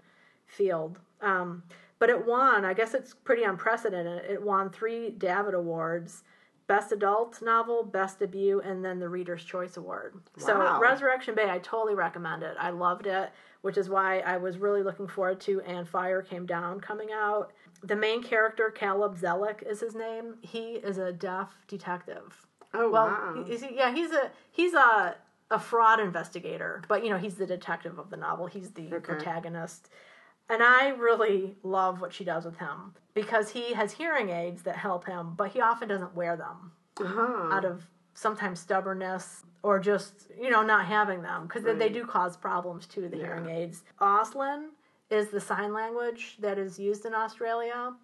field. 0.46 0.98
Um, 1.20 1.62
but 1.98 2.10
it 2.10 2.26
won, 2.26 2.64
I 2.64 2.74
guess 2.74 2.94
it's 2.94 3.14
pretty 3.14 3.44
unprecedented. 3.44 4.24
It 4.30 4.42
won 4.42 4.70
three 4.70 5.10
David 5.10 5.54
Awards 5.54 6.24
Best 6.66 6.92
Adult 6.92 7.42
Novel, 7.42 7.82
Best 7.82 8.18
Debut, 8.20 8.60
and 8.60 8.84
then 8.84 8.98
the 8.98 9.08
Reader's 9.08 9.44
Choice 9.44 9.76
Award. 9.76 10.14
So, 10.38 10.78
Resurrection 10.80 11.34
Bay, 11.34 11.50
I 11.50 11.58
totally 11.58 11.94
recommend 11.94 12.42
it. 12.42 12.56
I 12.58 12.70
loved 12.70 13.06
it, 13.06 13.30
which 13.62 13.76
is 13.76 13.88
why 13.88 14.20
I 14.20 14.36
was 14.36 14.58
really 14.58 14.82
looking 14.82 15.06
forward 15.08 15.40
to 15.42 15.60
And 15.62 15.88
Fire 15.88 16.22
Came 16.22 16.46
Down 16.46 16.80
coming 16.80 17.08
out. 17.12 17.52
The 17.82 17.96
main 17.96 18.22
character, 18.22 18.70
Caleb 18.70 19.18
Zelic, 19.18 19.68
is 19.68 19.80
his 19.80 19.94
name. 19.94 20.36
He 20.40 20.74
is 20.74 20.98
a 20.98 21.12
deaf 21.12 21.48
detective. 21.66 22.46
Oh 22.74 22.90
Well, 22.90 23.06
wow. 23.06 23.44
is 23.48 23.62
he, 23.62 23.76
yeah, 23.76 23.92
he's 23.94 24.12
a 24.12 24.30
he's 24.50 24.72
a 24.74 25.16
a 25.50 25.58
fraud 25.58 26.00
investigator, 26.00 26.82
but 26.88 27.04
you 27.04 27.10
know 27.10 27.18
he's 27.18 27.34
the 27.34 27.44
detective 27.46 27.98
of 27.98 28.08
the 28.08 28.16
novel. 28.16 28.46
He's 28.46 28.70
the 28.70 28.84
protagonist, 29.00 29.90
and 30.48 30.62
I 30.62 30.88
really 30.90 31.56
love 31.62 32.00
what 32.00 32.12
she 32.12 32.24
does 32.24 32.44
with 32.44 32.58
him 32.58 32.94
because 33.14 33.50
he 33.50 33.72
has 33.74 33.92
hearing 33.92 34.28
aids 34.30 34.62
that 34.62 34.76
help 34.76 35.06
him, 35.06 35.34
but 35.36 35.50
he 35.52 35.60
often 35.60 35.88
doesn't 35.88 36.14
wear 36.14 36.36
them 36.36 36.72
Uh-huh. 37.00 37.48
out 37.54 37.64
of 37.64 37.86
sometimes 38.14 38.60
stubbornness 38.60 39.44
or 39.62 39.78
just 39.78 40.26
you 40.38 40.50
know 40.50 40.62
not 40.62 40.84
having 40.86 41.22
them 41.22 41.46
because 41.46 41.62
they, 41.64 41.74
they 41.74 41.88
do 41.88 42.04
cause 42.04 42.36
problems 42.36 42.86
to 42.86 43.08
the 43.08 43.16
hearing 43.16 43.48
aids. 43.48 43.84
Auslan 44.00 44.68
is 45.10 45.28
the 45.28 45.40
sign 45.40 45.72
language 45.72 46.36
that 46.40 46.58
is 46.58 46.78
used 46.78 47.04
in 47.06 47.14
Australia, 47.14 47.94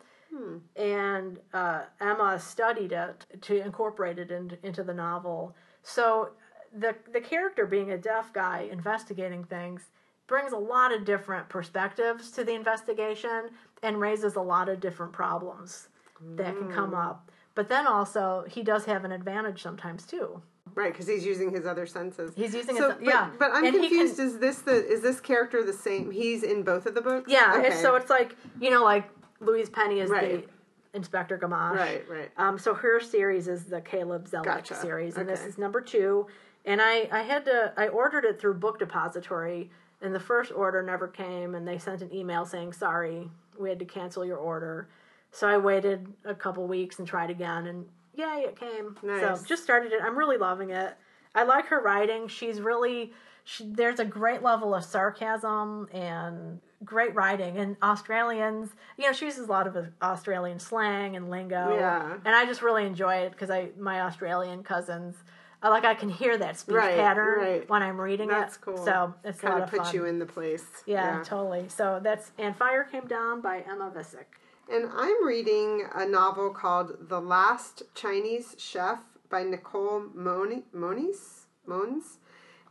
and 0.77 1.39
uh, 1.53 1.83
Emma 2.01 2.39
studied 2.39 2.93
it 2.93 3.27
to 3.43 3.61
incorporate 3.61 4.19
it 4.19 4.31
in, 4.31 4.57
into 4.63 4.83
the 4.83 4.95
novel. 4.95 5.55
So 5.83 6.31
the 6.73 6.95
the 7.13 7.21
character 7.21 7.67
being 7.67 7.91
a 7.93 7.99
deaf 7.99 8.33
guy 8.33 8.69
investigating 8.71 9.45
things 9.45 9.83
brings 10.29 10.53
a 10.53 10.57
lot 10.57 10.93
of 10.93 11.05
different 11.05 11.49
perspectives 11.49 12.31
to 12.31 12.45
the 12.45 12.53
investigation 12.55 13.49
and 13.83 13.99
raises 13.99 14.37
a 14.37 14.41
lot 14.41 14.69
of 14.69 14.79
different 14.79 15.13
problems 15.13 15.89
that 16.37 16.57
can 16.57 16.71
come 16.71 16.95
up. 16.95 17.31
But 17.55 17.69
then 17.69 17.87
also 17.87 18.45
he 18.49 18.63
does 18.63 18.85
have 18.85 19.05
an 19.05 19.11
advantage 19.11 19.63
sometimes 19.63 20.07
too. 20.07 20.41
Right, 20.75 20.93
because 20.93 21.09
he's 21.09 21.25
using 21.25 21.51
his 21.51 21.67
other 21.67 21.87
senses. 21.87 22.33
He's 22.37 22.55
using 22.55 22.77
so, 22.77 22.91
his 22.91 22.99
but, 22.99 23.05
yeah. 23.05 23.31
But 23.39 23.51
I'm 23.53 23.65
And 23.65 23.75
confused. 23.75 24.17
can- 24.17 24.27
is 24.27 24.39
this 24.39 24.59
the 24.61 24.87
is 24.87 25.01
this 25.01 25.19
character 25.19 25.65
the 25.65 25.73
same? 25.73 26.11
He's 26.11 26.43
in 26.45 26.63
both 26.63 26.87
of 26.87 26.95
the 26.95 27.01
books. 27.01 27.31
Yeah, 27.31 27.55
Okay. 27.59 27.75
so 27.83 27.97
it's 27.97 28.11
like 28.11 28.37
you 28.61 28.71
know, 28.71 28.85
like 28.85 29.09
Louise 29.41 29.71
Penny 29.71 30.01
is 30.01 30.11
Right. 30.11 30.47
the 30.47 30.97
Inspector 30.97 31.37
Gamache. 31.39 31.77
right, 31.77 32.09
right. 32.09 32.31
Um, 32.37 32.59
so 32.59 32.75
her 32.75 33.01
series 33.01 33.49
is 33.49 33.65
the 33.65 33.81
Caleb 33.81 34.29
Zelic 34.29 34.45
Gotcha. 34.45 34.75
series, 34.75 35.17
and 35.17 35.29
this 35.29 35.45
is 35.45 35.57
number 35.59 35.81
two. 35.81 36.27
And 36.65 36.83
I, 36.83 37.09
I 37.11 37.23
had 37.23 37.45
to, 37.47 37.73
I 37.77 37.89
ordered 37.89 38.25
it 38.25 38.39
through 38.41 38.55
Book 38.55 38.79
Depository, 38.79 39.71
and 40.01 40.15
the 40.15 40.21
first 40.21 40.53
order 40.53 40.83
never 40.83 41.09
came, 41.09 41.55
and 41.55 41.67
they 41.67 41.79
sent 41.79 42.03
an 42.03 42.15
email 42.15 42.45
saying, 42.45 42.73
sorry, 42.73 43.29
we 43.59 43.69
had 43.69 43.79
to 43.79 43.85
cancel 43.85 44.25
your 44.25 44.37
order. 44.37 44.89
So 45.31 45.49
I 45.49 45.59
waited 45.59 46.07
a 46.25 46.35
couple 46.35 46.67
weeks 46.67 46.99
and 46.99 47.07
tried 47.07 47.31
again, 47.31 47.67
and 47.67 47.87
yay, 48.15 48.45
it 48.47 48.59
came. 48.59 48.97
Nice. 49.03 49.41
So 49.41 49.45
just 49.47 49.63
started 49.63 49.93
it. 49.93 50.01
I'm 50.03 50.17
really 50.17 50.39
loving 50.39 50.71
it. 50.71 50.97
I 51.35 51.45
like 51.45 51.67
her 51.67 51.81
writing. 51.81 52.29
She's 52.29 52.61
really, 52.61 53.13
she, 53.45 53.65
there's 53.67 54.01
a 54.01 54.05
great 54.05 54.43
level 54.43 54.75
of 54.75 54.85
sarcasm 54.85 55.89
and 55.93 56.61
great 56.85 57.15
writing. 57.15 57.59
And 57.59 57.77
Australians, 57.83 58.71
you 58.97 59.05
know, 59.05 59.13
she 59.13 59.27
uses 59.27 59.49
a 59.49 59.51
lot 59.51 59.67
of 59.67 59.77
Australian 60.03 60.59
slang 60.59 61.17
and 61.17 61.31
lingo. 61.31 61.75
Yeah. 61.75 62.17
And 62.25 62.35
I 62.35 62.47
just 62.47 62.63
really 62.63 62.87
enjoy 62.87 63.17
it 63.17 63.33
because 63.33 63.51
I, 63.51 63.71
my 63.79 64.01
Australian 64.01 64.63
cousins, 64.63 65.17
like 65.63 65.85
I 65.85 65.95
can 65.95 66.09
hear 66.09 66.37
that 66.39 66.57
speech 66.59 66.75
Right, 66.77 66.97
pattern 66.97 67.41
right. 67.41 67.69
when 67.69 67.83
I'm 67.83 68.01
reading 68.01 68.29
That's 68.29 68.57
it. 68.57 68.61
cool. 68.61 68.85
So 68.85 69.15
it's 69.25 69.39
a 69.39 69.43
kind 69.43 69.55
lot 69.55 69.63
of 69.63 69.69
of 69.69 69.71
put 69.79 69.87
fun. 69.87 69.95
you 69.95 70.05
in 70.05 70.19
the 70.19 70.27
place. 70.27 70.65
yeah, 70.87 71.23
totally. 71.25 71.67
So 71.69 72.01
that's 72.03 72.31
and 72.39 72.57
Fire 72.57 72.85
Came 72.85 73.07
Down 73.07 73.41
by 73.41 73.65
Emma 73.69 73.91
Viskic. 73.95 74.25
And 74.71 74.89
I'm 74.95 75.25
reading 75.27 75.87
a 75.95 76.07
novel 76.07 76.51
called 76.51 77.09
The 77.09 77.21
Last 77.21 77.83
Chinese 77.95 78.55
Chef 78.59 78.99
by 79.31 79.43
Nicole 79.43 80.05
Moni- 80.15 80.65
Moniz. 80.73 81.47
Mons. 81.67 82.19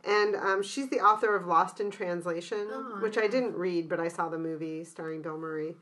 And 0.06 0.36
um, 0.36 0.62
she's 0.62 0.88
the 0.90 1.00
author 1.00 1.34
of 1.36 1.46
Lost 1.46 1.80
in 1.80 1.90
Translation, 1.90 2.66
Oh, 2.70 2.98
which 3.02 3.18
I 3.18 3.26
didn't 3.26 3.54
read, 3.56 3.88
but 3.88 3.98
I 4.00 4.08
saw 4.08 4.28
the 4.28 4.38
movie 4.38 4.84
starring 4.84 5.22
Bill 5.22 5.36
Murray. 5.36 5.74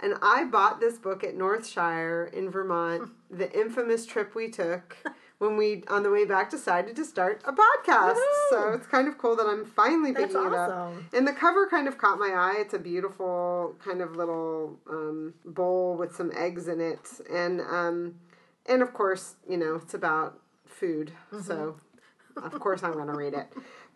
And 0.00 0.14
I 0.22 0.44
bought 0.44 0.80
this 0.80 0.96
book 0.98 1.22
at 1.24 1.34
Northshire 1.36 2.32
in 2.32 2.50
Vermont, 2.50 3.10
the 3.30 3.52
infamous 3.58 4.06
trip 4.06 4.34
we 4.34 4.48
took 4.50 4.96
when 5.38 5.56
we, 5.56 5.82
on 5.88 6.02
the 6.02 6.10
way 6.10 6.24
back, 6.24 6.50
decided 6.50 6.96
to 6.96 7.04
start 7.04 7.42
a 7.44 7.52
podcast. 7.52 8.18
So 8.50 8.72
it's 8.72 8.86
kind 8.86 9.08
of 9.08 9.18
cool 9.18 9.36
that 9.36 9.46
I'm 9.46 9.64
finally 9.64 10.12
That's 10.12 10.26
picking 10.32 10.46
it 10.46 10.54
up. 10.54 10.70
awesome. 10.70 11.08
And 11.12 11.26
the 11.26 11.32
cover 11.32 11.66
kind 11.68 11.88
of 11.88 11.98
caught 11.98 12.18
my 12.18 12.32
eye. 12.34 12.56
It's 12.58 12.74
a 12.74 12.78
beautiful 12.78 13.74
kind 13.84 14.00
of 14.00 14.16
little 14.16 14.78
um, 14.88 15.34
bowl 15.44 15.96
with 15.96 16.14
some 16.14 16.30
eggs 16.36 16.68
in 16.68 16.80
it, 16.80 17.08
and 17.30 17.60
um, 17.60 18.14
and 18.66 18.80
of 18.82 18.92
course, 18.94 19.34
you 19.48 19.56
know, 19.56 19.74
it's 19.76 19.94
about 19.94 20.38
food. 20.66 21.12
So 21.42 21.76
of 22.36 22.58
course, 22.60 22.82
I'm 22.82 22.92
going 22.92 23.06
to 23.06 23.14
read 23.14 23.34
it. 23.34 23.46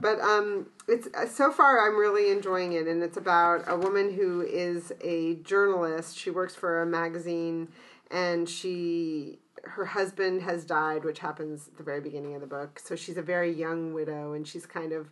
But 0.01 0.21
um, 0.21 0.67
it's 0.87 1.09
so 1.35 1.51
far 1.51 1.87
I'm 1.87 1.97
really 1.99 2.31
enjoying 2.31 2.73
it, 2.73 2.87
and 2.87 3.03
it's 3.03 3.17
about 3.17 3.65
a 3.67 3.77
woman 3.77 4.13
who 4.15 4.43
is 4.43 4.93
a 5.01 5.37
journalist. 5.37 6.17
She 6.17 6.31
works 6.31 6.55
for 6.55 6.83
a 6.83 6.87
magazine, 6.87 7.69
and 8.11 8.49
she 8.49 9.39
her 9.65 9.85
husband 9.85 10.43
has 10.43 10.65
died, 10.65 11.05
which 11.05 11.19
happens 11.19 11.69
at 11.69 11.77
the 11.77 11.83
very 11.83 12.01
beginning 12.01 12.35
of 12.35 12.41
the 12.41 12.47
book. 12.47 12.79
So 12.79 12.97
she's 12.97 13.17
a 13.17 13.23
very 13.23 13.53
young 13.53 13.93
widow, 13.93 14.33
and 14.33 14.47
she's 14.47 14.67
kind 14.67 14.93
of 14.93 15.11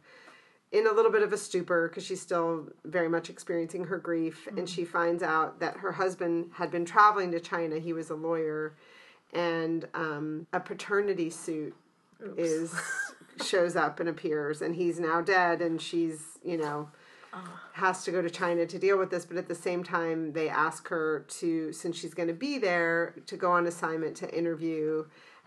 in 0.72 0.86
a 0.86 0.92
little 0.92 1.12
bit 1.12 1.22
of 1.22 1.32
a 1.32 1.38
stupor 1.38 1.88
because 1.88 2.04
she's 2.04 2.20
still 2.20 2.68
very 2.84 3.08
much 3.08 3.30
experiencing 3.30 3.84
her 3.84 3.98
grief. 3.98 4.48
And 4.56 4.68
she 4.68 4.84
finds 4.84 5.22
out 5.22 5.60
that 5.60 5.76
her 5.78 5.92
husband 5.92 6.50
had 6.54 6.70
been 6.70 6.84
traveling 6.84 7.30
to 7.32 7.40
China. 7.40 7.78
He 7.78 7.92
was 7.92 8.10
a 8.10 8.14
lawyer, 8.14 8.74
and 9.32 9.86
um, 9.94 10.46
a 10.52 10.60
paternity 10.60 11.30
suit 11.30 11.74
is 12.36 12.74
shows 13.44 13.76
up 13.76 14.00
and 14.00 14.08
appears, 14.08 14.62
and 14.62 14.74
he's 14.74 14.98
now 14.98 15.20
dead, 15.20 15.60
and 15.60 15.80
she's 15.80 16.38
you 16.44 16.56
know 16.56 16.88
has 17.72 18.04
to 18.04 18.10
go 18.10 18.22
to 18.22 18.30
China 18.30 18.66
to 18.66 18.78
deal 18.78 18.98
with 18.98 19.10
this, 19.10 19.26
but 19.26 19.36
at 19.36 19.48
the 19.48 19.54
same 19.54 19.84
time, 19.84 20.32
they 20.32 20.48
ask 20.48 20.88
her 20.88 21.26
to, 21.28 21.72
since 21.72 21.98
she's 21.98 22.14
going 22.14 22.28
to 22.28 22.34
be 22.34 22.58
there, 22.58 23.14
to 23.26 23.36
go 23.36 23.52
on 23.52 23.66
assignment 23.66 24.16
to 24.16 24.38
interview 24.38 25.04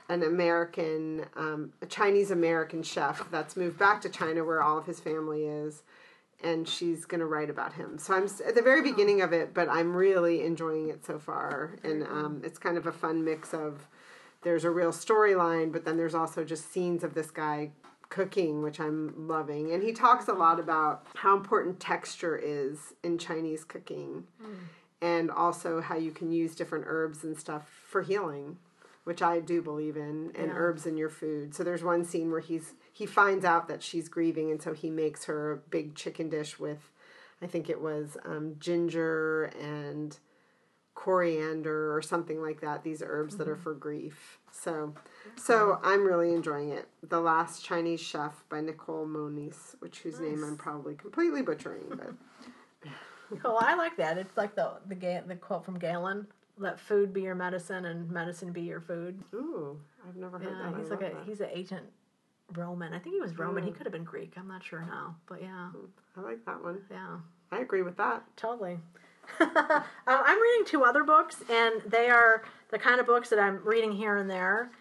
an 0.09 0.23
American, 0.23 1.25
um, 1.35 1.71
a 1.81 1.85
Chinese 1.85 2.31
American 2.31 2.83
chef 2.83 3.29
that's 3.31 3.55
moved 3.55 3.77
back 3.77 4.01
to 4.01 4.09
China 4.09 4.43
where 4.43 4.61
all 4.61 4.77
of 4.77 4.85
his 4.85 4.99
family 4.99 5.45
is. 5.45 5.83
And 6.41 6.67
she's 6.67 7.03
going 7.03 7.19
to 7.19 7.25
write 7.25 7.49
about 7.49 7.73
him. 7.73 7.97
So 7.97 8.13
I'm 8.13 8.23
at 8.23 8.55
the 8.55 8.61
very 8.61 8.81
beginning 8.81 9.21
of 9.21 9.33
it, 9.33 9.53
but 9.53 9.67
I'm 9.67 9.93
really 9.93 10.45
enjoying 10.45 10.87
it 10.89 11.05
so 11.05 11.19
far. 11.19 11.75
And 11.83 12.03
um, 12.03 12.41
it's 12.45 12.57
kind 12.57 12.77
of 12.77 12.87
a 12.87 12.93
fun 12.93 13.25
mix 13.25 13.53
of 13.53 13.87
there's 14.43 14.63
a 14.63 14.69
real 14.69 14.91
storyline, 14.91 15.71
but 15.73 15.83
then 15.83 15.97
there's 15.97 16.15
also 16.15 16.45
just 16.45 16.71
scenes 16.71 17.03
of 17.03 17.13
this 17.13 17.29
guy 17.29 17.71
cooking, 18.09 18.61
which 18.63 18.79
I'm 18.79 19.27
loving. 19.27 19.71
And 19.71 19.83
he 19.83 19.91
talks 19.93 20.27
a 20.27 20.33
lot 20.33 20.59
about 20.59 21.05
how 21.15 21.35
important 21.37 21.79
texture 21.79 22.35
is 22.37 22.93
in 23.03 23.17
Chinese 23.17 23.63
cooking 23.63 24.25
and 25.01 25.31
also 25.31 25.79
how 25.79 25.95
you 25.95 26.11
can 26.11 26.31
use 26.31 26.55
different 26.55 26.85
herbs 26.87 27.23
and 27.23 27.37
stuff 27.37 27.69
for 27.87 28.01
healing, 28.01 28.57
which 29.03 29.21
I 29.21 29.39
do 29.39 29.61
believe 29.61 29.95
in, 29.95 30.31
and 30.35 30.47
Yeah. 30.47 30.57
herbs 30.57 30.85
in 30.85 30.97
your 30.97 31.09
food. 31.09 31.53
So 31.55 31.63
there's 31.63 31.83
one 31.83 32.03
scene 32.03 32.31
where 32.31 32.41
he's 32.41 32.73
he 32.91 33.05
finds 33.05 33.45
out 33.45 33.69
that 33.69 33.81
she's 33.81 34.09
grieving 34.09 34.51
and 34.51 34.61
so 34.61 34.73
he 34.73 34.89
makes 34.89 35.23
her 35.25 35.53
a 35.53 35.57
big 35.57 35.95
chicken 35.95 36.27
dish 36.29 36.59
with 36.59 36.91
I 37.41 37.47
think 37.47 37.69
it 37.69 37.79
was 37.79 38.17
um, 38.25 38.55
ginger 38.59 39.45
and 39.61 40.17
coriander 40.99 41.95
or 41.95 42.01
something 42.01 42.41
like 42.41 42.59
that 42.59 42.83
these 42.83 43.01
herbs 43.05 43.37
that 43.37 43.47
are 43.47 43.53
Mm-hmm. 43.53 43.63
for 43.63 43.73
grief 43.73 44.37
so 44.51 44.93
so 45.37 45.79
i'm 45.81 46.05
really 46.05 46.33
enjoying 46.33 46.69
it 46.71 46.89
the 47.07 47.21
last 47.21 47.63
chinese 47.63 48.01
chef 48.01 48.43
by 48.49 48.59
nicole 48.59 49.05
moniz 49.05 49.77
which 49.79 49.99
whose 49.99 50.19
name 50.19 50.43
i'm 50.43 50.57
probably 50.57 50.95
completely 50.95 51.41
butchering 51.41 51.83
but 51.89 52.11
Cool. 53.41 53.57
I 53.61 53.75
like 53.75 53.95
that. 53.97 54.17
It's 54.17 54.35
like 54.35 54.55
the 54.55 54.71
the 54.87 54.95
Ga- 54.95 55.21
the 55.27 55.35
quote 55.35 55.63
from 55.63 55.77
Galen: 55.77 56.25
"Let 56.57 56.79
food 56.79 57.13
be 57.13 57.21
your 57.21 57.35
medicine, 57.35 57.85
and 57.85 58.09
medicine 58.09 58.51
be 58.51 58.61
your 58.61 58.81
food." 58.81 59.19
ooh 59.35 59.79
i've 60.07 60.15
never 60.15 60.39
heard 60.39 60.49
Yeah, 60.59 60.71
that 60.71 60.79
he's 60.79 60.87
I 60.91 60.95
like 60.95 61.03
a 61.11 61.15
that. 61.15 61.23
he's 61.27 61.39
an 61.39 61.49
ancient 61.53 61.85
Roman. 62.55 62.91
I 62.93 62.97
think 62.99 63.13
he 63.13 63.21
was 63.21 63.37
Roman. 63.37 63.63
He 63.63 63.71
could 63.71 63.85
have 63.85 63.93
been 63.93 64.03
Greek. 64.03 64.33
I'm 64.35 64.47
not 64.47 64.63
sure 64.63 64.81
now, 64.81 65.15
but 65.27 65.43
yeah, 65.43 65.69
i 66.17 66.21
like 66.21 66.43
that 66.45 66.61
one 66.63 66.79
yeah. 66.89 67.17
i 67.51 67.59
agree 67.59 67.83
with 67.83 67.97
that 67.97 68.23
Totally. 68.35 68.79
um, 69.39 69.83
I'm 70.07 70.41
reading 70.41 70.65
two 70.65 70.83
other 70.83 71.03
books, 71.03 71.43
and 71.49 71.81
they 71.85 72.09
are 72.09 72.43
the 72.71 72.79
kind 72.79 72.99
of 72.99 73.05
books 73.05 73.29
that 73.29 73.39
I'm 73.39 73.61
reading 73.63 73.91
here 73.91 74.17
and 74.17 74.29
there. 74.29 74.71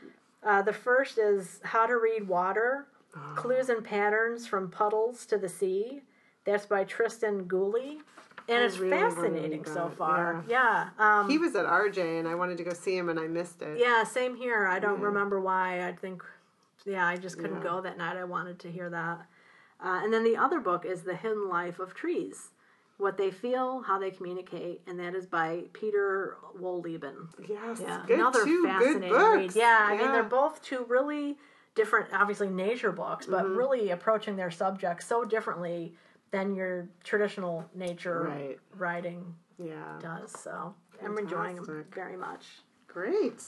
Uh, 0.42 0.62
the 0.62 0.72
first 0.72 1.18
is 1.18 1.61
How 1.64 1.86
to 1.86 1.96
Read 1.99 2.28
Water 2.28 2.86
Clues 3.34 3.68
and 3.68 3.82
Patterns 3.84 4.46
from 4.46 4.70
Puddles 4.70 5.26
to 5.26 5.38
the 5.38 5.49
Sea. 5.49 6.03
That's 6.44 6.66
by 6.66 6.84
Tristan 6.84 7.44
Gooley. 7.44 7.99
And 8.49 8.59
I 8.62 8.64
it's 8.64 8.78
really 8.78 8.96
fascinating 8.96 9.64
so 9.64 9.90
far. 9.99 10.42
Yeah. 10.49 10.88
Um, 10.99 11.28
He 11.28 11.36
was 11.36 11.55
at 11.57 11.66
RJ, 11.66 12.18
and 12.20 12.26
I 12.28 12.34
wanted 12.34 12.57
to 12.59 12.64
go 12.64 12.72
see 12.72 12.96
him, 12.96 13.09
and 13.11 13.18
I 13.20 13.26
missed 13.26 13.61
it. 13.61 13.78
yeah, 13.78 14.05
same 14.05 14.36
here. 14.36 14.66
I 14.66 14.78
don't 14.78 15.01
Yeah. 15.01 15.07
remember 15.07 15.38
why. 15.40 15.86
I 15.86 15.92
think, 15.92 16.22
yeah, 16.86 17.07
I 17.07 17.16
just 17.16 17.36
couldn't 17.38 17.59
Yeah. 17.59 17.62
go 17.64 17.80
that 17.82 17.99
night. 17.99 18.16
I 18.16 18.24
wanted 18.24 18.59
to 18.61 18.70
hear 18.70 18.88
that. 18.88 19.26
Uh, 19.80 20.01
and 20.03 20.12
then 20.12 20.24
the 20.24 20.36
other 20.36 20.61
book 20.61 20.84
is 20.86 21.03
The 21.03 21.14
Hidden 21.14 21.49
Life 21.49 21.78
of 21.78 21.92
Trees 21.94 22.51
What 22.99 23.16
They 23.16 23.30
Feel, 23.30 23.80
How 23.82 23.99
They 23.99 24.11
Communicate. 24.11 24.82
And 24.86 24.99
that 25.01 25.14
is 25.14 25.24
by 25.26 25.62
Peter 25.72 26.36
Wohlleben. 26.61 27.28
Yes, 27.49 27.78
Yeah, 27.80 28.03
good, 28.07 28.18
another 28.18 28.44
two 28.44 28.62
good 28.62 28.68
fascinating 28.70 29.09
books. 29.11 29.36
read. 29.36 29.55
Yeah, 29.55 29.78
I 29.88 29.96
mean 29.96 30.12
they're 30.12 30.22
both 30.24 30.61
two 30.62 30.84
really 30.88 31.38
different, 31.76 32.09
obviously 32.12 32.49
nature 32.49 32.90
books, 32.92 33.26
but 33.26 33.44
Mm-hmm. 33.44 33.57
really 33.57 33.90
approaching 33.90 34.34
their 34.36 34.51
subject 34.51 35.05
so 35.05 35.24
differently 35.24 35.94
than 36.32 36.55
your 36.57 36.88
traditional 37.05 37.64
nature 37.74 38.22
Right. 38.22 38.59
writing 38.76 39.34
yeah, 39.59 39.99
does. 40.01 40.32
So 40.32 40.74
I'm 41.05 41.16
enjoying 41.18 41.57
them 41.57 41.84
very 41.92 42.16
much. 42.16 42.46
great. 42.88 43.42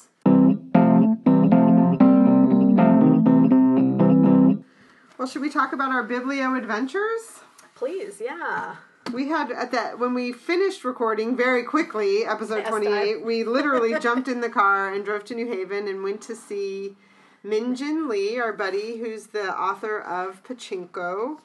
Well, 5.19 5.29
should 5.29 5.43
we 5.43 5.51
talk 5.51 5.73
about 5.75 5.91
our 5.93 6.07
Biblio 6.07 6.57
adventures? 6.57 7.41
Please, 7.75 8.21
yeah. 8.25 8.77
We 9.13 9.29
had 9.29 9.51
at 9.51 9.73
that 9.73 9.99
when 9.99 10.15
we 10.15 10.31
finished 10.33 10.85
recording 10.85 11.37
very 11.37 11.65
quickly, 11.65 12.25
episode 12.25 12.65
twenty 12.67 12.87
eight. 12.87 13.25
We 13.25 13.43
literally 13.43 13.99
jumped 13.99 14.29
in 14.29 14.41
the 14.41 14.49
car 14.51 14.93
and 14.93 15.05
drove 15.05 15.25
to 15.27 15.35
New 15.35 15.49
Haven 15.49 15.89
and 15.89 16.03
went 16.05 16.21
to 16.23 16.37
see 16.37 16.97
Min 17.43 17.75
Jin 17.75 18.07
Lee, 18.09 18.39
our 18.39 18.53
buddy, 18.53 18.99
who's 18.99 19.29
the 19.29 19.51
author 19.53 19.99
of 19.99 20.45
Pachinko, 20.45 21.39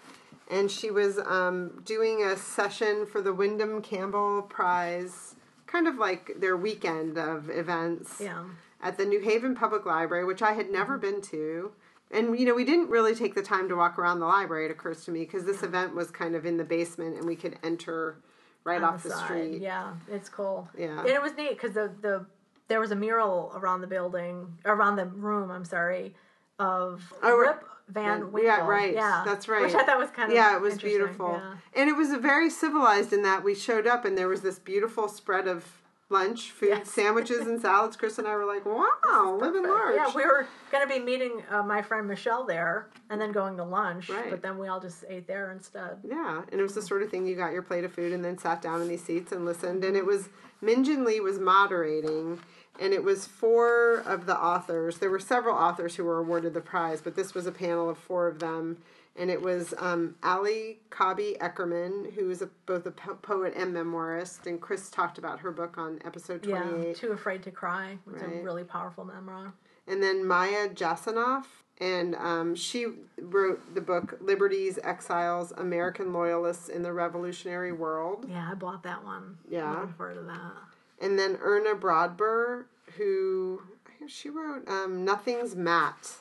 and 0.52 0.70
she 0.70 0.92
was 0.92 1.18
um, 1.18 1.82
doing 1.86 2.22
a 2.22 2.36
session 2.38 3.06
for 3.06 3.22
the 3.22 3.34
Windham-Campbell 3.34 4.44
Prize, 4.44 5.36
kind 5.66 5.88
of 5.88 5.96
like 5.96 6.34
their 6.40 6.58
weekend 6.58 7.18
of 7.18 7.50
events 7.50 8.20
Yeah. 8.22 8.44
at 8.84 8.98
the 8.98 9.06
New 9.06 9.22
Haven 9.22 9.56
Public 9.56 9.86
Library, 9.86 10.26
which 10.26 10.42
I 10.42 10.52
had 10.52 10.70
never 10.70 10.98
been 10.98 11.22
to. 11.24 11.72
And 12.16 12.40
you 12.40 12.46
know, 12.46 12.56
we 12.56 12.64
didn't 12.64 12.90
really 12.90 13.14
take 13.14 13.36
the 13.36 13.42
time 13.42 13.68
to 13.70 13.76
walk 13.76 14.00
around 14.00 14.20
the 14.20 14.26
library. 14.26 14.66
It 14.66 14.72
occurs 14.72 15.04
to 15.06 15.12
me 15.12 15.22
because 15.22 15.46
this 15.46 15.64
event 15.64 15.94
was 15.96 16.10
kind 16.12 16.36
of 16.36 16.46
in 16.46 16.58
the 16.58 16.64
basement, 16.64 17.18
and 17.18 17.26
we 17.26 17.36
could 17.36 17.58
enter 17.64 18.18
right 18.64 18.82
on 18.82 18.96
off 18.96 19.04
the, 19.04 19.10
side. 19.12 19.26
street. 19.26 19.62
Yeah, 19.62 19.94
it's 20.10 20.30
cool. 20.30 20.68
Yeah. 20.78 21.00
and 21.00 21.08
it 21.08 21.22
was 21.22 21.34
neat 21.36 21.52
because 21.52 21.74
the 21.74 21.92
the 22.02 22.26
there 22.68 22.80
was 22.80 22.92
a 22.92 22.96
mural 22.96 23.52
around 23.56 23.82
the 23.82 23.88
building, 23.88 24.48
around 24.66 24.96
the 24.96 25.06
room. 25.06 25.52
I'm 25.52 25.66
sorry, 25.66 26.16
of 26.58 27.14
Oh. 27.22 27.38
Rip 27.38 27.64
Van 27.90 28.32
Winkle. 28.32 28.44
Yeah, 28.44 28.66
right. 28.66 28.94
Yeah, 28.96 29.22
That's 29.24 29.48
right. 29.48 29.62
Which 29.62 29.76
I 29.76 29.84
thought 29.84 30.00
was 30.00 30.10
kind 30.10 30.32
of 30.32 30.36
Yeah, 30.36 30.56
it 30.56 30.62
was 30.62 30.78
beautiful, 30.80 31.34
Yeah. 31.34 31.56
and 31.82 31.90
it 31.90 31.96
was 31.96 32.10
a 32.12 32.18
very 32.18 32.50
civilized 32.50 33.14
in 33.14 33.22
that 33.22 33.44
we 33.44 33.54
showed 33.54 33.86
up 33.86 34.06
and 34.06 34.18
there 34.18 34.28
was 34.28 34.42
this 34.42 34.58
beautiful 34.58 35.08
spread 35.08 35.48
of 35.48 35.64
lunch, 36.10 36.52
food, 36.52 36.86
sandwiches, 36.88 37.48
and 37.48 37.60
salads. 37.60 37.96
Chris 37.96 38.18
and 38.18 38.28
I 38.28 38.36
were 38.36 38.46
like, 38.46 38.66
"Wow, 38.66 39.38
living 39.40 39.64
large." 39.64 39.96
Yeah, 39.96 40.12
we 40.16 40.24
were 40.26 40.48
going 40.72 40.88
to 40.88 40.94
be 40.94 41.00
meeting 41.00 41.44
uh, 41.50 41.64
my 41.64 41.82
friend 41.82 42.08
Michelle 42.08 42.46
there, 42.46 42.90
and 43.10 43.20
then 43.20 43.32
going 43.32 43.58
to 43.58 43.64
lunch. 43.64 44.10
Right. 44.10 44.30
But 44.30 44.42
then 44.42 44.58
we 44.58 44.68
all 44.68 44.80
just 44.80 45.04
ate 45.10 45.28
there 45.28 45.52
instead. 45.52 45.98
Yeah, 46.04 46.44
and 46.52 46.60
it 46.60 46.64
was 46.64 46.76
the 46.76 46.82
sort 46.82 47.02
of 47.02 47.10
thing 47.10 47.26
you 47.26 47.36
got 47.36 47.54
your 47.54 47.64
plate 47.64 47.84
of 47.84 47.94
food 47.94 48.14
and 48.14 48.24
then 48.24 48.38
sat 48.38 48.62
down 48.62 48.82
in 48.82 48.88
these 48.88 49.04
seats 49.04 49.32
and 49.32 49.46
listened. 49.46 49.84
And 49.84 49.96
it 49.96 50.06
was 50.06 50.30
Min 50.62 50.84
Jin 50.84 51.04
Lee 51.06 51.20
was 51.20 51.40
moderating, 51.40 52.40
and 52.80 52.94
it 52.94 53.04
was 53.04 53.26
four 53.26 53.98
of 54.06 54.26
the 54.26 54.38
authors. 54.38 55.00
There 55.00 55.10
were 55.10 55.20
several 55.20 55.56
authors 55.56 55.96
who 55.96 56.04
were 56.04 56.20
awarded 56.20 56.54
the 56.54 56.62
prize, 56.62 57.02
but 57.02 57.16
this 57.16 57.34
was 57.34 57.46
a 57.46 57.52
panel 57.52 57.90
of 57.90 57.98
four 57.98 58.28
of 58.28 58.40
them. 58.40 58.78
And 59.18 59.32
it 59.32 59.42
was 59.42 59.74
um, 59.78 60.16
Ali 60.24 60.80
Cobby 60.90 61.38
Eckermann, 61.40 62.14
who 62.14 62.30
is 62.30 62.42
a, 62.42 62.50
both 62.66 62.86
a 62.86 62.92
po- 62.92 63.16
poet 63.16 63.54
and 63.56 63.74
memoirist. 63.74 64.46
And 64.46 64.60
Chris 64.60 64.90
talked 64.90 65.18
about 65.18 65.40
her 65.40 65.52
book 65.52 65.78
on 65.78 66.00
episode 66.04 66.44
28. 66.44 66.88
Yeah, 66.88 66.94
Too 66.94 67.12
Afraid 67.14 67.42
to 67.44 67.52
Cry. 67.52 67.98
It's 68.14 68.22
Right. 68.22 68.42
a 68.42 68.44
really 68.44 68.66
powerful 68.66 69.06
memoir. 69.06 69.54
and 69.88 70.02
then 70.04 70.26
Maya 70.26 70.68
Jasanoff, 70.70 71.46
and 71.80 72.16
um, 72.16 72.56
she 72.56 72.88
wrote 73.22 73.76
the 73.76 73.82
book 73.82 74.18
Liberties, 74.20 74.80
Exiles, 74.84 75.52
American 75.54 76.12
Loyalists 76.12 76.68
in 76.70 76.82
the 76.84 76.92
Revolutionary 76.92 77.72
World. 77.72 78.26
Yeah, 78.28 78.50
I 78.52 78.56
bought 78.56 78.84
that 78.84 79.04
one. 79.06 79.38
Yeah. 79.50 79.70
Looking 79.72 79.94
forward 79.94 80.16
to 80.16 80.22
that. 80.24 80.52
And 81.00 81.18
then 81.20 81.38
Erna 81.42 81.76
Brodber, 81.76 82.66
who 82.98 83.62
she 84.08 84.30
wrote 84.30 84.68
um, 84.68 85.06
Nothing's 85.06 85.56
Mat, 85.56 86.14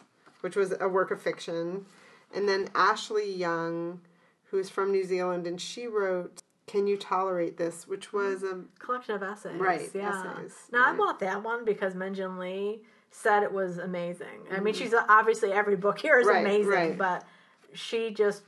which 0.42 0.54
was 0.56 0.74
a 0.80 0.88
work 0.88 1.10
of 1.10 1.20
fiction. 1.22 1.86
And 2.34 2.48
then 2.48 2.68
Ashleigh 2.74 3.36
Young, 3.38 4.00
who's 4.44 4.68
from 4.68 4.90
New 4.90 5.04
Zealand, 5.04 5.46
and 5.46 5.60
she 5.60 5.86
wrote 5.86 6.42
Can 6.66 6.86
You 6.86 6.96
Tolerate 6.96 7.56
This, 7.56 7.86
which 7.86 8.12
was 8.12 8.42
a 8.42 8.60
collection 8.78 9.14
of 9.14 9.22
essays. 9.22 9.52
Right, 9.60 9.90
Yeah. 9.94 10.10
essays, 10.38 10.54
Now 10.72 10.92
I 10.92 10.96
bought 10.96 11.20
that 11.20 11.42
one 11.42 11.64
because 11.64 11.94
Min 11.94 12.14
Jin 12.14 12.38
Lee 12.38 12.82
said 13.10 13.42
it 13.44 13.52
was 13.52 13.78
amazing. 13.78 14.26
I 14.50 14.58
mean, 14.60 14.74
Mm-hmm. 14.74 14.84
she's 14.84 14.94
obviously 15.08 15.52
every 15.52 15.76
book 15.76 15.98
here 16.00 16.18
is 16.18 16.26
Right, 16.26 16.40
amazing, 16.40 16.70
right. 16.70 16.98
but 16.98 17.24
she 17.72 18.10
just 18.12 18.42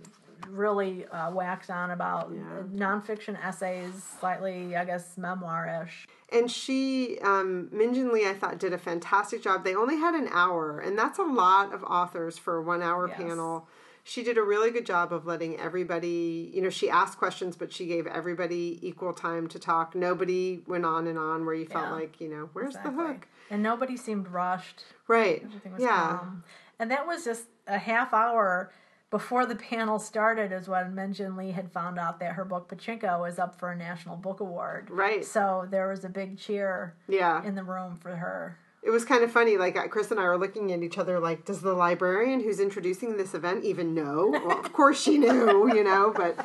really 0.48 1.06
uh, 1.06 1.30
waxed 1.32 1.70
on 1.70 1.90
about 1.92 2.30
Yeah. 2.32 2.62
nonfiction 2.72 3.42
essays, 3.42 4.02
slightly, 4.20 4.76
I 4.76 4.84
guess, 4.84 5.16
memoir-ish. 5.16 6.06
And 6.30 6.50
she, 6.50 7.18
um, 7.20 7.68
Min 7.72 7.94
Jin 7.94 8.12
Lee, 8.12 8.28
I 8.28 8.34
thought 8.34 8.58
did 8.58 8.72
a 8.72 8.78
fantastic 8.78 9.42
job. 9.42 9.64
They 9.64 9.74
only 9.74 9.96
had 9.96 10.14
an 10.14 10.28
hour, 10.30 10.78
and 10.80 10.98
that's 10.98 11.18
a 11.18 11.24
lot 11.24 11.72
of 11.72 11.82
authors 11.84 12.36
for 12.36 12.56
a 12.56 12.62
one 12.62 12.82
hour 12.82 13.08
Yes. 13.08 13.16
panel. 13.16 13.68
She 14.08 14.22
did 14.22 14.38
a 14.38 14.42
really 14.42 14.70
good 14.70 14.86
job 14.86 15.12
of 15.12 15.26
letting 15.26 15.58
everybody, 15.58 16.48
you 16.54 16.62
know, 16.62 16.70
she 16.70 16.88
asked 16.88 17.18
questions, 17.18 17.56
but 17.56 17.72
she 17.72 17.86
gave 17.86 18.06
everybody 18.06 18.78
equal 18.80 19.12
time 19.12 19.48
to 19.48 19.58
talk. 19.58 19.96
Nobody 19.96 20.62
went 20.68 20.84
on 20.86 21.08
and 21.08 21.18
on 21.18 21.44
where 21.44 21.56
you 21.56 21.66
felt 21.66 21.86
Yeah. 21.86 21.92
like, 21.92 22.20
you 22.20 22.28
know, 22.28 22.48
where's 22.52 22.76
Exactly. 22.76 22.94
the 22.94 23.02
hook? 23.02 23.28
And 23.50 23.64
nobody 23.64 23.96
seemed 23.96 24.28
rushed. 24.28 24.84
Right. 25.08 25.44
Yeah. 25.76 26.18
calm. 26.18 26.44
And 26.78 26.88
that 26.92 27.04
was 27.04 27.24
just 27.24 27.46
a 27.66 27.78
half 27.78 28.14
hour 28.14 28.70
before 29.10 29.44
the 29.44 29.56
panel 29.56 29.98
started 29.98 30.52
is 30.52 30.68
when 30.68 30.94
Min 30.94 31.12
Jin 31.12 31.36
Lee 31.36 31.50
had 31.50 31.72
found 31.72 31.98
out 31.98 32.20
that 32.20 32.34
her 32.34 32.44
book 32.44 32.68
Pachinko 32.68 33.20
was 33.20 33.40
up 33.40 33.58
for 33.58 33.72
a 33.72 33.76
National 33.76 34.16
Book 34.16 34.38
Award. 34.38 34.88
Right. 34.88 35.24
So 35.24 35.66
there 35.68 35.88
was 35.88 36.04
a 36.04 36.08
big 36.08 36.38
cheer 36.38 36.94
Yeah. 37.08 37.42
in 37.42 37.56
the 37.56 37.64
room 37.64 37.96
for 37.96 38.14
her. 38.14 38.56
It 38.86 38.90
was 38.90 39.04
kind 39.04 39.24
of 39.24 39.32
funny. 39.32 39.56
Like 39.56 39.74
Chris 39.90 40.12
and 40.12 40.20
I 40.20 40.24
were 40.24 40.38
looking 40.38 40.72
at 40.72 40.80
each 40.82 40.96
other, 40.96 41.18
like, 41.18 41.44
does 41.44 41.60
the 41.60 41.72
librarian 41.74 42.38
who's 42.40 42.60
introducing 42.60 43.16
this 43.16 43.34
event 43.34 43.64
even 43.64 43.94
know? 43.94 44.28
Well, 44.30 44.60
of 44.60 44.72
course 44.72 45.02
she 45.02 45.18
knew, 45.18 45.68
you 45.74 45.82
know. 45.82 46.12
But 46.16 46.36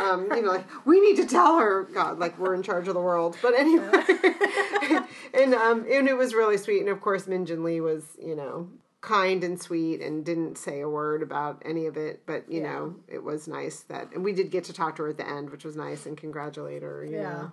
um, 0.00 0.28
you 0.34 0.42
know, 0.42 0.52
like 0.52 0.66
we 0.86 1.00
need 1.00 1.16
to 1.16 1.26
tell 1.26 1.58
her. 1.58 1.82
God, 1.92 2.18
like 2.20 2.38
we're 2.38 2.54
in 2.54 2.62
charge 2.62 2.86
of 2.86 2.94
the 2.94 3.00
world. 3.00 3.36
But 3.42 3.54
anyway, 3.58 3.90
and 5.34 5.54
um, 5.54 5.84
and 5.90 6.08
it 6.08 6.16
was 6.16 6.34
really 6.34 6.56
sweet. 6.56 6.80
And 6.80 6.88
of 6.88 7.00
course, 7.00 7.26
Min 7.26 7.46
Jin 7.46 7.64
Lee 7.64 7.80
was, 7.80 8.04
you 8.22 8.36
know, 8.36 8.68
kind 9.00 9.42
and 9.44 9.60
sweet 9.60 10.00
and 10.00 10.24
didn't 10.24 10.56
say 10.58 10.80
a 10.80 10.88
word 10.88 11.22
about 11.22 11.62
any 11.64 11.86
of 11.86 11.96
it. 11.96 12.22
But 12.26 12.50
you 12.50 12.60
Yeah. 12.60 12.72
know, 12.72 12.94
it 13.08 13.22
was 13.24 13.48
nice 13.48 13.80
that, 13.88 14.12
and 14.14 14.22
we 14.24 14.32
did 14.32 14.50
get 14.50 14.64
to 14.64 14.72
talk 14.72 14.96
to 14.96 15.02
her 15.02 15.08
at 15.08 15.16
the 15.16 15.28
end, 15.28 15.50
which 15.50 15.64
was 15.64 15.76
nice 15.76 16.06
and 16.06 16.16
congratulate 16.16 16.82
her. 16.82 17.04
You 17.04 17.16
Yeah. 17.18 17.22
know. 17.32 17.52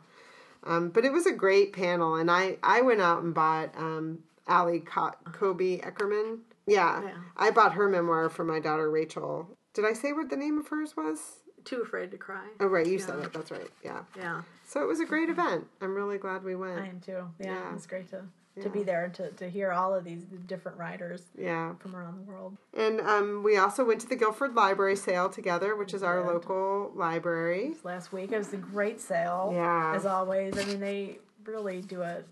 Um, 0.67 0.89
but 0.89 1.05
it 1.05 1.11
was 1.13 1.25
a 1.27 1.31
great 1.31 1.73
panel, 1.73 2.15
and 2.15 2.29
I 2.31 2.57
I 2.63 2.81
went 2.81 3.01
out 3.01 3.21
and 3.23 3.33
bought 3.33 3.75
um, 3.77 4.19
Ali 4.47 4.79
Co- 4.79 5.13
Cobby 5.31 5.79
Eckermann. 5.83 6.39
Yeah, 6.67 7.01
Yeah. 7.03 7.11
I 7.37 7.51
bought 7.51 7.73
her 7.73 7.87
memoir 7.89 8.29
for 8.29 8.43
my 8.43 8.59
daughter 8.59 8.89
Rachel. 8.89 9.49
Did 9.73 9.85
I 9.85 9.93
say 9.93 10.13
what 10.13 10.29
the 10.29 10.37
name 10.37 10.57
of 10.57 10.67
hers 10.67 10.95
was? 10.95 11.37
Too 11.63 11.81
afraid 11.81 12.11
to 12.11 12.17
cry. 12.17 12.47
Oh, 12.59 12.67
right, 12.67 12.85
you 12.85 12.99
said 12.99 13.19
it. 13.19 13.33
That's 13.33 13.51
right. 13.51 13.69
Yeah. 13.83 14.01
Yeah, 14.15 14.41
So 14.65 14.81
it 14.83 14.87
was 14.87 14.99
a 14.99 15.05
great 15.05 15.29
event. 15.29 15.67
I'm 15.81 15.95
really 15.95 16.17
glad 16.17 16.43
we 16.43 16.55
went. 16.55 16.79
I 16.79 16.87
am 16.87 16.99
too. 16.99 17.23
Yeah, 17.39 17.53
Yeah. 17.53 17.73
it's 17.75 17.87
great 17.87 18.07
to, 18.11 18.21
Yeah. 18.55 18.63
to 18.63 18.69
be 18.69 18.83
there 18.83 19.05
and 19.05 19.13
to, 19.15 19.31
to 19.31 19.49
hear 19.49 19.71
all 19.71 19.93
of 19.93 20.03
these 20.03 20.23
different 20.47 20.77
writers 20.77 21.23
Yeah. 21.35 21.73
from 21.79 21.95
around 21.95 22.17
the 22.17 22.31
world. 22.31 22.55
And 22.75 23.01
um, 23.01 23.41
we 23.43 23.57
also 23.57 23.83
went 23.83 23.99
to 24.01 24.07
the 24.07 24.15
Guilford 24.15 24.53
Library 24.53 24.95
Sale 24.95 25.29
together, 25.29 25.75
which 25.75 25.93
is 25.93 26.03
our 26.03 26.23
local 26.25 26.91
library. 26.95 27.73
Last 27.83 28.13
week 28.13 28.31
it 28.31 28.37
was 28.37 28.53
a 28.53 28.57
great 28.57 29.01
sale. 29.01 29.51
Yeah. 29.53 29.93
as 29.95 30.05
always. 30.05 30.55
I 30.57 30.65
mean, 30.65 30.79
they 30.79 31.17
really 31.45 31.81
do 31.81 32.01
a 32.03 32.23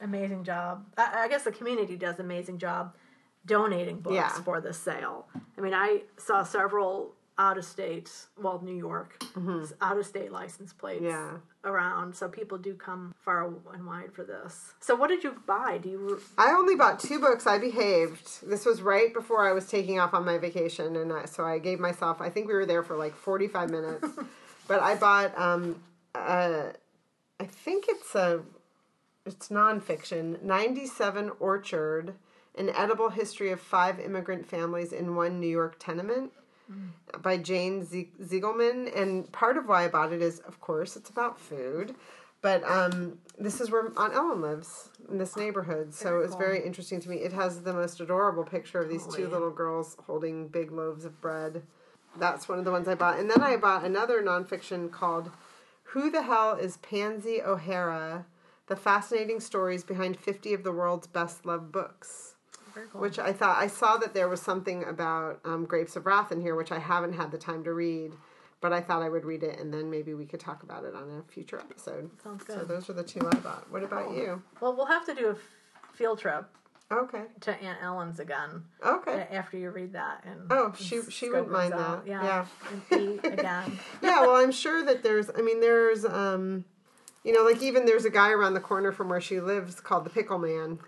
amazing 0.00 0.44
job. 0.44 0.84
I, 0.96 1.24
I 1.24 1.28
guess 1.28 1.44
the 1.44 1.52
community 1.52 1.96
does 1.96 2.18
amazing 2.18 2.58
job 2.58 2.94
donating 3.46 4.00
books 4.00 4.14
Yeah. 4.16 4.28
for 4.42 4.60
this 4.60 4.78
sale. 4.78 5.26
I 5.56 5.60
mean, 5.60 5.74
I 5.74 6.02
saw 6.16 6.42
several 6.42 7.14
out 7.36 7.58
of 7.58 7.64
state, 7.64 8.08
well, 8.40 8.60
New 8.62 8.76
York, 8.76 9.20
out 9.80 9.98
of 9.98 10.06
state 10.06 10.30
license 10.30 10.72
plates 10.72 11.02
Mm-hmm. 11.02 11.34
Yeah. 11.34 11.38
around. 11.70 12.14
So 12.14 12.28
people 12.28 12.58
do 12.58 12.74
come 12.74 13.12
far 13.24 13.52
and 13.74 13.86
wide 13.86 14.12
for 14.12 14.22
this. 14.22 14.72
So 14.80 14.94
what 14.94 15.08
did 15.08 15.24
you 15.24 15.34
buy? 15.46 15.78
Do 15.82 15.88
you? 15.88 16.20
I 16.38 16.52
only 16.52 16.76
bought 16.76 17.00
two 17.00 17.18
books. 17.18 17.46
I 17.46 17.58
behaved. 17.58 18.48
This 18.48 18.64
was 18.64 18.82
right 18.82 19.12
before 19.12 19.48
I 19.48 19.52
was 19.52 19.66
taking 19.66 19.98
off 19.98 20.14
on 20.14 20.24
my 20.24 20.38
vacation, 20.38 20.94
and 20.94 21.12
I, 21.12 21.24
so 21.24 21.44
I 21.44 21.58
gave 21.58 21.80
myself. 21.80 22.20
I 22.20 22.30
think 22.30 22.46
we 22.46 22.54
were 22.54 22.66
there 22.66 22.84
for 22.84 22.96
like 22.96 23.16
forty-five 23.16 23.68
minutes, 23.68 24.06
but 24.68 24.80
I 24.80 24.94
bought. 24.94 25.36
Um, 25.36 25.82
uh, 26.14 26.68
I 27.40 27.44
think 27.46 27.86
it's 27.88 28.14
a, 28.14 28.42
it's 29.26 29.48
nonfiction. 29.48 30.42
Ninety-seven 30.42 31.32
Orchard 31.40 32.14
An 32.56 32.70
Edible 32.70 33.10
History 33.10 33.50
of 33.50 33.60
Five 33.60 33.98
Immigrant 33.98 34.46
Families 34.46 34.92
in 34.92 35.16
One 35.16 35.40
New 35.40 35.48
York 35.48 35.76
Tenement 35.78 36.32
by 37.20 37.36
Jane 37.36 37.84
Ziegelman. 37.84 38.96
And 38.96 39.30
part 39.32 39.56
of 39.56 39.68
why 39.68 39.84
I 39.84 39.88
bought 39.88 40.12
it 40.12 40.22
is, 40.22 40.40
of 40.40 40.60
course, 40.60 40.96
it's 40.96 41.10
about 41.10 41.38
food. 41.38 41.94
But 42.40 42.62
um, 42.64 43.18
this 43.38 43.60
is 43.60 43.70
where 43.70 43.90
Aunt 43.96 44.14
Ellen 44.14 44.42
lives 44.42 44.90
in 45.10 45.16
this 45.16 45.34
neighborhood, 45.34 45.94
so 45.94 46.18
it 46.18 46.26
was 46.26 46.34
very 46.34 46.62
interesting 46.62 47.00
to 47.00 47.08
me. 47.08 47.16
It 47.16 47.32
has 47.32 47.62
the 47.62 47.72
most 47.72 48.00
adorable 48.00 48.44
picture 48.44 48.80
of 48.80 48.90
these 48.90 49.06
two 49.06 49.28
little 49.28 49.50
girls 49.50 49.96
holding 50.06 50.48
big 50.48 50.70
loaves 50.70 51.06
of 51.06 51.18
bread. 51.22 51.62
That's 52.18 52.46
one 52.46 52.58
of 52.58 52.66
the 52.66 52.70
ones 52.70 52.86
I 52.86 52.94
bought. 52.94 53.18
And 53.18 53.30
then 53.30 53.40
I 53.40 53.56
bought 53.56 53.84
another 53.84 54.22
nonfiction 54.22 54.90
called 54.90 55.30
Who 55.84 56.10
the 56.10 56.22
Hell 56.22 56.54
is 56.54 56.76
Pansy 56.76 57.40
O'Hara? 57.40 58.26
The 58.66 58.76
Fascinating 58.76 59.40
Stories 59.40 59.84
Behind 59.84 60.18
50 60.18 60.54
of 60.54 60.64
the 60.64 60.72
World's 60.72 61.06
Best 61.06 61.44
Loved 61.44 61.70
Books. 61.70 62.34
Very 62.74 62.86
cool. 62.90 63.00
Which 63.02 63.18
I 63.18 63.32
thought, 63.32 63.58
I 63.58 63.66
saw 63.66 63.96
that 63.98 64.14
there 64.14 64.28
was 64.28 64.40
something 64.40 64.84
about 64.84 65.40
um, 65.44 65.64
Grapes 65.64 65.96
of 65.96 66.06
Wrath 66.06 66.32
in 66.32 66.40
here, 66.40 66.56
which 66.56 66.72
I 66.72 66.78
haven't 66.78 67.12
had 67.12 67.30
the 67.30 67.38
time 67.38 67.62
to 67.64 67.72
read. 67.72 68.12
But 68.60 68.72
I 68.72 68.80
thought 68.80 69.02
I 69.02 69.10
would 69.10 69.26
read 69.26 69.42
it 69.42 69.58
and 69.60 69.72
then 69.72 69.90
maybe 69.90 70.14
we 70.14 70.24
could 70.24 70.40
talk 70.40 70.62
about 70.62 70.84
it 70.84 70.94
on 70.94 71.02
a 71.22 71.30
future 71.30 71.58
episode. 71.60 72.10
Sounds 72.22 72.46
So 72.46 72.64
those 72.64 72.88
are 72.88 72.94
the 72.94 73.02
two 73.02 73.20
I 73.30 73.34
bought. 73.36 73.70
What 73.70 73.82
about 73.82 74.06
Cool. 74.06 74.16
you? 74.16 74.42
Well, 74.60 74.74
we'll 74.74 74.86
have 74.86 75.04
to 75.06 75.14
do 75.14 75.28
a 75.28 75.36
field 75.94 76.18
trip 76.18 76.46
Okay. 76.90 77.24
to 77.42 77.50
Aunt 77.62 77.78
Ellen's 77.82 78.20
again 78.20 78.64
Okay. 78.82 79.28
after 79.30 79.58
you 79.58 79.68
read 79.70 79.92
that. 79.92 80.24
And 80.24 80.50
Oh, 80.50 80.72
she- 80.78 81.02
she 81.10 81.28
wouldn't 81.28 81.50
mind 81.50 81.74
out. 81.74 82.06
that. 82.06 82.10
Yeah. 82.10 82.46
Yeah. 82.90 82.96
Again. 83.24 83.78
yeah, 84.00 84.22
well, 84.22 84.36
I'm 84.36 84.52
sure 84.52 84.82
that 84.86 85.02
there's. 85.02 85.28
I 85.28 85.42
mean, 85.42 85.60
there's. 85.60 86.06
um 86.06 86.64
You 87.24 87.32
know, 87.32 87.42
like 87.42 87.62
even 87.62 87.86
there's 87.86 88.04
a 88.04 88.10
guy 88.10 88.30
around 88.30 88.54
the 88.54 88.60
corner 88.60 88.92
from 88.92 89.08
where 89.08 89.20
she 89.20 89.40
lives 89.40 89.80
called 89.80 90.04
the 90.04 90.10
Pickle 90.10 90.38
Man, 90.38 90.78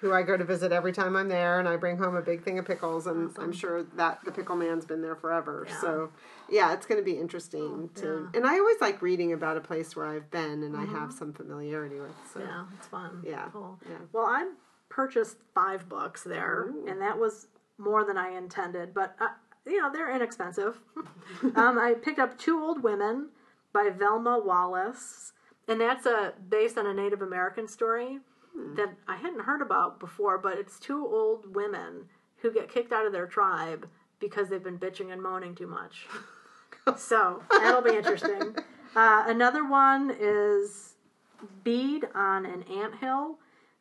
who 0.00 0.12
I 0.12 0.22
go 0.22 0.36
to 0.36 0.44
visit 0.44 0.72
every 0.72 0.92
time 0.92 1.14
I'm 1.14 1.28
there, 1.28 1.58
and 1.60 1.68
I 1.68 1.76
bring 1.76 1.98
home 1.98 2.16
a 2.16 2.22
big 2.22 2.42
thing 2.42 2.58
of 2.58 2.66
pickles, 2.66 3.06
and 3.06 3.30
I'm 3.38 3.52
sure 3.52 3.84
that 3.96 4.24
the 4.24 4.32
Pickle 4.32 4.56
Man's 4.56 4.84
been 4.86 5.02
there 5.02 5.14
forever. 5.14 5.66
Yeah. 5.68 5.80
So, 5.80 6.10
yeah, 6.50 6.72
it's 6.72 6.86
going 6.86 7.00
to 7.00 7.04
be 7.04 7.18
interesting 7.18 7.90
to. 7.96 8.28
yeah. 8.32 8.38
And 8.38 8.46
I 8.46 8.58
always 8.58 8.80
like 8.80 9.02
reading 9.02 9.32
about 9.34 9.56
a 9.56 9.60
place 9.60 9.94
where 9.94 10.06
I've 10.06 10.30
been 10.30 10.62
and 10.62 10.76
I 10.76 10.84
have 10.86 11.12
some 11.12 11.32
familiarity 11.32 12.00
with. 12.00 12.12
So, 12.32 12.40
Yeah, 12.40 12.64
it's 12.76 12.86
fun. 12.88 13.22
Yeah, 13.26 13.48
Cool. 13.52 13.78
yeah. 13.88 13.98
Well, 14.12 14.26
I 14.26 14.50
purchased 14.88 15.36
five 15.54 15.88
books 15.88 16.22
there, 16.22 16.72
and 16.88 17.00
that 17.02 17.18
was 17.18 17.48
more 17.78 18.04
than 18.04 18.16
I 18.16 18.30
intended, 18.30 18.94
but 18.94 19.16
uh, 19.20 19.28
you 19.66 19.80
know 19.82 19.92
they're 19.92 20.14
inexpensive. 20.14 20.78
um, 21.56 21.78
I 21.78 21.94
picked 22.00 22.18
up 22.20 22.38
Two 22.38 22.62
Old 22.62 22.82
Women 22.82 23.28
by 23.72 23.90
Velma 23.90 24.38
Wallis, 24.38 25.32
and 25.68 25.80
that's 25.80 26.06
a 26.06 26.34
based 26.48 26.78
on 26.78 26.86
a 26.86 26.94
Native 26.94 27.22
American 27.22 27.68
story 27.68 28.18
that 28.76 28.94
I 29.08 29.16
hadn't 29.16 29.40
heard 29.40 29.62
about 29.62 29.98
before. 29.98 30.38
But 30.38 30.58
it's 30.58 30.78
two 30.78 31.06
old 31.06 31.54
women 31.54 32.06
who 32.38 32.52
get 32.52 32.72
kicked 32.72 32.92
out 32.92 33.06
of 33.06 33.12
their 33.12 33.26
tribe 33.26 33.88
because 34.20 34.48
they've 34.48 34.62
been 34.62 34.78
bitching 34.78 35.12
and 35.12 35.22
moaning 35.22 35.54
too 35.54 35.66
much. 35.66 36.06
so 36.96 37.42
that'll 37.50 37.82
be 37.82 37.96
interesting. 37.96 38.56
Uh, 38.96 39.24
another 39.26 39.68
one 39.68 40.14
is 40.20 40.94
Bead 41.64 42.06
on 42.14 42.46
an 42.46 42.62
Anthill. 42.70 43.38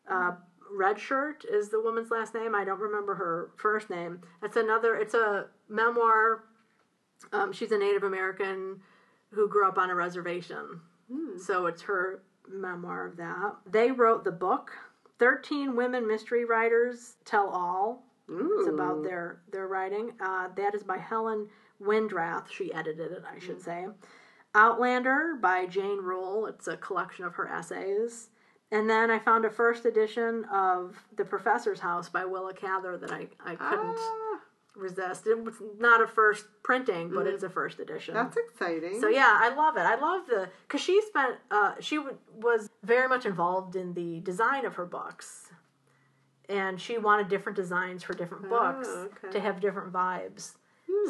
Uh, 0.09 0.31
Red 0.71 0.99
Shirt 0.99 1.45
is 1.45 1.69
the 1.69 1.79
woman's 1.79 2.09
last 2.09 2.33
name. 2.33 2.55
I 2.55 2.65
don't 2.65 2.79
remember 2.79 3.15
her 3.15 3.51
first 3.55 3.89
name. 3.89 4.21
It's 4.41 4.55
another. 4.55 4.95
It's 4.95 5.13
a 5.13 5.47
memoir. 5.69 6.45
Um, 7.31 7.53
she's 7.53 7.71
a 7.71 7.77
Native 7.77 8.03
American 8.03 8.81
who 9.31 9.47
grew 9.47 9.67
up 9.67 9.77
on 9.77 9.89
a 9.89 9.95
reservation, 9.95 10.81
so 11.37 11.65
it's 11.67 11.81
her 11.83 12.21
memoir 12.49 13.07
of 13.07 13.17
that. 13.17 13.55
They 13.69 13.91
wrote 13.91 14.23
the 14.23 14.31
book. 14.31 14.71
Thirteen 15.19 15.75
women 15.75 16.07
mystery 16.07 16.45
writers 16.45 17.15
tell 17.25 17.49
all. 17.49 18.03
It's 18.29 18.67
about 18.67 19.03
their 19.03 19.41
their 19.51 19.67
writing. 19.67 20.13
Uh, 20.19 20.47
that 20.55 20.73
is 20.75 20.83
by 20.83 20.97
Helen 20.97 21.47
Windrath. 21.81 22.49
She 22.49 22.73
edited 22.73 23.11
it, 23.11 23.23
I 23.29 23.39
should 23.39 23.61
say. 23.61 23.87
Outlander 24.55 25.35
by 25.41 25.65
Jane 25.65 25.99
Rule. 25.99 26.45
It's 26.47 26.67
a 26.67 26.77
collection 26.77 27.25
of 27.25 27.35
her 27.35 27.47
essays. 27.47 28.29
And 28.71 28.89
then 28.89 29.11
I 29.11 29.19
found 29.19 29.45
a 29.45 29.51
first 29.51 29.85
edition 29.85 30.45
of 30.45 30.95
The 31.15 31.25
Professor's 31.25 31.79
House 31.79 32.09
by 32.09 32.25
Willa 32.25 32.53
Cather 32.53 32.97
that 32.97 33.11
I, 33.11 33.27
I 33.45 33.55
couldn't 33.55 33.97
Ah, 33.97 34.22
resist. 34.75 35.27
It 35.27 35.43
was 35.43 35.55
not 35.79 36.01
a 36.01 36.07
first 36.07 36.45
printing, 36.63 37.09
but 37.13 37.27
it's 37.27 37.43
a 37.43 37.49
first 37.49 37.79
edition. 37.79 38.13
that's 38.15 38.37
exciting. 38.37 38.99
So 38.99 39.07
yeah, 39.07 39.37
I 39.39 39.53
love 39.53 39.77
it. 39.77 39.81
I 39.81 39.95
love 39.95 40.25
the 40.27 40.49
because 40.67 40.81
she 40.81 41.01
spent 41.01 41.35
uh, 41.51 41.73
she 41.79 41.97
w- 41.97 42.17
was 42.35 42.69
very 42.83 43.07
much 43.07 43.25
involved 43.25 43.75
in 43.75 43.93
the 43.93 44.19
design 44.21 44.65
of 44.65 44.75
her 44.75 44.85
books, 44.85 45.51
and 46.49 46.79
she 46.79 46.97
wanted 46.97 47.27
different 47.29 47.55
designs 47.55 48.03
for 48.03 48.13
different 48.13 48.49
books 48.49 48.87
Oh, 48.89 49.09
okay. 49.23 49.31
to 49.31 49.39
have 49.39 49.59
different 49.59 49.93
vibes. 49.93 50.53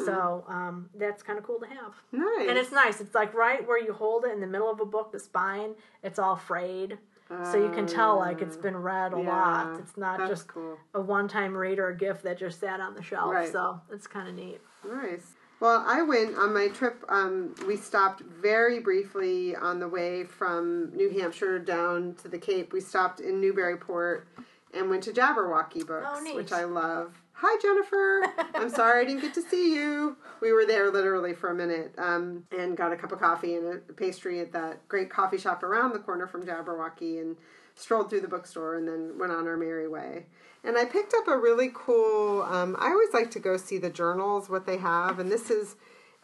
So 0.06 0.44
um, 0.48 0.88
that's 0.94 1.22
kind 1.22 1.38
of 1.38 1.44
cool 1.44 1.60
to 1.60 1.66
have. 1.66 1.94
nice. 2.10 2.48
And 2.48 2.56
it's 2.56 2.72
nice. 2.72 3.00
It's 3.02 3.14
like 3.14 3.34
right 3.34 3.64
where 3.66 3.78
you 3.78 3.92
hold 3.92 4.24
it 4.24 4.32
in 4.32 4.40
the 4.40 4.46
middle 4.46 4.70
of 4.70 4.80
a 4.80 4.86
book, 4.86 5.12
the 5.12 5.20
spine, 5.20 5.74
it's 6.02 6.18
all 6.18 6.36
frayed. 6.36 6.96
So 7.28 7.56
you 7.56 7.70
can 7.70 7.86
tell 7.86 8.18
like 8.18 8.42
it's 8.42 8.56
been 8.56 8.76
read 8.76 9.12
a 9.12 9.18
lot. 9.18 9.78
It's 9.80 9.96
not 9.96 10.28
just 10.28 10.46
cool. 10.46 10.78
a 10.94 11.00
one-time 11.00 11.56
read 11.56 11.78
or 11.78 11.88
a 11.88 11.96
gift 11.96 12.22
that 12.24 12.38
just 12.38 12.60
sat 12.60 12.80
on 12.80 12.94
the 12.94 13.02
shelf. 13.02 13.32
Right. 13.32 13.50
So 13.50 13.80
it's 13.90 14.06
kind 14.06 14.28
of 14.28 14.34
neat. 14.34 14.60
Nice. 14.86 15.32
Well, 15.60 15.82
I 15.86 16.02
went 16.02 16.36
on 16.36 16.52
my 16.52 16.68
trip. 16.68 17.02
Um, 17.08 17.54
we 17.66 17.76
stopped 17.76 18.20
very 18.22 18.80
briefly 18.80 19.56
on 19.56 19.78
the 19.80 19.88
way 19.88 20.24
from 20.24 20.94
New 20.94 21.08
Hampshire 21.10 21.58
down 21.58 22.14
to 22.22 22.28
the 22.28 22.38
Cape. 22.38 22.72
We 22.72 22.80
stopped 22.80 23.20
in 23.20 23.40
Newburyport 23.40 24.28
and 24.74 24.90
went 24.90 25.02
to 25.04 25.12
Jabberwocky 25.12 25.86
Books, 25.86 26.06
Oh, 26.06 26.34
which 26.36 26.52
I 26.52 26.64
love. 26.64 27.14
Hi, 27.38 27.58
Jennifer. 27.60 28.32
I'm 28.54 28.70
sorry 28.70 29.02
I 29.02 29.04
didn't 29.04 29.22
get 29.22 29.34
to 29.34 29.42
see 29.42 29.74
you. 29.74 30.16
We 30.40 30.52
were 30.52 30.64
there 30.64 30.90
literally 30.92 31.34
for 31.34 31.50
a 31.50 31.54
minute 31.54 31.92
um, 31.98 32.44
and 32.56 32.76
got 32.76 32.92
a 32.92 32.96
cup 32.96 33.10
of 33.10 33.18
coffee 33.18 33.56
and 33.56 33.66
a 33.88 33.92
pastry 33.92 34.38
at 34.38 34.52
that 34.52 34.86
great 34.88 35.10
coffee 35.10 35.38
shop 35.38 35.64
around 35.64 35.92
the 35.92 35.98
corner 35.98 36.28
from 36.28 36.46
Jabberwocky 36.46 37.20
and 37.20 37.36
strolled 37.74 38.08
through 38.08 38.20
the 38.20 38.28
bookstore 38.28 38.76
and 38.76 38.86
then 38.86 39.18
went 39.18 39.32
on 39.32 39.48
our 39.48 39.56
merry 39.56 39.88
way. 39.88 40.26
And 40.62 40.78
I 40.78 40.84
picked 40.84 41.12
up 41.12 41.26
a 41.26 41.36
really 41.36 41.70
cool. 41.74 42.42
Um, 42.42 42.76
I 42.78 42.86
always 42.90 43.12
like 43.12 43.32
to 43.32 43.40
go 43.40 43.56
see 43.56 43.78
the 43.78 43.90
journals, 43.90 44.48
what 44.48 44.64
they 44.64 44.78
have, 44.78 45.18
and 45.18 45.30
this 45.30 45.50
is 45.50 45.74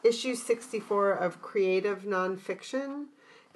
issue 0.04 0.36
64 0.36 1.12
of 1.12 1.42
Creative 1.42 2.04
Nonfiction. 2.04 3.06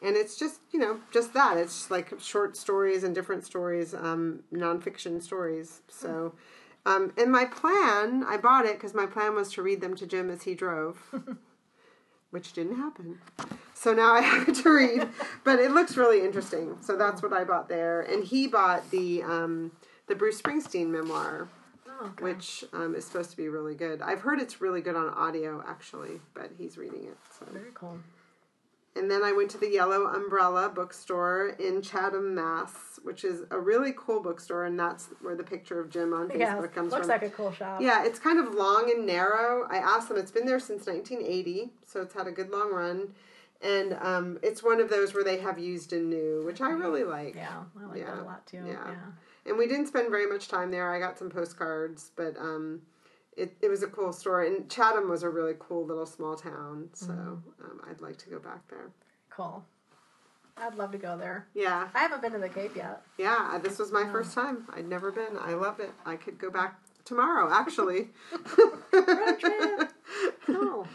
And 0.03 0.17
it's 0.17 0.37
just, 0.37 0.61
you 0.73 0.81
know, 0.81 0.99
just 1.13 1.33
that. 1.35 1.57
It's 1.57 1.89
like 1.89 2.13
short 2.21 2.57
stories 2.57 3.05
and 3.05 3.15
different 3.15 3.45
stories, 3.47 3.95
um, 3.95 4.41
nonfiction 4.53 5.23
stories. 5.23 5.81
So, 5.89 6.35
um, 6.87 7.13
and 7.17 7.31
my 7.33 7.45
plan, 7.45 8.25
I 8.27 8.37
bought 8.37 8.67
it 8.67 8.75
because 8.75 8.95
my 8.95 9.07
plan 9.07 9.35
was 9.35 9.53
to 9.53 9.63
read 9.63 9.81
them 9.81 9.97
to 9.97 10.07
Jim 10.07 10.31
as 10.31 10.43
he 10.43 10.55
drove, 10.55 10.99
which 12.31 12.53
didn't 12.53 12.77
happen. 12.77 13.19
So 13.75 13.93
now 13.93 14.15
I 14.15 14.21
have 14.23 14.49
it 14.49 14.57
to 14.57 14.71
read, 14.71 15.09
but 15.45 15.59
it 15.59 15.71
looks 15.71 15.97
really 15.97 16.25
interesting. 16.25 16.77
So 16.81 16.97
that's 16.97 17.23
what 17.23 17.33
I 17.33 17.45
bought 17.45 17.69
there. 17.69 18.01
And 18.03 18.25
he 18.25 18.47
bought 18.47 18.91
the 18.91 19.23
um, 19.23 19.73
the 20.07 20.15
Bruce 20.15 20.41
Springsteen 20.41 20.89
memoir, 20.89 21.49
Oh, 21.89 22.07
okay. 22.07 22.25
which 22.25 22.65
um, 22.73 22.95
is 22.95 23.05
supposed 23.05 23.31
to 23.31 23.37
be 23.37 23.49
really 23.49 23.75
good. 23.75 24.03
I've 24.03 24.21
heard 24.21 24.41
it's 24.41 24.61
really 24.61 24.81
good 24.81 24.97
on 24.97 25.09
audio 25.11 25.63
actually, 25.67 26.21
but 26.35 26.51
he's 26.59 26.77
reading 26.77 27.05
it. 27.05 27.17
So. 27.39 27.47
Very 27.53 27.71
cool. 27.75 27.99
And 28.97 29.11
then 29.11 29.25
I 29.25 29.33
went 29.33 29.51
to 29.51 29.59
the 29.59 29.69
Yellow 29.69 30.05
Umbrella 30.07 30.69
bookstore 30.69 31.49
in 31.59 31.83
Chatham, 31.83 32.33
Mass, 32.35 33.01
which 33.03 33.25
is 33.25 33.43
a 33.51 33.59
really 33.59 33.93
cool 33.97 34.23
bookstore, 34.23 34.65
and 34.65 34.79
that's 34.79 35.09
where 35.21 35.35
the 35.35 35.43
picture 35.43 35.81
of 35.81 35.91
Jim 35.91 36.13
on 36.15 36.29
Facebook 36.29 36.39
Yeah, 36.39 36.67
comes 36.69 36.93
looks 36.93 37.07
from. 37.07 37.09
like 37.09 37.23
a 37.25 37.31
cool 37.31 37.51
shop. 37.53 37.81
Yeah, 37.81 38.05
it's 38.05 38.21
kind 38.21 38.39
of 38.39 38.55
long 38.55 38.93
and 38.95 39.05
narrow. 39.05 39.67
I 39.69 39.79
asked 39.79 40.09
them, 40.09 40.17
it's 40.17 40.31
been 40.31 40.47
there 40.47 40.61
since 40.61 40.87
1980, 40.87 41.73
so 41.85 42.03
it's 42.03 42.15
had 42.15 42.29
a 42.29 42.31
good 42.33 42.51
long 42.51 42.73
run. 42.73 43.09
And 43.61 43.95
um, 44.01 44.39
it's 44.43 44.63
one 44.63 44.81
of 44.81 44.91
those 44.91 45.13
where 45.13 45.25
they 45.25 45.39
have 45.39 45.59
used 45.59 45.93
and 45.93 46.09
new, 46.09 46.43
which 46.47 46.61
I 46.61 46.71
really 46.71 47.03
like. 47.03 47.35
Yeah, 47.35 47.63
I 47.81 47.87
like 47.87 47.99
Yeah, 47.99 48.15
that 48.15 48.23
a 48.23 48.25
lot 48.25 48.47
too. 48.47 48.59
yeah. 48.67 48.73
Yeah. 48.91 48.95
And 49.47 49.59
we 49.59 49.67
didn't 49.67 49.87
spend 49.87 50.11
very 50.11 50.27
much 50.27 50.47
time 50.49 50.71
there. 50.71 50.93
I 50.95 50.99
got 51.01 51.19
some 51.19 51.31
postcards, 51.31 52.13
but 52.15 52.37
um, 52.39 52.83
it, 53.37 53.57
it 53.61 53.69
was 53.69 53.83
a 53.83 53.87
cool 53.89 54.13
story. 54.13 54.49
And 54.49 54.69
Chatham 54.71 55.09
was 55.11 55.23
a 55.23 55.29
really 55.29 55.55
cool 55.59 55.85
little 55.87 56.07
small 56.07 56.37
town, 56.37 56.89
so 56.93 57.07
Mm-hmm. 57.09 57.65
um, 57.65 57.81
I'd 57.91 58.01
like 58.01 58.17
to 58.19 58.31
go 58.31 58.39
back 58.39 58.69
there. 58.69 58.91
Cool. 59.31 59.65
I'd 60.57 60.77
love 60.77 60.93
to 60.93 60.99
go 60.99 61.17
there. 61.19 61.49
Yeah, 61.55 61.89
I 61.95 61.99
haven't 61.99 62.23
been 62.23 62.33
to 62.33 62.39
the 62.39 62.49
Cape 62.49 62.77
yet. 62.77 63.03
yeah, 63.19 63.59
this 63.63 63.79
was 63.81 63.91
my 63.91 64.05
first 64.13 64.35
time. 64.35 64.67
I'd 64.73 64.89
never 64.89 65.11
been. 65.11 65.37
I 65.41 65.55
loved 65.55 65.81
it. 65.81 65.91
I 66.07 66.15
could 66.15 66.39
go 66.39 66.49
back 66.49 66.79
tomorrow, 67.05 67.51
actually. 67.53 68.11
Road 68.93 69.39
trip. 69.41 69.91
Cool. 70.47 70.87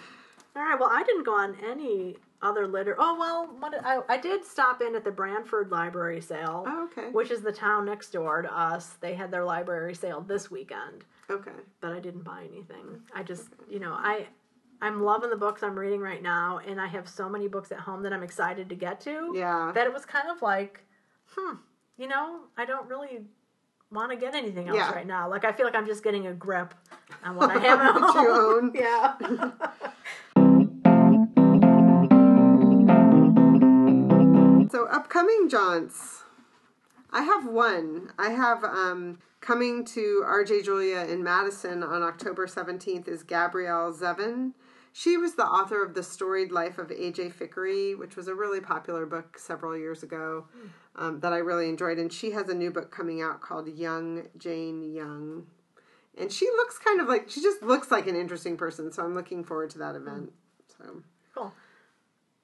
All 0.56 0.62
right. 0.64 0.80
Well, 0.80 0.90
I 0.92 1.04
didn't 1.04 1.26
go 1.26 1.34
on 1.34 1.58
any 1.68 2.16
other 2.42 2.68
litter. 2.68 2.96
Oh 3.00 3.18
well, 3.20 3.50
what 3.60 3.74
I, 3.84 4.00
I 4.08 4.18
did 4.18 4.46
stop 4.46 4.82
in 4.82 4.96
at 4.96 5.04
the 5.04 5.12
Branford 5.12 5.72
Library 5.72 6.22
sale, 6.22 6.64
Oh, 6.68 6.84
okay. 6.92 7.10
which 7.10 7.32
is 7.32 7.42
the 7.42 7.52
town 7.52 7.86
next 7.86 8.12
door 8.12 8.42
to 8.44 8.58
us. 8.58 8.92
They 9.02 9.14
had 9.16 9.32
their 9.32 9.44
library 9.44 9.94
sale 9.96 10.22
this 10.22 10.50
weekend, 10.52 11.04
Okay. 11.30 11.52
but 11.82 11.92
I 11.94 12.00
didn't 12.00 12.24
buy 12.24 12.46
anything. 12.52 13.02
I 13.14 13.24
just, 13.24 13.50
you 13.70 13.80
know, 13.80 13.94
I. 13.94 14.28
I'm 14.82 15.04
loving 15.04 15.30
the 15.30 15.36
books 15.36 15.62
I'm 15.62 15.78
reading 15.78 16.00
right 16.00 16.24
now, 16.24 16.60
and 16.66 16.80
I 16.80 16.88
have 16.88 17.10
so 17.10 17.28
many 17.28 17.50
books 17.50 17.70
at 17.74 17.80
home 17.82 18.02
that 18.04 18.14
I'm 18.14 18.24
excited 18.24 18.70
to 18.70 18.76
get 18.76 19.02
to. 19.02 19.34
Yeah. 19.36 19.74
that 19.76 19.86
it 19.86 19.92
was 19.94 20.06
kind 20.06 20.30
of 20.30 20.42
like, 20.42 20.86
hmm, 21.36 21.56
you 21.98 22.08
know, 22.08 22.44
I 22.58 22.64
don't 22.64 22.88
really 22.88 23.20
want 23.92 24.12
to 24.12 24.16
get 24.18 24.36
anything 24.36 24.70
else 24.70 24.78
Yeah. 24.78 24.94
right 24.94 25.06
now. 25.06 25.30
Like 25.30 25.44
I 25.44 25.52
feel 25.52 25.66
like 25.66 25.76
I'm 25.76 25.86
just 25.86 26.02
getting 26.02 26.28
a 26.28 26.34
grip 26.34 26.74
on 27.26 27.36
what 27.36 27.50
I 27.52 27.60
have 27.60 27.82
at 27.82 28.02
home. 28.02 28.72
own. 28.72 28.72
Yeah. 28.74 29.16
So 34.72 34.86
upcoming 34.86 35.50
jaunts, 35.50 36.22
I 37.12 37.24
have 37.24 37.48
one. 37.48 38.12
I 38.18 38.30
have 38.30 38.64
um, 38.64 39.20
coming 39.42 39.84
to 39.86 40.24
RJ 40.26 40.66
Julia 40.66 41.00
in 41.00 41.24
Madison 41.24 41.84
on 41.84 42.04
October 42.04 42.48
seventeenth 42.48 43.08
is 43.08 43.24
Gabrielle 43.24 43.94
Zevin. 43.94 44.54
She 44.92 45.18
was 45.18 45.36
the 45.36 45.46
author 45.46 45.84
of 45.84 45.94
The 45.94 46.04
Storied 46.04 46.52
Life 46.52 46.78
of 46.78 46.92
A.J. 46.92 47.30
Fikry, 47.30 47.98
which 47.98 48.16
was 48.16 48.28
a 48.28 48.34
really 48.34 48.60
popular 48.60 49.06
book 49.06 49.38
several 49.38 49.78
years 49.78 50.04
ago 50.04 50.48
um, 50.96 51.20
that 51.20 51.32
I 51.32 51.38
really 51.38 51.70
enjoyed. 51.70 52.00
And 52.00 52.12
she 52.12 52.32
has 52.32 52.50
a 52.50 52.56
new 52.56 52.72
book 52.72 52.92
coming 52.92 53.22
out 53.22 53.40
called 53.40 53.68
Young 53.70 54.28
Jane 54.38 54.92
Young. 54.94 55.46
And 56.18 56.32
she 56.32 56.48
looks 56.48 56.78
kind 56.80 57.00
of 57.00 57.08
like, 57.08 57.30
she 57.30 57.40
just 57.42 57.62
looks 57.62 57.92
like 57.92 58.08
an 58.08 58.16
interesting 58.16 58.58
person. 58.58 58.92
So 58.92 59.04
I'm 59.04 59.14
looking 59.14 59.44
forward 59.44 59.70
to 59.72 59.78
that 59.78 59.96
event. 59.96 60.34
So, 60.78 61.04
Cool. 61.36 61.54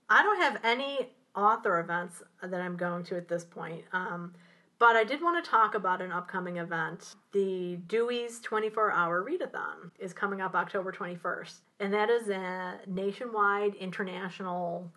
I 0.10 0.22
don't 0.22 0.40
have 0.40 0.60
any 0.64 1.10
author 1.36 1.80
events 1.80 2.22
that 2.42 2.62
I'm 2.62 2.78
going 2.78 3.04
to 3.06 3.18
at 3.18 3.28
this 3.28 3.44
point. 3.44 3.84
Um, 3.92 4.34
but 4.80 4.96
I 4.96 5.04
did 5.04 5.22
want 5.22 5.44
to 5.44 5.50
talk 5.50 5.76
about 5.76 6.02
an 6.02 6.12
upcoming 6.12 6.58
event. 6.58 7.16
The 7.32 7.78
Dewey's 7.88 8.40
24 8.42 8.92
hour 8.92 9.24
readathon 9.24 9.92
is 10.00 10.14
coming 10.14 10.42
up 10.42 10.56
October 10.56 10.92
21st. 10.92 11.60
And 11.80 11.94
that 11.94 12.10
is 12.10 12.30
a 12.30 12.80
nationwide 12.88 13.76
international 13.76 14.92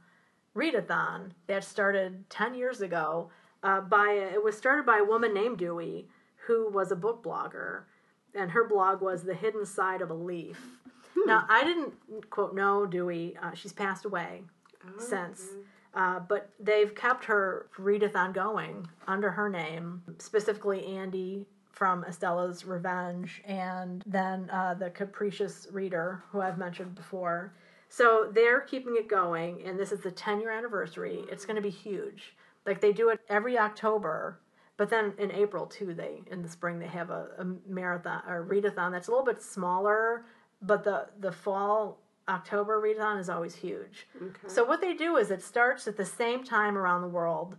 readathon 0.57 1.31
that 1.47 1.65
started 1.65 2.29
10 2.31 2.55
years 2.55 2.81
ago. 2.81 3.31
Uh, 3.63 3.81
by 3.81 4.11
it 4.33 4.43
was 4.43 4.57
started 4.57 4.87
by 4.87 4.99
a 4.99 5.05
woman 5.05 5.35
named 5.35 5.59
Dewey 5.59 6.09
who 6.47 6.71
was 6.71 6.91
a 6.93 6.97
book 6.97 7.23
blogger 7.23 7.83
and 8.35 8.51
her 8.51 8.67
blog 8.67 9.01
was 9.01 9.23
the 9.23 9.35
hidden 9.35 9.65
side 9.67 10.01
of 10.01 10.11
a 10.11 10.15
leaf 10.15 10.79
now 11.27 11.45
i 11.49 11.65
didn't 11.65 11.93
quote 12.31 12.55
know 12.55 12.87
dewey 12.87 13.37
uh, 13.43 13.53
she's 13.55 13.73
passed 13.73 14.05
away 14.05 14.43
since 14.99 15.43
uh, 15.99 16.21
but 16.21 16.49
they've 16.61 16.95
kept 16.95 17.25
her 17.25 17.67
readathon 17.79 18.33
going 18.33 18.87
under 19.07 19.31
her 19.31 19.49
name 19.49 20.03
specifically 20.19 20.87
andy 20.87 21.45
from 21.73 22.05
estella's 22.05 22.65
revenge 22.65 23.43
and 23.45 24.03
then 24.07 24.49
uh, 24.51 24.75
the 24.75 24.91
capricious 24.91 25.67
reader 25.73 26.23
who 26.31 26.41
i've 26.41 26.59
mentioned 26.59 26.95
before. 26.95 27.53
So 27.91 28.31
they're 28.33 28.61
keeping 28.61 28.97
it 28.97 29.09
going 29.09 29.63
and 29.65 29.79
this 29.79 29.93
is 29.93 30.01
the 30.01 30.11
10 30.11 30.41
year 30.41 30.51
anniversary. 30.51 31.25
It's 31.31 31.47
going 31.47 31.57
to 31.57 31.63
be 31.63 31.71
huge. 31.71 32.35
Like 32.67 32.83
they 32.83 32.93
do 32.93 33.09
it 33.09 33.21
every 33.31 33.59
october 33.59 34.39
but 34.79 34.91
then 34.91 35.13
in 35.19 35.33
April 35.33 35.67
too, 35.67 35.93
they 35.93 36.23
in 36.31 36.41
the 36.41 36.49
spring 36.49 36.79
they 36.79 36.87
have 36.87 37.11
a, 37.11 37.27
a 37.39 37.45
marathon 37.69 38.23
or 38.27 38.47
readathon 38.47 38.93
that's 38.93 39.09
a 39.09 39.11
little 39.11 39.27
bit 39.27 39.43
smaller, 39.43 40.25
but 40.63 40.85
the 40.85 41.09
the 41.19 41.33
fall 41.33 41.99
October 42.29 42.81
readathon 42.81 43.19
is 43.19 43.29
always 43.29 43.55
huge. 43.57 44.07
So 44.47 44.65
what 44.65 44.81
they 44.81 44.95
do 44.95 45.17
is 45.17 45.31
it 45.31 45.43
starts 45.43 45.89
at 45.89 45.97
the 45.97 46.05
same 46.05 46.45
time 46.45 46.77
around 46.77 47.03
the 47.03 47.09
world 47.09 47.57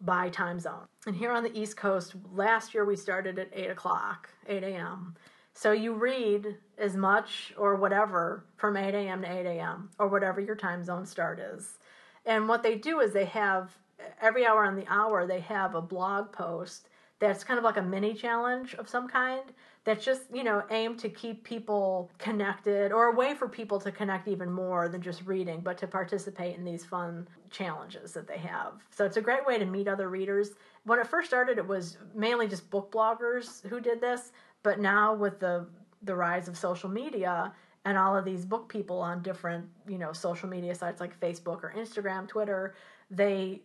by 0.00 0.28
time 0.28 0.58
zone. 0.58 0.86
And 1.06 1.16
here 1.16 1.32
on 1.32 1.42
the 1.42 1.58
East 1.58 1.76
Coast, 1.76 2.14
last 2.32 2.74
year 2.74 2.84
we 2.84 2.96
started 2.96 3.38
at 3.38 3.50
eight 3.52 3.70
o'clock, 3.70 4.28
eight 4.48 4.62
a.m. 4.62 5.16
So 5.54 5.72
you 5.72 5.92
read 5.92 6.56
as 6.78 6.96
much 6.96 7.52
or 7.56 7.76
whatever 7.76 8.44
from 8.56 8.76
eight 8.76 8.94
a.m. 8.94 9.22
to 9.22 9.30
eight 9.30 9.46
a.m. 9.46 9.90
or 9.98 10.08
whatever 10.08 10.40
your 10.40 10.56
time 10.56 10.82
zone 10.82 11.06
start 11.06 11.38
is. 11.38 11.78
And 12.24 12.48
what 12.48 12.62
they 12.62 12.76
do 12.76 13.00
is 13.00 13.12
they 13.12 13.26
have 13.26 13.76
every 14.20 14.46
hour 14.46 14.64
on 14.64 14.76
the 14.76 14.86
hour 14.88 15.26
they 15.26 15.40
have 15.40 15.74
a 15.74 15.82
blog 15.82 16.32
post 16.32 16.88
that's 17.18 17.44
kind 17.44 17.58
of 17.58 17.64
like 17.64 17.76
a 17.76 17.82
mini 17.82 18.14
challenge 18.14 18.74
of 18.74 18.88
some 18.88 19.06
kind 19.06 19.42
that's 19.84 20.04
just 20.04 20.22
you 20.32 20.44
know 20.44 20.62
aimed 20.70 20.98
to 20.98 21.08
keep 21.08 21.44
people 21.44 22.10
connected 22.18 22.92
or 22.92 23.06
a 23.06 23.14
way 23.14 23.34
for 23.34 23.48
people 23.48 23.80
to 23.80 23.90
connect 23.90 24.28
even 24.28 24.50
more 24.50 24.88
than 24.88 25.00
just 25.00 25.24
reading 25.26 25.60
but 25.60 25.76
to 25.78 25.86
participate 25.86 26.56
in 26.56 26.64
these 26.64 26.84
fun 26.84 27.26
challenges 27.50 28.12
that 28.12 28.26
they 28.26 28.38
have 28.38 28.74
so 28.90 29.04
it's 29.04 29.16
a 29.16 29.20
great 29.20 29.44
way 29.46 29.58
to 29.58 29.66
meet 29.66 29.88
other 29.88 30.08
readers 30.08 30.50
when 30.84 30.98
it 30.98 31.06
first 31.06 31.28
started 31.28 31.58
it 31.58 31.66
was 31.66 31.98
mainly 32.14 32.46
just 32.46 32.68
book 32.70 32.90
bloggers 32.92 33.66
who 33.68 33.80
did 33.80 34.00
this 34.00 34.32
but 34.62 34.78
now 34.78 35.14
with 35.14 35.38
the 35.40 35.66
the 36.02 36.14
rise 36.14 36.48
of 36.48 36.56
social 36.56 36.88
media 36.88 37.52
and 37.84 37.98
all 37.98 38.16
of 38.16 38.24
these 38.24 38.44
book 38.44 38.68
people 38.68 38.98
on 38.98 39.22
different 39.22 39.64
you 39.88 39.98
know 39.98 40.12
social 40.12 40.48
media 40.48 40.74
sites 40.74 41.00
like 41.00 41.18
facebook 41.20 41.62
or 41.62 41.72
instagram 41.76 42.28
twitter 42.28 42.74
they 43.10 43.60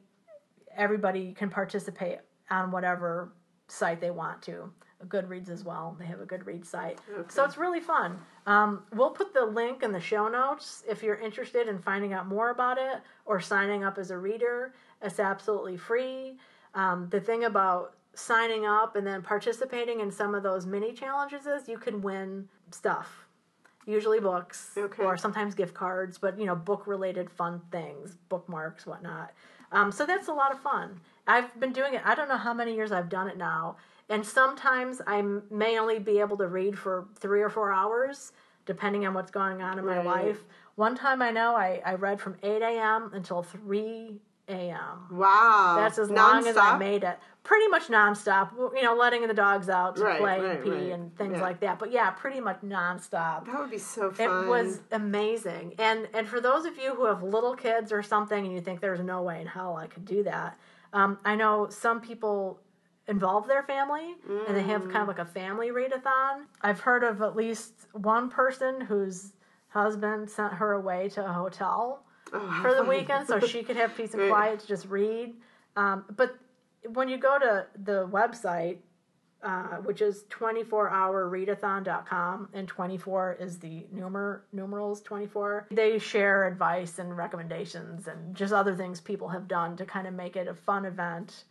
everybody 0.76 1.34
can 1.34 1.50
participate 1.50 2.20
on 2.50 2.72
whatever 2.72 3.34
site 3.68 4.00
they 4.00 4.12
want 4.12 4.42
to. 4.44 4.72
Goodreads 5.06 5.50
as 5.50 5.64
well. 5.64 5.96
They 6.00 6.06
have 6.06 6.20
a 6.20 6.26
Goodreads 6.26 6.66
site. 6.66 7.00
So 7.30 7.44
it's 7.44 7.58
really 7.58 7.80
fun. 7.80 8.18
Um, 8.46 8.84
we'll 8.94 9.12
put 9.12 9.34
the 9.34 9.46
link 9.46 9.84
in 9.84 9.92
the 9.92 10.00
show 10.00 10.28
notes 10.28 10.84
if 10.90 11.04
you're 11.04 11.16
interested 11.20 11.68
in 11.68 11.80
finding 11.80 12.14
out 12.14 12.28
more 12.28 12.50
about 12.50 12.78
it 12.78 13.00
or 13.26 13.40
signing 13.40 13.84
up 13.84 13.98
as 13.98 14.10
a 14.12 14.18
reader. 14.18 14.74
It's 15.02 15.20
absolutely 15.20 15.78
free. 15.78 16.38
Um, 16.74 17.08
the 17.12 17.20
thing 17.20 17.44
about 17.44 17.94
signing 18.16 18.66
up 18.66 18.96
and 18.96 19.06
then 19.06 19.22
participating 19.22 20.00
in 20.00 20.12
some 20.12 20.34
of 20.34 20.42
those 20.42 20.66
mini 20.66 20.92
challenges 20.94 21.46
is 21.46 21.70
you 21.70 21.78
can 21.78 22.02
win 22.02 22.48
stuff 22.72 23.28
usually 23.86 24.20
books 24.20 24.74
Okay. 24.78 25.02
or 25.02 25.16
sometimes 25.16 25.56
gift 25.56 25.74
cards, 25.74 26.18
but 26.18 26.38
you 26.38 26.46
know, 26.46 26.56
book 26.56 26.86
related 26.88 27.30
fun 27.32 27.62
things, 27.72 28.18
bookmarks, 28.28 28.86
whatnot. 28.86 29.32
Um, 29.72 29.92
so 29.94 30.06
that's 30.06 30.28
a 30.28 30.34
lot 30.34 30.52
of 30.52 30.60
fun. 30.60 31.00
I've 31.26 31.58
been 31.60 31.72
doing 31.72 31.94
it. 31.94 32.02
I 32.06 32.14
don't 32.14 32.28
know 32.28 32.38
how 32.38 32.54
many 32.54 32.76
years 32.76 32.92
I've 32.92 33.08
done 33.08 33.30
it 33.30 33.38
now, 33.38 33.78
and 34.10 34.26
sometimes 34.26 35.02
I 35.06 35.22
may 35.52 35.80
only 35.80 36.00
be 36.00 36.20
able 36.20 36.38
to 36.38 36.48
read 36.48 36.78
for 36.78 37.06
three 37.20 37.42
or 37.42 37.50
four 37.50 37.72
hours, 37.72 38.32
depending 38.66 39.06
on 39.06 39.14
what's 39.14 39.32
going 39.32 39.62
on 39.62 39.80
in 39.80 39.86
my 39.86 40.02
life. 40.02 40.44
One 40.76 40.96
time 40.96 41.22
I 41.22 41.32
know 41.32 41.56
I, 41.56 41.82
I 41.86 41.94
read 41.96 42.20
from 42.22 42.36
eight 42.44 42.62
a.m. 42.62 43.12
until 43.14 43.42
three 43.44 44.22
a.m. 44.50 45.08
wow. 45.12 45.76
That's 45.78 45.98
as 46.00 46.10
long 46.10 46.48
as 46.48 46.56
I 46.56 46.78
made 46.78 47.04
it. 47.04 47.20
Pretty 47.44 47.68
much 47.68 47.88
nonstop. 47.88 48.52
You 48.76 48.82
know, 48.84 48.96
letting 48.96 49.28
the 49.28 49.34
dogs 49.34 49.68
out 49.70 49.98
to 49.98 50.04
Right, 50.04 50.20
play 50.20 50.40
right, 50.40 50.56
and 50.56 50.64
pee 50.64 50.70
right. 50.70 50.92
and 50.94 51.16
things 51.18 51.34
Yeah. 51.34 51.42
like 51.42 51.60
that. 51.62 51.80
But 51.80 51.92
yeah, 51.92 52.12
pretty 52.12 52.40
much 52.40 52.62
nonstop. 52.62 53.46
That 53.46 53.60
would 53.60 53.70
be 53.72 53.78
so 53.78 54.12
fun. 54.12 54.26
It 54.46 54.48
was 54.50 54.80
amazing. 54.92 55.76
And 55.80 56.08
and 56.14 56.28
for 56.28 56.40
those 56.40 56.66
of 56.66 56.78
you 56.78 56.94
who 56.96 57.06
have 57.06 57.24
little 57.24 57.56
kids 57.56 57.92
or 57.92 58.02
something 58.04 58.46
and 58.46 58.54
you 58.54 58.62
think 58.62 58.80
there's 58.80 59.02
no 59.02 59.22
way 59.22 59.42
in 59.42 59.48
hell 59.48 59.76
I 59.76 59.88
could 59.88 60.06
do 60.06 60.24
that, 60.24 60.58
um, 60.94 61.18
I 61.26 61.36
know 61.36 61.68
some 61.70 62.00
people 62.00 62.60
involve 63.08 63.48
their 63.48 63.64
family 63.64 64.16
and 64.48 64.56
they 64.56 64.64
have 64.64 64.82
kind 64.84 64.98
of 64.98 65.08
like 65.08 65.20
a 65.20 65.26
family 65.26 65.70
readathon. 65.70 66.44
I've 66.62 66.82
heard 66.82 67.04
of 67.04 67.22
at 67.22 67.36
least 67.36 67.74
one 67.94 68.30
person 68.30 68.82
whose 68.82 69.34
husband 69.70 70.30
sent 70.30 70.54
her 70.54 70.74
away 70.74 71.10
to 71.10 71.26
a 71.28 71.32
hotel 71.32 72.04
Oh, 72.34 72.60
for 72.62 72.76
the 72.76 72.84
weekend 72.84 73.26
so 73.28 73.40
she 73.40 73.64
could 73.64 73.78
have 73.78 73.96
peace 73.96 74.14
and 74.14 74.30
quiet 74.34 74.60
to 74.60 74.68
just 74.68 74.88
read. 74.90 75.36
Um, 75.78 76.04
but 76.18 76.36
when 76.94 77.08
you 77.08 77.18
go 77.18 77.40
to 77.40 77.66
the 77.86 78.06
website, 78.08 78.78
uh, 79.44 79.78
which 79.86 80.02
is 80.02 80.24
24hourreadathon.com, 80.30 82.50
and 82.54 82.68
24 82.68 83.38
is 83.40 83.60
the 83.60 83.86
numer- 83.96 84.42
numerals 84.52 85.02
24, 85.02 85.68
they 85.72 86.00
share 86.00 86.48
advice 86.48 87.00
and 87.00 87.16
recommendations 87.16 88.08
and 88.08 88.36
just 88.36 88.52
other 88.54 88.76
things 88.76 89.00
people 89.00 89.30
have 89.30 89.48
done 89.48 89.78
to 89.78 89.86
kind 89.86 90.08
of 90.08 90.14
make 90.14 90.36
it 90.36 90.48
a 90.48 90.54
fun 90.54 90.86
event 90.86 91.44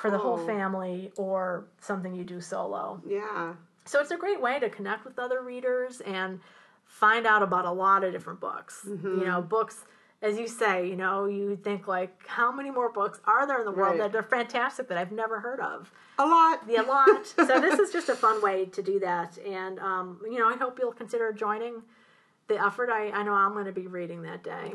for 0.00 0.10
the 0.10 0.18
whole 0.18 0.36
Cool. 0.38 0.46
family 0.46 1.12
or 1.16 1.64
something 1.80 2.14
you 2.14 2.24
do 2.24 2.40
solo. 2.40 3.00
Yeah. 3.06 3.54
So 3.84 4.00
it's 4.00 4.10
a 4.10 4.16
great 4.16 4.40
way 4.40 4.58
to 4.60 4.68
connect 4.70 5.04
with 5.04 5.18
other 5.18 5.42
readers 5.42 6.00
and 6.00 6.40
find 6.86 7.26
out 7.26 7.42
about 7.42 7.64
a 7.64 7.70
lot 7.72 8.04
of 8.04 8.12
different 8.12 8.40
books. 8.40 8.84
Mm-hmm. 8.88 9.20
You 9.20 9.26
know, 9.26 9.42
books, 9.42 9.84
as 10.22 10.38
you 10.38 10.48
say, 10.48 10.88
you 10.88 10.96
know, 10.96 11.24
you 11.26 11.56
think 11.56 11.86
like, 11.88 12.26
how 12.26 12.52
many 12.52 12.70
more 12.70 12.90
books 12.92 13.20
are 13.26 13.46
there 13.46 13.58
in 13.60 13.64
the 13.64 13.72
world 13.72 13.98
Right. 13.98 14.12
that 14.12 14.18
are 14.18 14.22
fantastic 14.22 14.88
that 14.88 14.98
I've 14.98 15.12
never 15.12 15.40
heard 15.40 15.60
of? 15.60 15.90
A 16.18 16.26
lot. 16.26 16.60
A 16.68 16.82
lot. 16.82 17.26
so 17.48 17.60
this 17.60 17.78
is 17.78 17.92
just 17.92 18.08
a 18.08 18.14
fun 18.14 18.42
way 18.42 18.66
to 18.66 18.82
do 18.82 19.00
that. 19.00 19.38
And, 19.46 19.78
um, 19.80 20.20
you 20.24 20.38
know, 20.38 20.48
I 20.48 20.56
hope 20.56 20.78
you'll 20.78 20.92
consider 20.92 21.32
joining 21.32 21.82
the 22.48 22.62
effort. 22.62 22.90
I, 22.90 23.10
I 23.10 23.22
know 23.22 23.32
I'm 23.32 23.52
going 23.52 23.66
to 23.66 23.72
be 23.72 23.86
reading 23.86 24.22
that 24.22 24.42
day. 24.44 24.72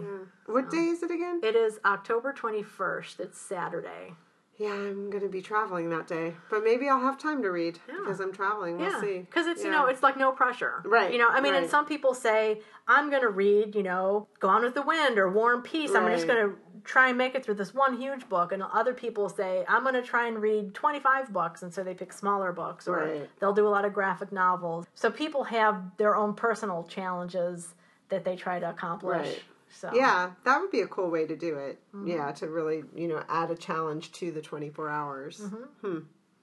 What 0.47 0.69
day 0.71 0.77
is 0.87 1.03
it 1.03 1.11
again? 1.11 1.41
It 1.43 1.55
is 1.55 1.79
October 1.85 2.33
21st. 2.33 3.19
It's 3.19 3.39
Saturday. 3.39 4.13
Yeah, 4.57 4.71
I'm 4.71 5.09
going 5.09 5.23
to 5.23 5.29
be 5.29 5.41
traveling 5.41 5.89
that 5.89 6.07
day, 6.07 6.33
but 6.49 6.63
maybe 6.63 6.87
I'll 6.87 7.01
have 7.01 7.17
time 7.17 7.41
to 7.41 7.49
read 7.51 7.77
because 7.87 8.21
I'm 8.21 8.31
traveling. 8.31 8.77
We'll 8.77 8.89
Yeah, 8.89 9.01
see. 9.01 9.17
because 9.19 9.47
it's 9.47 9.63
you 9.63 9.71
know 9.71 9.87
it's 9.87 10.01
like 10.01 10.15
no 10.17 10.31
pressure, 10.31 10.81
Right, 10.85 11.11
You 11.11 11.17
know, 11.17 11.27
I 11.29 11.41
mean, 11.41 11.53
and 11.53 11.69
some 11.69 11.85
people 11.85 12.13
say 12.13 12.61
I'm 12.87 13.09
going 13.09 13.21
to 13.21 13.29
read, 13.29 13.75
you 13.75 13.83
know, 13.83 14.27
Gone 14.39 14.63
with 14.63 14.73
the 14.73 14.81
Wind 14.81 15.19
or 15.19 15.29
War 15.29 15.53
and 15.53 15.63
Peace. 15.63 15.93
I'm 15.93 16.09
just 16.09 16.27
going 16.27 16.39
to 16.49 16.55
try 16.85 17.09
and 17.09 17.17
make 17.17 17.35
it 17.35 17.43
through 17.43 17.55
this 17.55 17.73
one 17.73 17.99
huge 17.99 18.29
book, 18.29 18.51
and 18.53 18.63
other 18.63 18.93
people 18.93 19.27
say 19.27 19.65
I'm 19.67 19.83
going 19.83 19.95
to 19.95 20.01
try 20.03 20.27
and 20.27 20.41
read 20.41 20.73
25 20.73 21.33
books, 21.33 21.61
and 21.61 21.73
so 21.73 21.83
they 21.83 21.93
pick 21.93 22.13
smaller 22.13 22.53
books, 22.53 22.87
or 22.87 22.97
Right. 23.07 23.29
they'll 23.39 23.53
do 23.53 23.67
a 23.67 23.69
lot 23.69 23.83
of 23.83 23.93
graphic 23.93 24.31
novels. 24.31 24.85
So 24.93 25.11
people 25.11 25.43
have 25.45 25.97
their 25.97 26.15
own 26.15 26.33
personal 26.33 26.83
challenges 26.83 27.73
that 28.09 28.23
they 28.23 28.35
try 28.35 28.59
to 28.59 28.69
accomplish. 28.69 29.41
So 29.75 29.91
Yeah, 29.93 30.31
that 30.45 30.61
would 30.61 30.71
be 30.71 30.81
a 30.81 30.87
cool 30.87 31.09
way 31.09 31.25
to 31.25 31.35
do 31.35 31.55
it. 31.55 31.79
Mm-hmm. 31.93 32.07
Yeah, 32.07 32.31
to 32.33 32.47
really, 32.47 32.83
you 32.95 33.07
know, 33.07 33.23
add 33.27 33.51
a 33.51 33.55
challenge 33.55 34.11
to 34.13 34.31
the 34.31 34.41
24 34.41 34.89
hours. 34.89 35.41
Mm-hmm. 35.41 35.87
Hmm. 35.87 35.99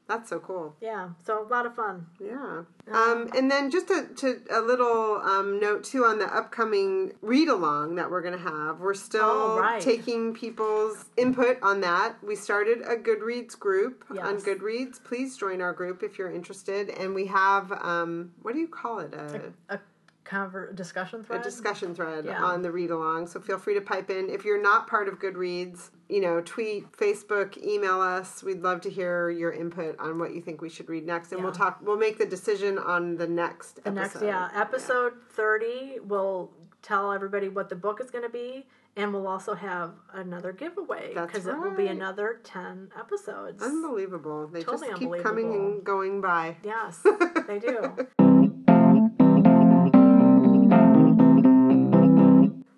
That's 0.08 0.28
so 0.28 0.40
cool. 0.40 0.76
Yeah, 0.80 1.10
so 1.24 1.42
a 1.42 1.48
lot 1.48 1.64
of 1.64 1.74
fun. 1.74 2.06
Yeah. 2.20 2.64
Um, 2.92 3.30
and 3.34 3.50
then 3.50 3.70
just 3.70 3.88
a, 3.88 4.08
to 4.16 4.42
a 4.50 4.60
little 4.60 5.16
um, 5.22 5.58
note 5.58 5.84
too 5.84 6.04
on 6.04 6.18
the 6.18 6.26
upcoming 6.26 7.12
read 7.22 7.48
along 7.48 7.94
that 7.94 8.10
we're 8.10 8.20
going 8.20 8.36
to 8.36 8.50
have. 8.50 8.80
We're 8.80 8.92
still 8.92 9.58
right. 9.58 9.80
taking 9.80 10.34
people's 10.34 11.06
input 11.16 11.58
on 11.62 11.80
that. 11.82 12.16
We 12.22 12.36
started 12.36 12.82
a 12.82 12.96
Goodreads 12.96 13.58
group 13.58 14.04
on 14.10 14.38
Goodreads. 14.38 15.02
Please 15.02 15.36
join 15.38 15.62
our 15.62 15.72
group 15.72 16.02
if 16.02 16.18
you're 16.18 16.32
interested. 16.32 16.90
And 16.90 17.14
we 17.14 17.26
have 17.26 17.72
um, 17.72 18.32
what 18.42 18.52
do 18.52 18.60
you 18.60 18.68
call 18.68 18.98
it? 18.98 19.14
A, 19.14 19.52
A 19.70 19.80
conver- 20.24 20.74
discussion 20.74 21.22
thread. 21.24 21.40
a 21.40 21.44
discussion 21.44 21.94
thread 21.94 22.24
Yeah. 22.24 22.42
on 22.42 22.62
the 22.62 22.70
read 22.70 22.90
along. 22.90 23.26
So 23.26 23.40
feel 23.40 23.58
free 23.58 23.74
to 23.74 23.80
pipe 23.80 24.10
in. 24.10 24.28
If 24.30 24.44
you're 24.44 24.60
not 24.60 24.86
part 24.86 25.08
of 25.08 25.18
Goodreads, 25.18 25.90
you 26.08 26.20
know, 26.20 26.40
tweet, 26.40 26.92
Facebook, 26.92 27.56
email 27.62 28.00
us. 28.00 28.42
We'd 28.42 28.62
love 28.62 28.80
to 28.82 28.90
hear 28.90 29.30
your 29.30 29.50
input 29.52 29.98
on 29.98 30.18
what 30.18 30.34
you 30.34 30.40
think 30.42 30.60
we 30.60 30.68
should 30.68 30.88
read 30.88 31.06
next, 31.06 31.32
and 31.32 31.42
we'll 31.42 31.52
talk. 31.52 31.78
We'll 31.82 31.96
make 31.96 32.18
the 32.18 32.26
decision 32.26 32.78
on 32.78 33.16
the 33.16 33.26
next 33.26 33.76
the 33.82 33.90
episode. 33.90 33.94
next, 33.94 34.22
yeah, 34.22 34.48
episode 34.54 35.14
thirty 35.30 35.98
will 36.04 36.52
tell 36.82 37.12
everybody 37.12 37.48
what 37.48 37.68
the 37.68 37.76
book 37.76 38.00
is 38.00 38.10
going 38.10 38.24
to 38.24 38.30
be, 38.30 38.66
and 38.96 39.12
we'll 39.14 39.26
also 39.28 39.54
have 39.54 39.92
another 40.12 40.52
giveaway 40.52 41.12
because 41.14 41.46
it 41.46 41.56
will 41.58 41.70
be 41.70 41.86
another 41.86 42.40
ten 42.44 42.90
episodes. 42.98 43.62
Unbelievable. 43.62 44.48
They 44.48 44.62
Totally 44.62 44.88
just 44.88 45.00
keep 45.00 45.22
coming 45.22 45.54
and 45.54 45.84
going 45.84 46.20
by. 46.20 46.56
Yes, 46.62 47.00
they 47.46 47.58
do. 47.58 48.06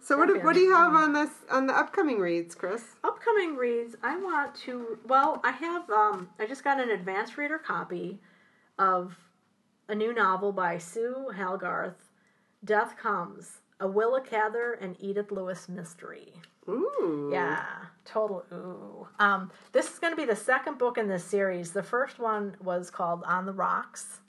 So 0.04 0.18
what 0.18 0.28
do, 0.28 0.38
what 0.40 0.54
do 0.54 0.60
you 0.60 0.74
have 0.74 0.92
on 0.92 1.14
this 1.14 1.30
on 1.50 1.66
the 1.66 1.72
upcoming 1.72 2.18
reads, 2.18 2.54
Chris? 2.54 2.84
Upcoming 3.02 3.56
reads, 3.56 3.96
I 4.02 4.18
want 4.18 4.54
to. 4.56 4.98
Well, 5.06 5.40
I 5.42 5.50
have. 5.52 5.88
Um, 5.88 6.28
I 6.38 6.44
just 6.46 6.62
got 6.62 6.78
an 6.78 6.90
advanced 6.90 7.38
reader 7.38 7.58
copy 7.58 8.20
of 8.78 9.16
a 9.88 9.94
new 9.94 10.12
novel 10.12 10.52
by 10.52 10.76
Sue 10.76 11.30
Hallgarth, 11.34 12.10
"Death 12.62 12.98
Comes: 12.98 13.60
A 13.80 13.88
Willa 13.88 14.20
Cather 14.20 14.74
and 14.74 14.94
Edith 15.00 15.32
Lewis 15.32 15.70
mystery." 15.70 16.34
Ooh. 16.68 17.30
Yeah, 17.32 17.64
total 18.04 18.44
ooh. 18.52 19.08
Um, 19.18 19.50
this 19.72 19.90
is 19.90 19.98
going 19.98 20.12
to 20.12 20.16
be 20.16 20.26
the 20.26 20.36
second 20.36 20.76
book 20.76 20.98
in 20.98 21.08
this 21.08 21.24
series. 21.24 21.72
The 21.72 21.82
first 21.82 22.18
one 22.18 22.56
was 22.62 22.90
called 22.90 23.22
On 23.24 23.46
the 23.46 23.52
Rocks. 23.54 24.20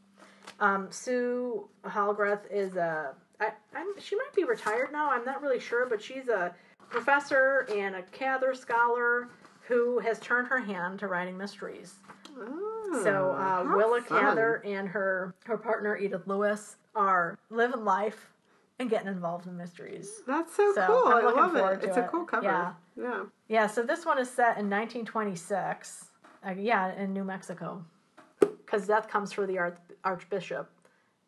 Um, 0.61 0.87
Sue 0.89 1.67
Hallgarth 1.83 2.49
is 2.49 2.77
a. 2.77 3.13
I, 3.39 3.51
I'm, 3.75 3.87
she 3.99 4.15
might 4.15 4.33
be 4.35 4.43
retired 4.43 4.91
now. 4.91 5.09
I'm 5.11 5.25
not 5.25 5.41
really 5.41 5.59
sure, 5.59 5.85
but 5.87 6.01
she's 6.01 6.27
a 6.29 6.53
professor 6.89 7.67
and 7.73 7.95
a 7.95 8.01
Cather 8.03 8.53
scholar 8.53 9.29
who 9.67 9.99
has 9.99 10.19
turned 10.19 10.47
her 10.47 10.59
hand 10.59 10.99
to 10.99 11.07
writing 11.07 11.37
mysteries. 11.37 11.95
Ah, 12.39 12.99
So 13.03 13.31
uh, 13.31 13.75
Willa 13.75 14.01
fun. 14.01 14.19
Cather 14.19 14.61
and 14.65 14.87
her 14.87 15.33
her 15.45 15.57
partner 15.57 15.97
Edith 15.97 16.27
Lewis 16.27 16.77
are 16.95 17.37
living 17.49 17.83
life 17.83 18.31
and 18.79 18.89
getting 18.89 19.07
involved 19.07 19.47
in 19.47 19.55
mysteries. 19.57 20.21
That's 20.27 20.55
so, 20.55 20.73
So, 20.75 20.85
cool. 20.87 21.07
I'm 21.13 21.27
I 21.27 21.31
love 21.31 21.55
it. 21.55 21.83
It's 21.83 21.97
a 21.97 22.03
cool 22.11 22.25
cover. 22.25 22.43
Yeah. 22.45 22.73
Yeah. 22.97 23.23
Yeah, 23.47 23.67
so 23.67 23.83
this 23.83 24.05
one 24.05 24.19
is 24.19 24.29
set 24.29 24.57
in 24.57 24.69
1926. 24.69 26.09
Uh, 26.45 26.51
yeah, 26.57 26.93
in 27.01 27.13
New 27.13 27.23
Mexico. 27.23 27.83
Because 28.39 28.87
Death 28.87 29.07
Comes 29.07 29.31
for 29.33 29.45
the 29.47 29.57
Arch- 29.57 29.77
Archbishop 30.03 30.69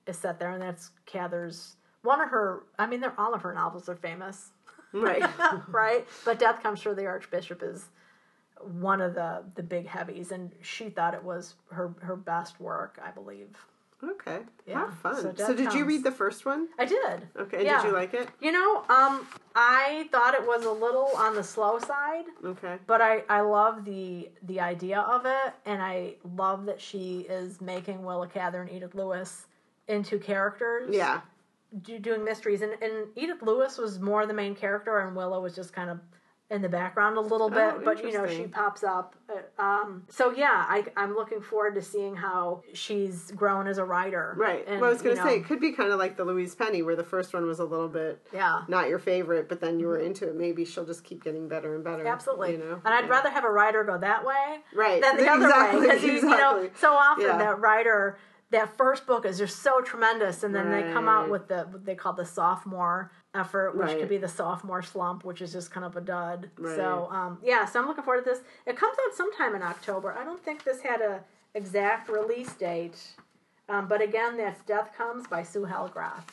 is 0.08 0.18
set 0.18 0.39
there, 0.39 0.51
and 0.51 0.62
that's 0.62 0.91
Cather's. 1.05 1.76
One 2.08 2.22
of 2.22 2.30
her, 2.30 2.64
I 2.80 2.86
mean, 2.86 3.01
they're, 3.01 3.14
all 3.20 3.34
of 3.34 3.41
her 3.41 3.53
novels 3.53 3.89
are 3.89 3.95
famous, 3.95 4.51
Right. 4.93 5.22
right? 5.68 6.08
But 6.24 6.39
Death 6.39 6.64
Comes 6.64 6.82
for 6.82 6.95
the 6.95 7.05
Archbishop 7.05 7.62
is 7.62 7.86
one 8.62 9.01
of 9.01 9.14
the, 9.14 9.43
the 9.55 9.64
big 9.64 9.88
heavies, 9.88 10.32
and 10.32 10.51
she 10.62 10.89
thought 10.89 11.14
it 11.14 11.24
was 11.24 11.55
her, 11.72 11.93
her 12.01 12.16
best 12.16 12.60
work, 12.62 12.97
I 13.05 13.12
believe. 13.12 13.49
okay. 14.01 14.39
Yeah. 14.66 14.86
How 14.86 14.89
fun. 14.91 15.22
So 15.22 15.34
So, 15.47 15.53
did 15.53 15.74
you 15.74 15.84
read 15.86 16.03
the 16.03 16.12
first 16.12 16.45
one? 16.45 16.70
I 16.80 16.86
did. 16.86 17.28
Okay. 17.38 17.66
Yeah. 17.66 17.82
Did 17.82 17.89
you 17.89 17.93
like 17.93 18.14
it? 18.14 18.30
You 18.39 18.51
know, 18.53 18.78
um, 18.89 19.28
I 19.55 20.08
thought 20.12 20.34
it 20.34 20.45
was 20.47 20.64
a 20.66 20.72
little 20.72 21.10
on 21.18 21.36
the 21.36 21.43
slow 21.43 21.78
side. 21.80 22.26
Okay. 22.45 22.78
but 22.88 23.01
I, 23.01 23.24
I 23.30 23.41
love 23.41 23.84
the 23.86 24.30
the 24.43 24.60
idea 24.62 24.99
of 25.01 25.26
it, 25.26 25.53
and 25.66 25.82
I 25.82 26.16
love 26.36 26.66
that 26.68 26.80
she 26.80 27.26
is 27.30 27.60
making 27.60 28.03
Willa 28.05 28.28
Cather 28.28 28.62
and 28.62 28.72
Edith 28.72 28.95
Lewis 28.95 29.47
into 29.88 30.20
characters. 30.20 30.89
Yeah. 30.93 31.22
Do, 31.82 31.99
doing 31.99 32.24
mysteries, 32.24 32.61
and, 32.61 32.74
and 32.82 33.07
Edith 33.15 33.41
Lewis 33.41 33.78
was 33.78 33.99
more 33.99 34.26
the 34.26 34.34
main 34.34 34.55
character, 34.55 34.99
and 34.99 35.15
Willow 35.15 35.41
was 35.41 35.55
just 35.55 35.74
kind 35.74 35.89
of 35.89 35.99
in 36.49 36.61
the 36.61 36.70
background 36.70 37.18
a 37.18 37.20
little 37.20 37.49
bit. 37.49 37.74
Oh, 37.76 37.82
but 37.84 38.01
you 38.01 38.13
know, 38.13 38.26
she 38.26 38.43
pops 38.47 38.82
up. 38.82 39.15
Uh, 39.30 39.61
Um, 39.61 40.03
so 40.07 40.32
yeah, 40.32 40.63
I, 40.65 40.86
I'm 40.95 41.13
looking 41.13 41.41
forward 41.41 41.76
to 41.76 41.82
seeing 41.82 42.15
how 42.15 42.63
she's 42.72 43.32
grown 43.32 43.68
as 43.68 43.80
a 43.80 43.84
writer. 43.84 44.34
Right. 44.38 44.65
And, 44.65 44.80
well, 44.80 44.89
I 44.89 44.93
was 44.93 45.01
going 45.01 45.18
to 45.18 45.22
say 45.22 45.28
know, 45.28 45.36
it 45.36 45.45
could 45.45 45.59
be 45.59 45.74
kind 45.74 45.91
of 45.91 45.99
like 45.99 46.15
the 46.15 46.24
Louise 46.24 46.55
Penny, 46.55 46.82
where 46.84 46.95
the 46.95 47.03
first 47.03 47.34
one 47.34 47.45
was 47.45 47.59
a 47.59 47.65
little 47.65 47.89
bit 47.89 48.26
yeah. 48.34 48.61
not 48.70 48.88
your 48.88 48.97
favorite, 48.97 49.49
but 49.49 49.59
then 49.59 49.78
you 49.78 49.88
were 49.88 49.97
into 49.99 50.26
it. 50.30 50.36
Maybe 50.38 50.63
she'll 50.63 50.86
just 50.86 51.03
keep 51.03 51.22
getting 51.22 51.49
better 51.49 51.76
and 51.76 51.84
better. 51.84 52.07
Absolutely, 52.07 52.53
You 52.53 52.59
know. 52.59 52.82
and 52.86 52.93
I'd 52.93 53.03
Yeah. 53.03 53.09
rather 53.11 53.30
have 53.30 53.43
a 53.43 53.51
writer 53.51 53.84
go 53.84 53.97
that 53.97 54.26
way 54.26 54.59
Right. 54.74 55.01
than 55.01 55.18
the 55.18 55.28
other 55.30 55.49
way 55.49 55.82
because 55.82 56.01
you, 56.01 56.13
you 56.13 56.22
know 56.22 56.70
so 56.76 56.93
often 56.93 57.26
Yeah. 57.26 57.38
that 57.39 57.59
writer 57.59 58.18
that 58.50 58.78
first 58.78 59.06
book 59.06 59.26
is 59.26 59.38
just 59.38 59.62
so 59.62 59.82
tremendous 59.82 60.43
and 60.43 60.56
then 60.56 60.72
they 60.72 60.82
come 60.93 61.08
out 61.10 61.30
with 61.30 61.48
the 61.50 61.64
what 61.70 61.86
they 61.86 61.95
call 61.95 62.14
the 62.14 62.26
sophomore 62.26 63.12
effort 63.36 63.76
which 63.76 63.88
Right. 63.88 64.00
could 64.00 64.10
be 64.10 64.18
the 64.18 64.28
sophomore 64.28 64.82
slump 64.82 65.26
which 65.26 65.41
is 65.41 65.52
just 65.52 65.70
kind 65.72 65.86
of 65.86 65.95
a 65.98 66.02
dud 66.02 66.50
Right. 66.58 66.76
so 66.76 67.10
um, 67.12 67.39
yeah 67.43 67.66
so 67.66 67.80
i'm 67.82 67.88
looking 67.88 68.04
forward 68.04 68.24
to 68.24 68.30
this 68.30 68.39
it 68.66 68.78
comes 68.78 68.95
out 69.06 69.16
sometime 69.16 69.54
in 69.56 69.62
october 69.64 70.14
i 70.18 70.24
don't 70.24 70.41
think 70.43 70.64
this 70.64 70.82
had 70.82 71.02
a 71.02 71.22
exact 71.56 72.10
release 72.10 72.54
date 72.54 72.98
um, 73.70 73.88
but 73.88 74.02
again 74.02 74.38
that's 74.38 74.62
death 74.64 74.91
comes 74.98 75.28
by 75.28 75.43
sue 75.43 75.66
hallgarth 75.66 76.24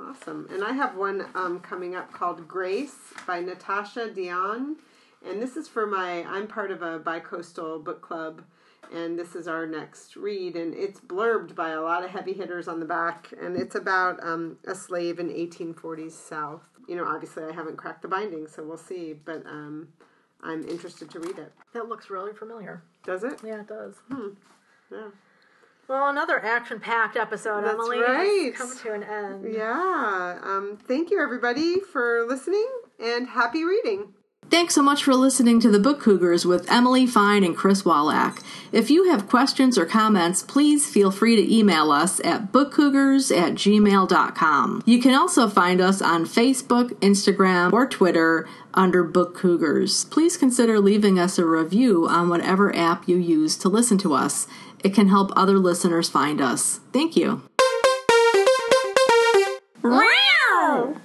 Awesome. 0.00 0.48
And 0.50 0.64
I 0.64 0.72
have 0.72 0.96
one 0.96 1.26
um, 1.34 1.60
coming 1.60 1.94
up 1.94 2.10
called 2.14 2.48
Grace 2.48 2.96
by 3.26 3.42
Natashia 3.42 4.14
Deón. 4.14 4.76
And 5.22 5.40
this 5.42 5.54
is 5.54 5.68
for 5.68 5.86
my, 5.86 6.24
I'm 6.24 6.46
part 6.46 6.70
of 6.70 6.80
a 6.80 6.98
bicoastal 6.98 7.84
book 7.84 8.00
club. 8.00 8.40
And 8.94 9.18
this 9.18 9.34
is 9.34 9.48
our 9.48 9.66
next 9.66 10.16
read. 10.16 10.54
And 10.56 10.74
it's 10.74 11.00
blurbed 11.00 11.54
by 11.54 11.70
a 11.70 11.80
lot 11.80 12.04
of 12.04 12.10
heavy 12.10 12.32
hitters 12.32 12.68
on 12.68 12.78
the 12.80 12.86
back. 12.86 13.32
And 13.40 13.56
it's 13.56 13.74
about 13.74 14.22
um, 14.22 14.58
a 14.66 14.74
slave 14.74 15.18
in 15.18 15.28
1840s 15.28 16.12
South. 16.12 16.62
You 16.88 16.96
know, 16.96 17.04
obviously 17.06 17.44
I 17.44 17.52
haven't 17.52 17.76
cracked 17.76 18.02
the 18.02 18.08
binding, 18.08 18.46
so 18.48 18.62
we'll 18.64 18.76
see. 18.76 19.12
But 19.14 19.46
um, 19.46 19.88
I'm 20.42 20.66
interested 20.68 21.10
to 21.12 21.20
read 21.20 21.38
it. 21.38 21.52
that 21.72 21.88
looks 21.88 22.10
really 22.10 22.32
familiar 22.32 22.82
Does 23.04 23.22
it? 23.24 23.40
yeah 23.44 23.60
it 23.60 23.68
does 23.68 23.94
Hmm. 24.10 24.30
Yeah. 24.90 25.08
well 25.88 26.08
another 26.10 26.44
action-packed 26.44 27.16
episode 27.16 27.62
That's 27.62 27.74
emily 27.74 28.00
right. 28.00 28.52
come 28.54 28.76
to 28.78 28.92
an 28.92 29.04
end 29.04 29.54
Yeah. 29.54 30.38
Um, 30.42 30.78
thank 30.88 31.10
you, 31.12 31.22
everybody, 31.22 31.78
for 31.80 32.26
listening. 32.28 32.66
And 32.98 33.28
happy 33.28 33.64
reading. 33.64 34.12
Thanks 34.52 34.74
so 34.74 34.82
much 34.82 35.02
for 35.02 35.14
listening 35.14 35.60
to 35.60 35.70
the 35.70 35.78
Book 35.78 35.98
Cougars 35.98 36.44
with 36.44 36.70
Emily 36.70 37.06
Fine 37.06 37.42
and 37.42 37.56
Chris 37.56 37.86
Wallach. 37.86 38.38
If 38.70 38.90
you 38.90 39.08
have 39.08 39.26
questions 39.26 39.78
or 39.78 39.86
comments, 39.86 40.42
please 40.42 40.86
feel 40.86 41.10
free 41.10 41.36
to 41.36 41.56
email 41.56 41.90
us 41.90 42.20
at 42.20 42.52
bookcougars 42.52 43.34
at 43.34 43.54
gmail.com. 43.54 44.82
You 44.84 45.00
can 45.00 45.14
also 45.14 45.48
find 45.48 45.80
us 45.80 46.02
on 46.02 46.26
Facebook, 46.26 46.90
Instagram, 46.96 47.72
or 47.72 47.86
Twitter 47.86 48.46
under 48.74 49.02
Book 49.02 49.34
Cougars. 49.34 50.04
Please 50.04 50.36
consider 50.36 50.78
leaving 50.78 51.18
us 51.18 51.38
a 51.38 51.46
review 51.46 52.06
on 52.06 52.28
whatever 52.28 52.76
app 52.76 53.08
you 53.08 53.16
use 53.16 53.56
to 53.56 53.70
listen 53.70 53.96
to 53.96 54.12
us. 54.12 54.46
It 54.84 54.94
can 54.94 55.08
help 55.08 55.32
other 55.34 55.58
listeners 55.58 56.10
find 56.10 56.42
us. 56.42 56.80
Thank 56.92 57.16
you. 57.16 57.40
Meow. 59.82 60.96